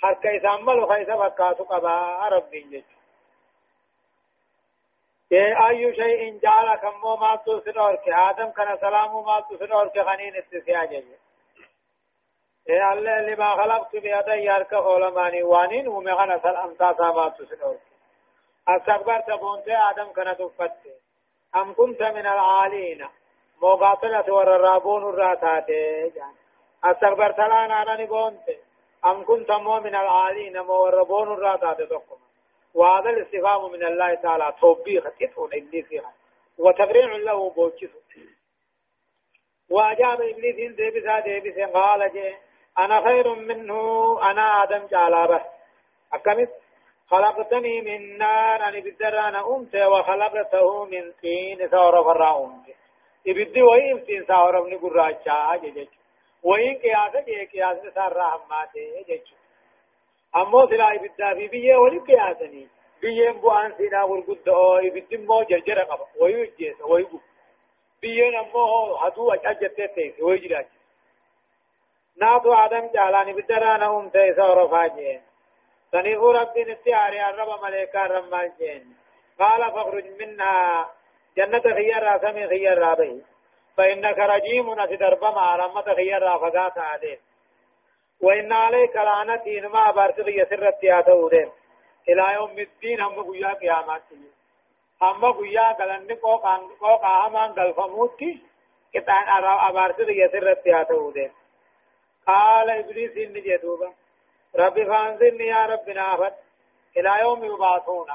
هركا 0.03 0.37
إسامل 0.37 0.89
خيسة 0.89 1.15
فكاتو 1.17 1.63
قبا 1.63 2.27
ربي 2.31 2.61
جچو 2.61 2.99
أي 5.69 5.93
شيء 5.95 6.39
جعل 6.39 6.75
كمو 6.75 7.15
ما 7.15 7.35
تسنور 7.35 7.95
كآدم 7.95 8.49
كان 8.49 8.77
سلام 8.77 9.13
ما 9.25 9.39
تسنور 9.39 9.87
كخنين 9.87 10.35
استسياجه 10.35 11.03
إيه 12.69 12.93
الله 12.93 13.21
لما 13.21 13.49
خلقت 13.51 13.91
بيدي 13.95 14.45
يرك 14.45 14.73
علماني 14.73 15.43
وانين 15.43 15.87
ومغنى 15.87 16.39
سلام 16.39 16.73
تاسا 16.73 17.07
ما 17.17 17.29
تسنور 17.29 17.77
استكبرت 18.75 19.39
بونت 19.39 19.67
آدم 19.89 20.11
كان 20.11 20.37
تفت 20.37 20.71
أم 21.55 21.73
كنت 21.73 22.01
من 22.03 22.25
العالين. 22.27 23.07
مقاتلة 23.61 24.33
والرابون 24.33 25.09
الراتات 25.09 25.67
جان 26.15 26.33
استكبرت 26.83 27.37
لانا 27.37 27.81
أنا 27.81 28.05
بونت 28.05 28.49
أم 29.05 29.25
كنت 29.25 29.51
مو 29.51 29.79
من 29.79 29.95
العالين 29.95 30.59
مو 30.59 30.87
الرابون 30.87 31.33
الراتات 31.33 31.81
تقوم. 31.81 32.19
وهذا 32.73 33.09
الاستفهام 33.09 33.71
من 33.71 33.83
الله 33.83 34.13
تعالى. 34.13 34.53
توبيخ 34.61 35.03
إثون 35.23 35.49
إبليس 35.53 36.03
وتبريع 36.57 37.15
له 37.15 37.49
بوجه 37.49 37.89
وأجاب 39.69 40.21
إبليس 40.21 40.71
ديبسا 40.75 41.19
ديبسا 41.19 41.65
قال 41.65 42.11
جي 42.13 42.37
أنا 42.79 43.07
خير 43.07 43.35
منه 43.35 43.81
أنا 44.31 44.63
آدم 44.63 44.87
جعلابه 44.87 45.41
أكمت 46.13 46.49
خلقتني 47.11 47.81
من 47.81 48.17
نار 48.17 48.55
أنا 48.67 48.79
بالدران 48.79 49.35
أمت 49.35 49.75
وخلقته 49.75 50.85
من 50.85 51.11
طين 51.21 51.67
ثور 51.67 52.03
فرا 52.03 52.45
أمت. 52.45 52.65
إبدي 53.27 53.61
وإن 53.63 54.05
سين 54.05 54.25
ثور 54.25 54.63
من 54.69 54.77
قراجة 54.77 55.61
جيجي 55.61 55.89
وإن 56.43 56.73
قياسة 56.83 57.19
جي 57.25 57.45
قياسة 57.45 57.89
سار 57.95 58.13
رحماته 58.17 59.03
جيجي 59.07 59.35
أمو 60.35 60.67
سلا 60.67 60.95
إبدا 60.95 61.33
في 61.37 61.47
بيه 61.47 61.75
ولي 61.77 61.99
قياسني. 61.99 62.67
بيه 63.01 63.31
بوان 63.31 63.73
سينا 63.77 64.03
ورقود 64.03 64.49
أو 64.49 64.77
إبدي 64.77 65.17
مو 65.17 65.43
جرجر 65.49 65.79
قبا 65.79 66.05
ويجيس 66.21 66.81
ويقو 66.81 67.19
بيه 68.01 68.29
نمو 68.29 68.95
هدو 68.95 69.31
أججت 69.31 69.81
تيس 69.95 70.21
ويجراج 70.21 70.65
ناتو 72.21 72.53
آدم 72.53 72.87
جالاني 72.93 73.33
بدران 73.33 73.81
أم 73.83 74.09
تيسا 74.09 74.43
ورفاجين 74.43 75.21
سنيفو 75.91 76.31
ربي 76.31 76.63
نتياري 76.63 77.29
الرب 77.29 77.63
ملائكة 77.63 78.01
رمان 78.01 78.51
جين. 78.59 78.95
قال 79.39 79.71
فاخرج 79.71 80.05
منها 80.21 80.89
جنة 81.37 81.61
خيار 81.61 82.19
سمي 82.21 82.47
خيار 82.47 82.77
رابي 82.77 83.23
فإنك 83.77 84.19
رجيم 84.19 84.73
نتدرب 84.79 85.23
مع 85.23 85.55
رمت 85.55 85.85
خيار 85.85 86.21
رافقات 86.21 86.77
عدين 86.77 87.19
وإن 88.21 88.53
عليك 88.53 88.95
لعنتي 88.95 89.61
ما 89.61 89.91
بارتق 89.91 90.29
يسر 90.29 90.67
التياتورين 90.67 91.51
إلى 92.09 92.33
يوم 92.33 92.59
الدين 92.59 93.01
هم 93.01 93.31
قيا 93.31 93.53
قيامات. 93.53 94.01
هم 95.01 95.25
قيا 95.31 95.71
قلن 95.71 96.15
قوقا 96.23 96.55
قوقا 96.81 97.27
همان 97.27 97.53
قلفموتي 97.53 98.41
كتان 98.93 99.27
أبارتق 99.69 100.09
يسر 100.09 100.51
التياتورين 100.51 101.31
قال 102.27 102.69
إبليس 102.69 103.17
إن 103.17 103.33
جدوبا 103.33 103.93
ربي 104.55 104.85
فانزلني 104.85 105.45
يا 105.47 105.65
رب 105.65 105.89
نافت 105.89 106.33
إلى 106.97 107.17
يوم 107.21 107.43
يبعثون 107.45 108.07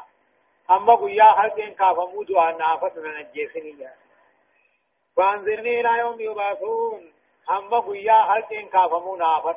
أما 0.71 0.95
قيا 0.95 1.25
حلقين 1.25 1.75
كافمو 1.75 2.23
دعا 2.23 2.53
نافت 2.53 2.99
من 2.99 3.17
الجيسني 3.17 3.89
فانزلني 5.17 5.81
إلى 5.81 5.99
يوم 5.99 6.21
يبعثون 6.21 7.13
أما 7.51 7.79
قيا 7.79 8.13
حلقين 8.33 8.69
كافمو 8.69 9.17
نافت 9.17 9.57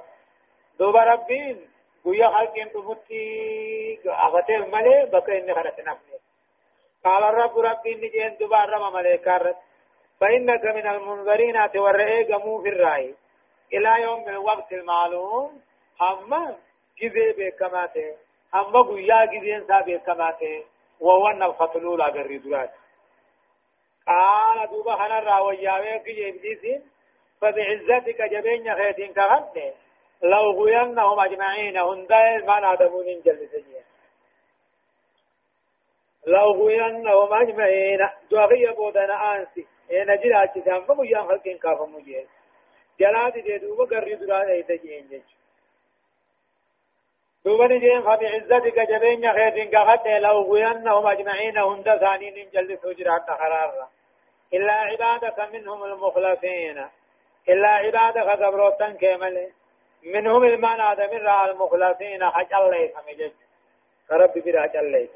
دوبا 0.80 1.00
ربين 1.04 1.70
قيا 2.06 2.28
حلقين 2.30 2.72
تمتي 2.72 4.00
أفتح 4.06 4.58
ملي 4.74 5.06
بقى 5.12 5.38
إني 5.40 5.56
خلت 5.56 5.80
نفسي 5.80 6.18
قال 7.06 7.24
الرب 7.24 7.60
ربي 7.60 7.94
إني 7.96 8.08
جين 8.08 8.38
دوبا 8.40 8.58
رب 8.64 8.94
ملائكة 8.94 9.56
فإنك 10.20 10.64
من 10.66 10.88
المنذرين 10.88 11.72
تورئي 11.72 12.24
قمو 12.34 12.62
في 12.62 12.70
الرأي 12.70 13.16
إلى 13.74 14.02
يوم 14.02 14.30
الوقت 14.30 14.72
المعلوم 14.72 15.62
أما 16.02 16.58
جزي 17.02 17.34
بكماته 17.38 18.16
أما 18.56 18.82
قيا 18.82 19.26
جزين 19.26 19.68
سا 19.68 19.82
بكماته 19.82 20.64
وهو 21.00 21.28
النفخة 21.28 21.72
الأولى 21.76 22.12
بالردوات 22.12 22.72
قال 24.08 24.70
دوبا 24.70 24.96
خنا 24.96 25.20
راويا 25.20 25.98
كي 25.98 26.30
إبليس 26.30 26.64
فبعزتك 27.42 28.22
جبين 28.22 28.76
خيتين 28.76 29.14
كغنه 29.14 29.74
لو 30.24 30.64
غينهم 30.64 31.20
أجمعين 31.20 31.78
هندائل 31.78 32.46
ما 32.46 32.60
نادمون 32.60 33.22
جلسين 33.26 33.84
لو 36.28 36.68
غينهم 36.68 37.34
أجمعين 37.34 38.00
دوغي 38.32 38.74
بودنا 38.78 39.36
آنسي. 39.36 39.68
إن 39.92 40.20
جلا 40.22 40.44
أجسام 40.44 40.86
فمجيان 40.86 41.28
خلقين 41.28 41.58
كافا 41.58 41.86
مجيان 41.86 42.28
جلات 43.00 43.34
دي 43.34 43.58
دوبا 43.58 43.86
قرر 43.86 44.16
دران 44.16 44.50
ايتا 44.50 44.76
جين 44.76 45.08
جيش. 45.08 45.30
دوبا 47.48 47.68
نجين 47.68 48.02
فبعزتك 48.02 48.80
جبين 48.92 49.34
خيرين 49.34 49.68
قخد 49.76 50.08
لو 50.08 50.54
غينهم 50.54 51.08
أجمعين 51.08 51.58
هند 51.58 51.98
ثانين 52.04 52.50
جلس 52.54 52.86
وجرات 52.86 53.28
خرارا 53.40 53.88
إلا 54.54 54.74
عبادك 54.74 55.40
منهم 55.54 55.84
المخلصين. 55.84 56.78
إلا 57.50 57.68
عبادك 57.68 58.28
قبروتن 58.44 58.98
كامل 58.98 59.52
منهم 60.04 60.44
المان 60.44 60.82
آدم 60.82 61.12
را 61.28 61.52
المخلصين. 61.52 62.24
حج 62.24 62.54
الله 62.54 62.92
سمجد 62.96 63.34
رب 64.12 64.34
برا 64.46 64.66
الله 64.82 65.10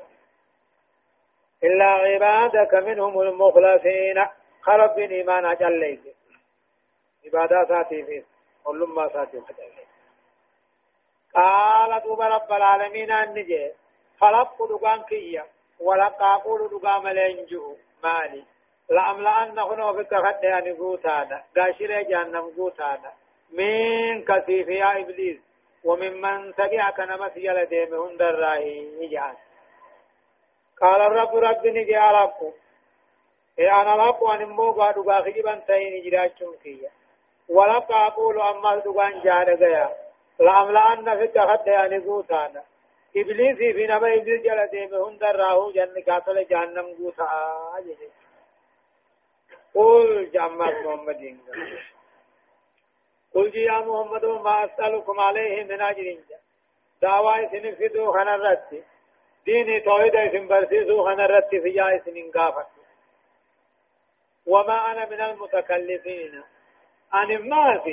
إلا 1.63 1.85
عبادك 1.85 2.73
منهم 2.73 3.21
المخلصين. 3.21 4.25
خرب 4.61 4.99
إيمان 4.99 5.45
الله 5.45 5.97
عبادة 7.25 7.65
ساتي 7.69 8.03
في 8.03 8.23
كل 8.63 8.79
ما 8.95 9.09
ساتي. 9.13 9.41
قال 11.35 12.01
دوب 12.03 12.21
رب 12.21 12.51
العالمين 12.51 13.11
النجي 13.11 13.71
خلق 14.21 14.57
دقان 14.69 15.01
كيا. 15.03 15.45
ولقا 15.79 16.35
قول 16.35 16.69
دقام 16.69 17.07
لنجو 17.07 17.75
مالي. 18.03 18.43
لأملأن 18.89 19.59
هنا 19.59 19.93
فيك 19.93 20.13
خد 20.15 20.43
يعني 20.43 20.71
قوتانا. 20.71 21.43
قاشر 21.57 22.01
جهنم 22.01 22.45
قوتانا. 22.57 23.11
من 23.53 24.25
كثيف 24.25 24.67
يا 24.67 25.01
إبليس. 25.01 25.51
وممن 25.83 26.53
تبعك 26.53 26.99
نمس 26.99 27.37
يلديم 27.37 27.93
هند 27.93 28.21
الراهي 28.21 29.03
يجعل 29.03 29.35
قال 30.81 31.01
الرب 31.01 31.35
رب 31.35 31.67
نجي 31.67 31.95
على 31.95 32.33
إيه 33.59 33.81
أنا 33.81 34.01
لقو 34.01 34.31
أن 34.31 34.49
موقع 34.49 34.91
دقا 34.91 35.21
خجبا 35.21 35.55
تين 35.67 36.11
جراتشون 36.11 36.55
كيا 36.63 36.91
ولقى 37.49 38.07
أقول 38.07 38.41
أما 38.41 38.75
دقان 38.75 39.21
جار 39.21 39.55
لأملأن 40.41 41.17
في 41.17 41.23
التخد 41.23 41.67
يعني 41.67 41.97
قوتانا. 41.97 42.63
إبليسي 43.17 43.73
في 43.73 43.87
نما 43.87 44.13
إبليس 44.15 44.41
جل 44.41 44.67
ديم 44.71 44.93
هند 44.93 45.23
الراهو 45.23 45.71
جن 45.71 45.95
قاتل 46.07 46.47
جهنم 46.47 46.87
قوتا. 46.97 47.27
قل 49.75 50.31
جامعات 50.31 50.85
محمد 50.85 51.37
قل 53.35 53.57
يا 53.57 53.79
محمد 53.79 54.25
ما 54.25 54.65
أسألكم 54.65 55.19
عليه 55.19 55.63
من 55.63 55.81
أجر 55.81 56.17
دعوة 57.01 57.49
سنفدو 57.51 58.11
خنا 58.11 58.35
الرد 58.35 58.83
ديني 59.45 59.79
توحيد 59.79 60.15
إسم 60.15 60.47
برسيسو 60.47 61.05
خنا 61.05 61.25
الرد 61.25 61.49
في 61.49 61.69
جاي 61.69 62.01
سنين 62.05 62.31
وما 64.47 64.91
أنا 64.91 65.05
من 65.09 65.21
المتكلفين. 65.21 66.43
أن 67.13 67.49
ما 67.49 67.83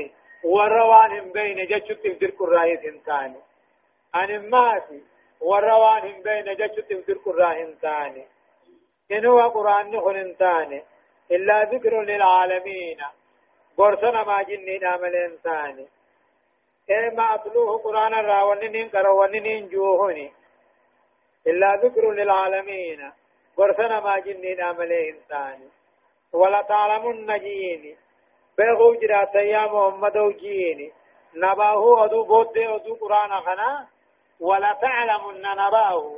وروان 0.44 1.32
بين 1.32 1.66
جتشت 1.66 2.00
في 2.00 2.24
القرآن 2.24 3.00
ثاني. 3.06 3.40
أن 4.14 4.50
ما 4.50 4.80
في 4.80 5.02
وروان 5.40 6.22
بين 6.22 6.44
جتشت 6.44 6.92
في 7.06 7.12
القرآن 7.12 7.74
ثاني. 7.82 8.26
إن 9.12 9.26
هو 9.26 9.48
قرآن 9.48 9.90
نخل 9.90 10.36
ثاني. 10.38 10.82
إلا 11.30 11.62
ذكر 11.62 12.02
للعالمين. 12.02 12.98
برسنا 13.78 14.24
ما 14.24 14.42
جنين 14.42 14.84
عمل 14.84 15.38
ثاني. 15.44 15.86
إيه 16.90 17.10
ما 17.10 17.34
أتلوه 17.34 17.78
قرآن 17.78 18.14
الراونين 18.14 18.88
كروانين 18.88 19.68
جوهني. 19.68 20.32
إلا 21.46 21.74
ذكر 21.84 22.10
للعالمين. 22.10 23.12
برسنا 23.58 24.00
ما 24.00 24.18
جنين 24.18 24.60
عمل 24.60 25.20
ثاني. 25.28 25.68
ولا 26.32 26.62
تعلمن 26.62 27.38
جيني. 27.38 27.96
بيغو 28.58 28.94
جرات 28.94 29.34
يا 29.34 29.62
محمد 29.72 30.36
جيني 30.36 30.92
نباه 31.34 32.04
أدو 32.04 32.24
بود 32.24 32.58
أدو 32.58 32.94
قرآن 32.94 33.30
خنا 33.30 33.86
ولا 34.40 34.72
تعلمن 34.82 35.42
نباه 35.42 36.16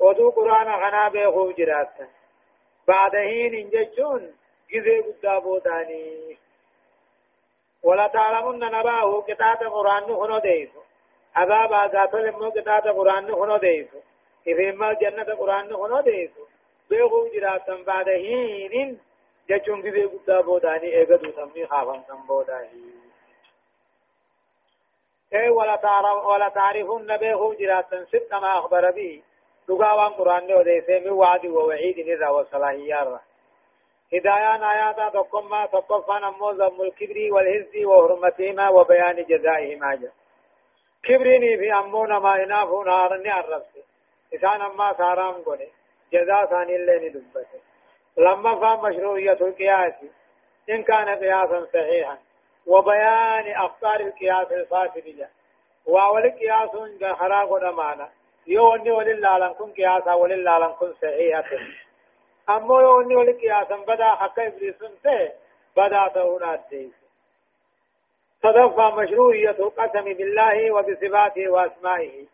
أدو 0.00 0.30
قرآن 0.30 0.68
خنا 0.80 1.08
بيغو 1.08 1.50
جرات 1.50 1.96
بعد 2.88 3.16
حين 3.16 3.54
انججون 3.54 4.32
جزي 4.70 5.00
قد 5.00 5.42
بوداني 5.42 6.36
ولا 7.82 8.06
تعلمن 8.06 8.58
نباه 8.58 9.22
كتاب 9.28 9.56
قرآن 9.56 10.02
هنو 10.02 10.38
ديسو 10.38 10.80
عذاب 11.36 11.72
آزاتو 11.72 12.18
لمو 12.18 12.50
كتاب 12.50 12.82
قرآن 12.98 13.30
هنو 13.30 13.56
ديسو 13.56 13.98
إذا 14.46 14.92
جنة 14.92 15.34
قرآن 15.34 15.72
هنو 15.72 16.00
ديسو 16.00 16.42
بيغو 16.90 17.28
جراتا 17.34 17.82
بعد 17.86 18.06
حين 18.08 18.98
جزي 19.48 20.04
قد 20.04 20.44
بوداني 20.44 20.94
ايغدو 20.96 21.30
تمني 21.30 21.66
خافن 21.66 22.02
تم 22.08 22.26
بوداني 22.26 23.02
اي 25.34 25.48
ولا 25.48 25.76
تعرف 25.76 26.26
ولا 26.26 26.48
تعرفون 26.48 27.16
بيغو 27.16 27.54
جراتا 27.54 28.04
ست 28.04 28.34
ما 28.34 28.58
أخبر 28.58 28.90
به 28.90 29.22
دغاوان 29.68 30.12
قرآن 30.12 30.50
ودیسے 30.52 30.98
میں 31.00 31.12
وعد 31.20 31.44
و 31.44 31.66
وعید 31.68 31.98
نرا 32.06 32.30
و 32.36 32.42
صلاحیار 32.50 33.06
هدايان 34.12 34.62
آيات 34.70 34.98
تقوم 35.14 35.52
تقفان 35.72 36.24
أمو 36.24 36.50
ذم 36.50 36.80
الكبر 36.86 37.18
والهز 37.34 37.76
وحرمتهما 37.90 38.68
وبيان 38.68 39.24
جزائهما 39.30 39.94
جا 39.94 40.10
كبريني 41.04 41.56
في 41.60 41.72
أمونا 41.72 42.18
ما 42.18 42.34
إنافو 42.44 42.82
نارني 42.82 43.40
الرفس 43.40 43.78
إسان 44.34 44.60
أما 44.62 44.92
سارام 44.98 45.42
قولي 45.42 45.68
جزاء 46.12 46.46
ثاني 46.46 46.76
اللي 46.76 46.96
ندبته 47.08 47.71
لما 48.18 48.60
فهم 48.60 48.84
مشروعية 48.84 49.32
القياس 49.32 49.94
إن 50.70 50.82
كان 50.82 51.08
قياسا 51.08 51.66
صحيحا 51.72 52.18
وبيان 52.66 53.52
أخطار 53.64 54.00
القياس 54.00 54.52
الفاسد 54.52 55.28
وأول 55.86 56.30
قياس 56.30 56.70
خراق 57.18 57.52
ودمانا 57.52 58.08
يوني 58.46 58.90
ولله 58.90 59.38
لنكن 59.38 59.72
قياسا 59.72 60.14
ولله 60.14 60.58
لنكن 60.58 60.92
صحيحا. 60.92 61.42
امو 62.50 62.80
يوني 62.80 63.16
ولي 63.16 63.32
قياسا 63.32 63.76
بدا 63.76 64.08
حق 64.08 64.40
سنته 64.80 65.32
بدا 65.76 66.08
تهونا 66.14 66.54
الديس 66.54 66.92
تدفع 68.42 68.94
مشروعية 68.94 69.50
القسم 69.50 70.04
بالله 70.04 70.72
وبصفاته 70.72 71.50
وأسمائه. 71.50 72.26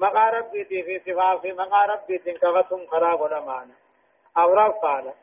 مقارب 0.00 0.50
بيتي 0.50 0.82
في 0.82 0.98
صفاته 0.98 1.52
مقارب 1.52 2.00
بيتي 2.08 2.32
كغتم 2.32 2.86
خراب 2.86 3.20
ونمانا 3.20 3.74
أو 4.38 4.54
رفعنا 4.54 5.14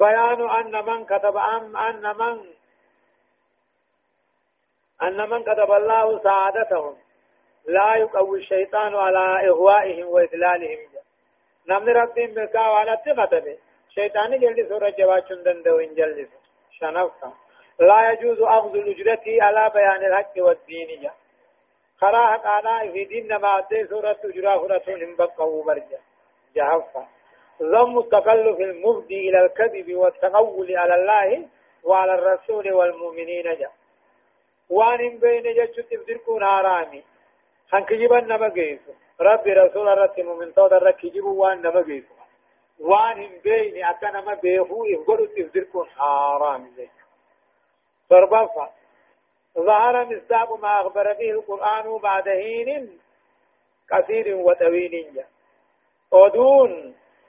بيان 0.00 0.50
أن 0.50 0.84
من 0.84 1.04
كتب 1.04 1.36
أم 1.36 1.76
أن 1.76 2.16
من 2.16 2.54
أن 5.02 5.30
من 5.30 5.42
كتب 5.42 5.72
الله 5.72 6.22
سعادتهم. 6.22 6.96
لا 7.66 7.96
يقوي 7.96 8.38
الشيطان 8.38 8.94
على 8.94 9.48
إغوائهم 9.48 10.06
وإذلالهم. 10.06 10.78
نمن 11.68 11.88
ربين 11.88 12.34
بكا 12.34 12.68
وأنا 12.68 12.94
تقتبه 12.94 13.58
شيطان 13.88 14.40
جلد 14.40 14.68
سورة 14.68 14.94
جواشن 14.98 15.42
دندو 15.42 15.78
ان 15.78 15.94
جلد 15.94 16.28
شنفا 16.70 17.32
لا 17.80 18.10
يجوز 18.10 18.40
أخذ 18.40 18.76
الأجرة 18.76 19.42
على 19.42 19.70
بيان 19.74 20.04
الحق 20.04 20.32
والدين. 20.38 21.10
خراها 22.00 22.36
قانا 22.36 22.92
في 22.92 23.04
دين 23.04 23.36
ما 23.36 23.58
أدي 23.58 23.86
سورة 23.86 24.12
فرة 24.12 24.82
هم 24.88 25.16
بقوا 25.16 25.64
برجا 25.64 26.00
جهفا 26.56 27.08
ضم 27.62 27.98
التكلف 27.98 28.60
المفضي 28.60 29.28
إلى 29.28 29.46
الكذب 29.46 29.94
والتقول 29.94 30.76
على 30.76 30.94
الله 30.94 31.48
وعلى 31.84 32.14
الرسول 32.14 32.72
والمؤمنين 32.72 33.42
جا. 33.42 33.70
وأن 34.70 35.18
بين 35.18 35.42
جتشت 35.42 35.86
تبدركون 35.90 36.42
آرامي. 36.42 37.02
خنكجبا 37.70 38.20
نما 38.20 38.48
قيسو 38.48 38.92
ربي 39.20 39.52
رسول 39.52 39.98
رتي 39.98 40.22
مؤمن 40.22 40.54
تود 40.54 40.72
الركجب 40.72 41.24
وأن 41.24 41.58
نما 41.60 41.82
قيسو 41.82 42.14
وأن 42.80 43.40
بين 43.44 43.84
أكنا 43.84 44.20
ما 44.20 44.34
بيهو 44.34 44.84
يقولوا 44.84 45.26
تبدركون 45.26 45.88
آرامي 46.00 46.70
زي 46.76 46.88
فربفا 48.10 48.72
ظهر 49.58 50.04
مصداق 50.04 50.52
ما 50.60 50.80
أخبر 50.80 51.12
به 51.12 51.30
القرآن 51.30 51.98
بعد 51.98 52.28
حين 52.28 52.98
كثير 53.90 54.36
وطويل 54.36 55.24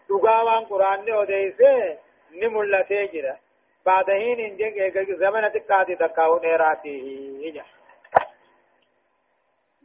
جا 0.09 0.15
أدون 0.15 0.21
دقاوان 0.21 0.65
قرآن 0.65 1.09
أديسه 1.09 1.97
نملته 2.33 3.05
جرا 3.05 3.37
بعد 3.85 4.05
حين 4.05 4.39
إنجن 4.39 5.15
زمن 5.15 5.51
تقاضي 5.51 5.95
تقاو 5.95 6.39
نيراته 6.39 7.63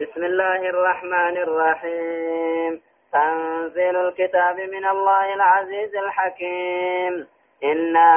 بسم 0.00 0.24
الله 0.24 0.70
الرحمن 0.70 1.36
الرحيم 1.36 2.82
تنزيل 3.12 3.96
الكتاب 3.96 4.56
من 4.56 4.86
الله 4.86 5.34
العزيز 5.34 5.96
الحكيم 5.96 7.28
إنا 7.64 8.10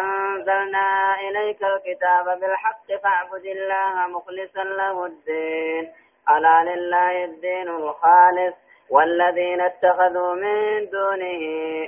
أنزلنا 0.00 1.16
إليك 1.20 1.62
الكتاب 1.62 2.40
بالحق 2.40 2.86
فاعبد 3.02 3.46
الله 3.46 4.06
مخلصا 4.06 4.64
له 4.64 5.06
الدين 5.06 5.92
ألا 6.30 6.74
لله 6.74 7.24
الدين 7.24 7.68
الخالص 7.68 8.54
والذين 8.90 9.60
اتخذوا 9.60 10.34
من 10.34 10.90
دونه 10.90 11.42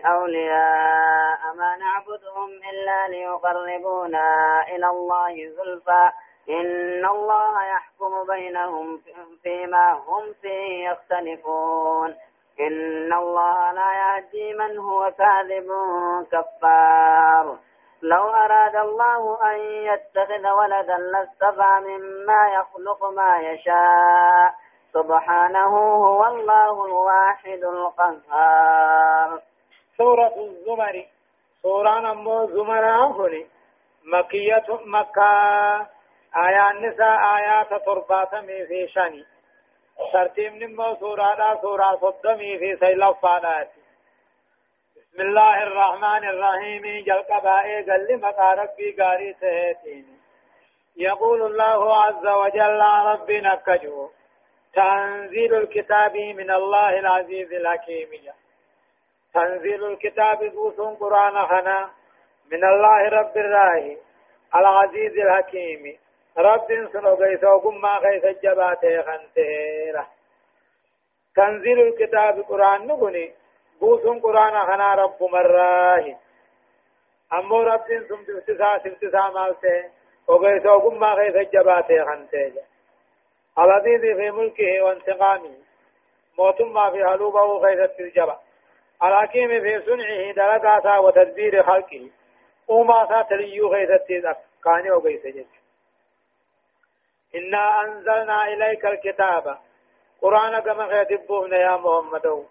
أولياء 0.07 1.55
ما 1.57 1.77
نعبدهم 1.77 2.51
إلا 2.73 3.09
ليقربونا 3.09 4.63
إلى 4.69 4.87
الله 4.87 5.35
زلفى. 5.57 6.11
إن 6.51 7.07
الله 7.07 7.65
يحكم 7.65 8.27
بينهم 8.27 9.01
فيما 9.43 9.93
هم 9.93 10.33
فيه 10.43 10.91
يختلفون. 10.91 12.15
إن 12.61 13.13
الله 13.13 13.73
لا 13.73 13.91
يهدي 13.93 14.55
من 14.55 14.79
هو 14.79 15.11
كاذب 15.11 15.69
كفار. 16.33 17.59
لو 18.03 18.29
أراد 18.29 18.77
الله 18.77 19.39
أن 19.53 19.57
يتخذ 19.61 20.51
ولدا 20.53 20.97
لاصطفى 20.97 21.81
مما 21.81 22.49
يخلق 22.55 23.11
ما 23.11 23.39
يشاء. 23.39 24.64
سبحانه 24.95 25.73
هو 26.07 26.25
الله 26.27 26.87
الواحد 26.87 27.63
القهار. 27.65 29.43
سورة 29.99 30.35
الزمر. 30.37 31.05
سورة 31.63 32.01
نمو 32.01 32.47
زمر 32.47 32.85
هني 33.17 33.47
مكية 34.05 34.67
مكة 34.87 35.33
آيات 36.37 36.75
نساء 36.83 37.21
آيات 37.37 37.85
تربات 37.87 38.35
في 38.69 38.89
شني 38.89 39.25
ترتيب 40.13 40.53
نمو 40.53 40.95
سورة 41.01 41.61
سورة 41.63 41.97
صدمي 42.03 42.59
في 42.59 42.77
سيلف 42.77 43.17
فانات 43.23 43.71
بسم 44.97 45.21
الله 45.21 45.63
الرحمن 45.63 46.29
الرحيم 46.29 46.83
جل 47.07 47.23
قبائي 47.31 47.83
قل 47.83 48.07
لمقا 48.11 48.51
قاري 48.99 49.35
سهيتين 49.41 50.21
يقول 50.97 51.43
الله 51.43 51.97
عز 51.97 52.27
وجل 52.27 52.81
ربنا 53.13 53.55
كجو 53.67 54.11
تنزيل 54.75 55.55
الكتاب 55.55 56.17
من 56.17 56.51
الله 56.51 56.99
العزيز 56.99 57.53
الحكيم 57.53 58.09
تنزيل 59.35 59.85
الكتاب 59.85 60.39
بوسون 60.45 60.95
قرآن 60.95 61.47
خنا 61.47 61.91
من 62.53 62.65
الله 62.65 63.09
رب 63.09 63.37
الراهي 63.37 63.97
العزيز 64.55 65.19
الحكيم 65.19 65.99
رب 66.39 66.89
سنو 66.93 67.15
غيث 67.15 67.45
وقم 67.45 67.81
ما 67.81 67.97
غيث 68.05 68.25
الجبات 68.25 68.81
خنتيرا 69.07 70.07
تنزيل 71.37 71.81
الكتاب 71.81 72.41
قرآن 72.41 72.87
نغني 72.87 73.33
بوسون 73.81 74.21
قرآن 74.21 74.59
خنا 74.61 74.95
رب 74.95 75.23
مراه 75.23 76.17
أمو 77.33 77.63
رب 77.63 77.87
سم 78.09 78.25
تفتسا 78.25 78.79
سفتسا 78.85 79.31
مالته 79.35 79.91
وغيث 80.29 80.67
وقم 80.67 81.01
ما 81.01 81.13
غيث 81.13 81.37
الجبات 81.37 81.89
خنتيرا 82.09 82.74
العزيز 83.59 84.01
في 84.01 84.31
ملكه 84.31 84.85
وانتقامه. 84.85 85.57
موتم 86.39 86.73
ما 86.73 86.91
في 86.91 87.03
هلوبه 87.03 87.59
غيث 87.59 88.01
الجبا 88.01 88.41
الحكيم 89.03 89.49
في 89.49 89.83
صنعه 89.87 90.33
دلقاتا 90.33 90.99
وتدبير 90.99 91.63
خلقه. 91.63 92.11
وما 92.69 93.07
ساتليو 93.09 93.69
غيث 93.69 93.91
التقاني 93.91 94.91
وغيث 94.91 95.27
جيش 95.27 95.47
إنا 97.35 97.83
أنزلنا 97.83 98.43
إليك 98.43 98.85
الكتاب. 98.85 99.59
قرآن 100.23 100.61
كما 100.61 100.89
خيتبوهن 100.89 101.53
يا 101.53 101.77
محمد. 101.77 102.47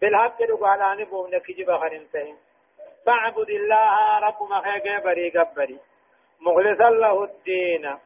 بالحق 0.00 0.42
رقعنا 0.42 0.94
نبوهن 0.94 1.38
كجب 1.38 1.76
خننتهم 1.76 2.36
فاعبد 3.06 3.50
الله 3.50 4.18
رب 4.18 4.42
ما 4.50 4.60
خيك 4.60 5.04
بري 5.04 5.30
قبري 5.30 5.78
مخلصا 6.40 6.90
له 6.90 7.24
الدين. 7.24 7.98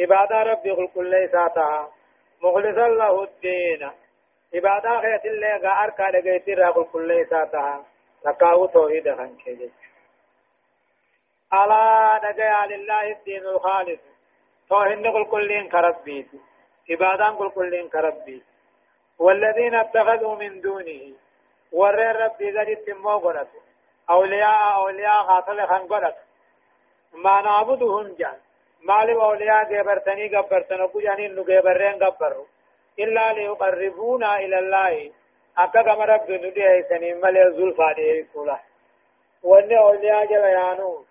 عبادة 0.00 0.42
ربي 0.42 0.70
قل 0.70 0.88
كل 0.94 1.28
ساتها 1.32 1.92
مخلصا 2.42 2.88
له 2.88 3.22
الدين. 3.22 3.90
عبادة 4.54 5.00
خيت 5.00 5.24
الله 5.24 5.56
غاركا 5.56 6.02
لغيتي 6.02 6.54
قل 6.54 6.84
كل 6.92 7.26
ساتها 7.30 7.84
تقاو 8.24 8.66
توحيد 8.66 9.14
خنكي. 9.14 9.70
ألا 11.52 12.20
نجا 12.24 12.76
لله 12.76 13.10
الدين 13.16 13.46
الخالص. 13.46 14.00
توهن 14.68 15.12
كل 15.12 15.24
كلين 15.30 15.68
كربيت 15.68 16.30
عبادان 16.90 17.36
كل 17.36 17.50
كلين 17.50 17.88
كربيت 17.88 18.44
والذين 19.18 19.74
اتخذوا 19.74 20.36
من 20.36 20.60
دونه. 20.60 21.02
ور 21.72 21.98
ربي 22.16 22.50
ذلك 22.50 22.90
قرأت 23.04 23.48
أولياء 24.10 24.74
أولياء 24.74 25.22
خاطل 25.22 25.66
خان 25.66 26.12
ما 27.14 27.40
نعبدهم 27.40 28.14
جان. 28.18 28.38
مالي 28.82 29.12
أولياء 29.12 29.64
جبرتني 29.70 30.28
قبرتنا 30.36 30.86
كجاني 30.86 31.28
نو 31.28 31.42
جبرين 31.44 32.04
قبروا 32.04 32.46
إلا 32.98 33.32
ليقربونا 33.32 34.36
إلى 34.36 34.58
الله 34.58 35.12
أكا 35.58 35.82
كما 35.82 36.04
رب 36.04 36.30
ندي 36.30 36.82
سنين 36.88 37.20
ملي 37.20 37.52
زلفا 37.56 37.92
دي 37.92 38.22
كولا 38.32 38.58
وأن 39.42 39.72
أولياء 39.72 40.26
جل 40.26 40.44
يانو 40.58 41.04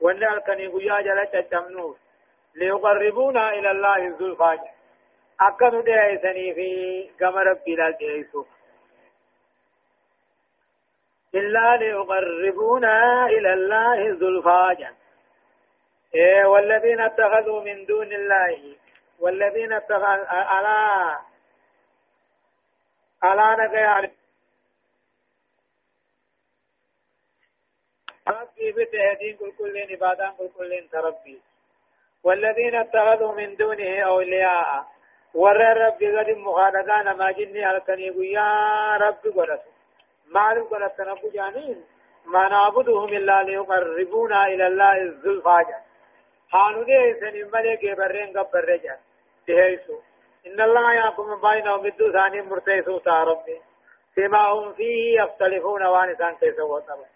وأن 0.00 0.24
الكني 0.24 0.66
قيا 0.66 1.00
جل 1.00 1.20
تجمنو 1.32 1.96
ليقربونا 2.54 3.44
إلى 3.56 3.70
الله 3.70 4.10
زلفا 4.18 4.52
أكا 5.40 5.68
ندي 5.68 6.18
سنين 6.22 6.54
في 6.54 6.70
كما 7.20 7.42
رب 7.42 7.68
لا 7.68 7.90
جيسو 7.90 8.44
إلا 11.34 11.76
ليقربونا 11.76 13.26
إلى 13.26 13.52
الله 13.52 14.12
زلفا 14.20 14.94
إيه 16.14 16.44
والذين 16.44 17.00
اتخذوا 17.00 17.60
من 17.64 17.84
دون 17.84 18.12
الله 18.12 18.76
والذين 19.18 19.72
اتخذوا 19.72 20.26
على 20.28 21.18
على 23.22 23.56
نجا 23.60 24.10
ربي 28.28 28.72
بتهدين 28.72 29.36
كل 29.36 29.52
كل 29.58 29.74
عبادان 29.90 30.32
كل 30.36 30.48
كل 30.48 30.88
تربي. 30.92 31.42
والذين 32.24 32.74
اتخذوا 32.74 33.32
من 33.34 33.56
دونه 33.56 34.00
أولياء. 34.00 34.94
ور 35.34 35.56
ربي 35.86 36.16
قد 36.16 36.30
مخالقان 36.30 37.16
ما 37.16 37.30
جني 37.32 37.70
الكني 37.70 38.32
يا 38.32 38.96
ربي 38.96 39.28
قلت 39.28 39.62
ما 40.26 40.48
قلت 40.70 41.00
نبو 41.00 41.28
جانين 41.28 41.84
ما 42.26 42.48
نعبدهم 42.48 43.08
إلا 43.08 43.42
ليقربونا 43.42 44.46
إلى 44.46 44.66
الله 44.66 44.96
الزلفاجة 46.54 46.62
حانو 46.62 46.82
دي 46.82 47.20
سنين 47.20 47.50
ملك 47.50 47.96
برين 47.98 48.38
قبر 48.38 48.64
رجال 48.64 48.98
تهيسو. 49.46 50.00
إن 50.46 50.60
الله 50.60 50.92
يحكم 50.94 51.40
بينهم 51.40 51.86
الدو 51.86 52.12
ثاني 52.12 52.42
مرتيسو 52.42 52.98
تاربي 52.98 53.60
فيما 54.14 54.52
هم 54.52 54.72
فيه 54.74 55.22
يختلفون 55.22 55.86
وانسان 55.86 56.34
كيف 56.34 56.58
وطبع 56.58 57.06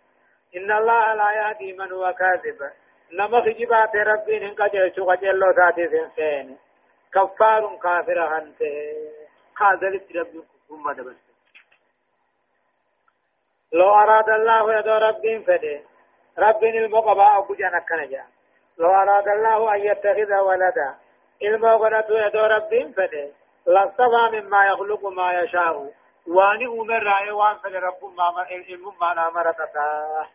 إن 0.56 0.72
الله 0.72 1.14
لا 1.14 1.30
يهدي 1.32 1.72
من 1.72 1.92
هو 1.92 2.12
كاذب. 2.12 2.70
نما 3.12 3.40
خجبات 3.40 3.96
ربي 3.96 4.46
إنك 4.46 4.62
جيشو 4.62 5.06
قجلو 5.06 5.50
ذاتي 5.50 5.88
سنسين. 5.88 6.58
كفار 7.14 7.78
كافر 7.82 8.18
هنت 8.20 8.58
خاذلت 9.54 10.16
ربي 10.16 10.42
هم 10.70 10.92
دبس 10.92 11.16
لو 13.72 13.90
أراد 13.90 14.28
الله 14.28 14.78
يدو 14.78 14.92
ربي 15.08 15.44
فده. 15.46 15.80
ربي 16.38 16.78
المقبع 16.78 17.38
أبو 17.38 17.54
جانا 17.54 17.80
كنجا. 17.88 18.24
لو 18.78 18.90
أراد 18.90 19.28
الله 19.28 19.74
أن 19.74 19.80
يتخذ 19.80 20.32
ولدا 20.48 20.88
ilma 21.40 21.76
godhatu 21.78 22.16
edoo 22.28 22.48
rabbiin 22.48 22.88
fedhe 22.94 23.22
lastabaa 23.74 24.30
mimmaa 24.30 24.64
yakhluqu 24.70 25.10
maa 25.18 25.32
yashaa'u 25.32 25.84
waani 26.36 26.66
uumerraaye 26.68 27.32
waan 27.40 27.60
fedhe 27.62 27.80
rabbummaa 27.88 28.46
ilmummaadhaa 28.56 29.30
maratataa 29.38 30.26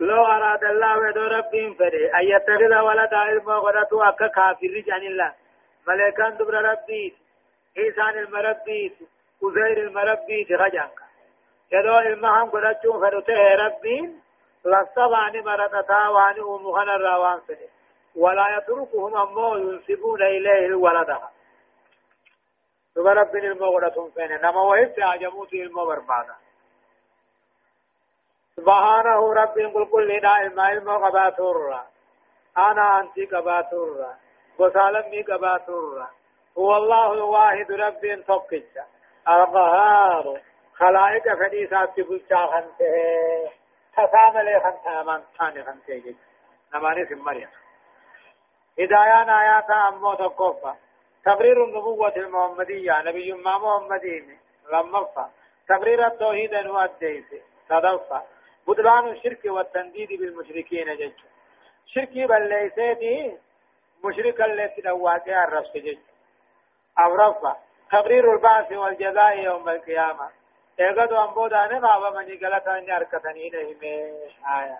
لو 0.00 0.24
أراد 0.26 0.64
الله 0.64 0.98
ودو 0.98 1.26
ربهم 1.38 1.74
فدي 1.74 2.04
أن 2.18 2.24
يتخذ 2.34 2.72
ولدا 2.86 3.16
علما 3.16 3.54
غدتو 3.64 4.02
أكا 4.02 4.26
كافر 4.26 4.74
جان 4.86 5.02
الله 5.10 5.32
ملكان 5.88 6.36
دبر 6.36 6.54
ربيت 6.54 7.14
إيسان 7.78 8.18
المربيت 8.18 8.96
وزير 9.42 9.78
المربيت 9.86 10.52
رجانك 10.62 10.98
يدو 11.72 11.94
علمهم 12.06 12.48
غدتو 12.54 13.00
فدته 13.02 13.40
ربين 13.64 14.21
لصبعني 14.64 15.40
مرتتا 15.40 16.08
واني 16.08 16.40
أمخنا 16.40 16.94
الراوان 16.96 17.40
فدي 17.40 17.68
ولا 18.16 18.56
يتركهم 18.56 19.16
أمو 19.16 19.56
ينسبون 19.56 20.22
إليه 20.22 20.66
الولد 20.66 21.18
ثم 22.94 23.06
رب 23.08 23.36
المغرة 23.36 24.10
فين 24.14 24.32
نما 24.42 24.60
وإبت 24.60 25.00
عجموت 25.00 25.52
المغربانا. 25.52 26.36
سبحانه 28.56 29.32
رب 29.32 29.58
قل 29.74 29.84
كل 29.92 30.20
دائم 30.20 30.60
علم 30.60 30.90
قباتور 30.90 31.74
أنا 32.58 33.00
أنت 33.00 33.34
قباتور 33.34 34.06
وسالمي 34.58 35.22
قباتور 35.22 36.06
هو 36.58 36.76
الله 36.76 37.12
الواحد 37.12 37.72
رب 37.72 38.24
توقج 38.26 38.78
القهار 39.28 40.40
خلائق 40.74 41.34
فديسات 41.34 42.00
بلشا 42.00 42.46
خنته 42.46 43.61
تسامل 43.92 44.60
خنته 44.62 45.02
من 45.02 45.22
ثاني 45.38 45.64
خنته 45.64 46.14
نماني 46.74 47.06
سمريا 47.06 47.48
هدايان 48.78 49.30
آيات 49.30 49.70
أمو 49.70 50.14
تقوفا 50.14 50.76
تقرير 51.24 51.64
النبوة 51.64 52.16
المحمدية 52.16 53.02
نبي 53.06 53.32
ما 53.32 53.58
محمدين 53.58 54.38
لما 54.72 55.30
تقرير 55.68 56.06
التوحيد 56.06 56.54
أنواع 56.54 56.84
الديس 56.84 57.24
صدفة 57.68 58.22
بطلان 58.66 59.08
الشرك 59.08 59.44
والتنديد 59.44 60.08
بالمشركين 60.08 60.96
جج 60.96 61.12
شركي 61.86 62.26
بل 62.26 62.48
ليسيتي 62.48 63.38
مشرك 64.04 64.40
التي 64.40 64.82
نواتها 64.82 65.44
الرفس 65.44 65.76
جج 65.76 65.98
أو 66.98 67.14
رفع 67.14 67.56
تقرير 67.92 68.32
البعث 68.32 68.72
والجزاء 68.72 69.38
يوم 69.38 69.68
القيامة 69.68 70.30
اغدو 70.80 71.16
انبودا 71.24 71.66
نما 71.66 71.96
ومن 71.96 72.28
يقلتا 72.28 72.80
نياركتني 72.80 73.50
نهمه 73.50 74.12
آية 74.60 74.78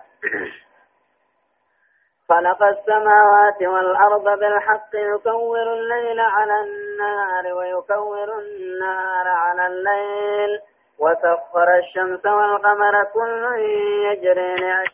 خلق 2.29 2.63
السماوات 2.63 3.61
والأرض 3.61 4.39
بالحق 4.39 4.89
يكور 4.93 5.73
الليل 5.73 6.19
على 6.19 6.53
النهار 6.63 7.53
ويكور 7.53 8.39
النهار 8.39 9.27
على 9.27 9.67
الليل 9.67 10.61
وسخر 10.99 11.77
الشمس 11.77 12.25
والقمر 12.25 13.03
كل 13.13 13.59
يجري 14.05 14.55
لأجل 14.55 14.93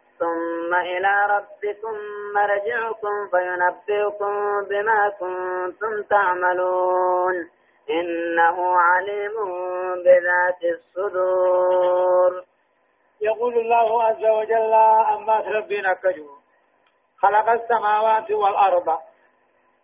ثم 0.21 0.75
إلى 0.75 1.13
ربكم 1.35 1.95
مرجعكم 2.35 3.29
فينبئكم 3.31 4.33
بما 4.69 5.09
كنتم 5.09 6.03
تعملون. 6.09 7.49
إنه 7.89 8.75
عليم 8.77 9.35
بذات 10.05 10.61
الصدور. 10.75 12.43
يقول 13.21 13.53
الله 13.57 14.03
عز 14.03 14.25
وجل 14.25 14.73
أما 15.15 15.39
ربنا 15.39 15.93
كجو. 15.93 16.29
خلق 17.21 17.49
السماوات 17.49 18.31
والأرض. 18.31 18.89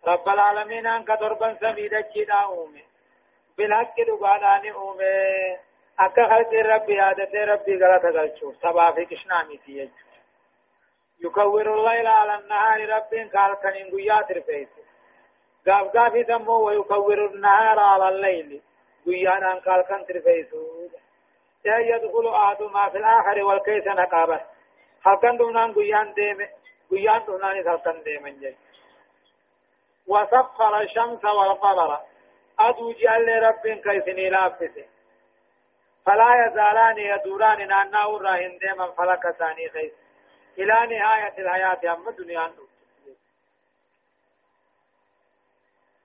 رب 0.06 0.28
العالمين 0.28 0.86
أنك 0.86 1.10
ضربا 1.20 1.54
سميدا 1.54 2.00
جدا 2.16 2.34
أومي. 2.34 2.84
بالحق 3.58 3.94
دقانان 4.08 4.72
أومي. 4.74 5.56
أكا 6.00 6.24
خلق 6.28 6.54
ربي 6.54 7.00
عادة 7.00 7.44
ربي 7.44 7.74
غلطة 7.84 8.08
غلطة 8.08 8.52
سبا 8.62 8.92
في 8.92 9.04
كشنامي 9.04 9.56
تيجي 9.56 10.07
يكور 11.20 11.74
الليل 11.74 12.06
على 12.06 12.34
النهار 12.34 12.88
رب 12.88 13.30
قال 13.34 13.54
كان 13.54 13.90
قيات 13.90 14.32
رفيت 14.32 14.68
قاف 15.66 15.96
قاف 15.96 16.12
دمو 16.28 16.66
ويكور 16.66 17.26
النهار 17.26 17.78
على 17.78 18.08
الليل. 18.08 18.62
قيانا 19.06 19.54
قال 19.54 19.82
كان 19.82 20.00
رفيت 20.16 20.50
يدخل 21.64 22.28
أحدهما 22.34 22.88
في 22.88 22.98
الآخر 22.98 23.44
والكيس 23.44 23.86
نقابه. 23.86 24.40
هل 25.06 25.16
كان 25.22 25.36
دونان 25.36 25.74
قيان 25.74 26.12
ديمه. 26.14 26.48
قيان 26.90 27.24
دونان 27.26 27.68
هل 27.68 27.76
كان 27.76 28.02
ديمن 28.02 28.38
جي 28.40 28.56
وسخر 30.06 30.80
الشمس 30.80 31.24
والقمر. 31.24 32.00
أدو 32.60 32.92
جعل 32.92 33.28
رب 33.42 33.80
كيسني 33.84 34.30
لافسه 34.30 34.86
فلا 36.06 36.30
يزالان 36.46 36.98
يدوران 36.98 37.68
نانا 37.68 38.16
الراهن 38.16 38.58
ديما 38.58 38.86
فلك 38.90 39.36
ثاني 39.38 39.68
خيس. 39.68 40.07
إلى 40.58 40.74
نهاية 40.96 41.34
الحياة 41.38 41.94
أما 41.94 42.10
الدنيا 42.10 42.52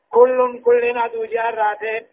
كل 0.09 0.61
كل 0.61 0.95
جعل 1.25 1.57
راته 1.57 2.05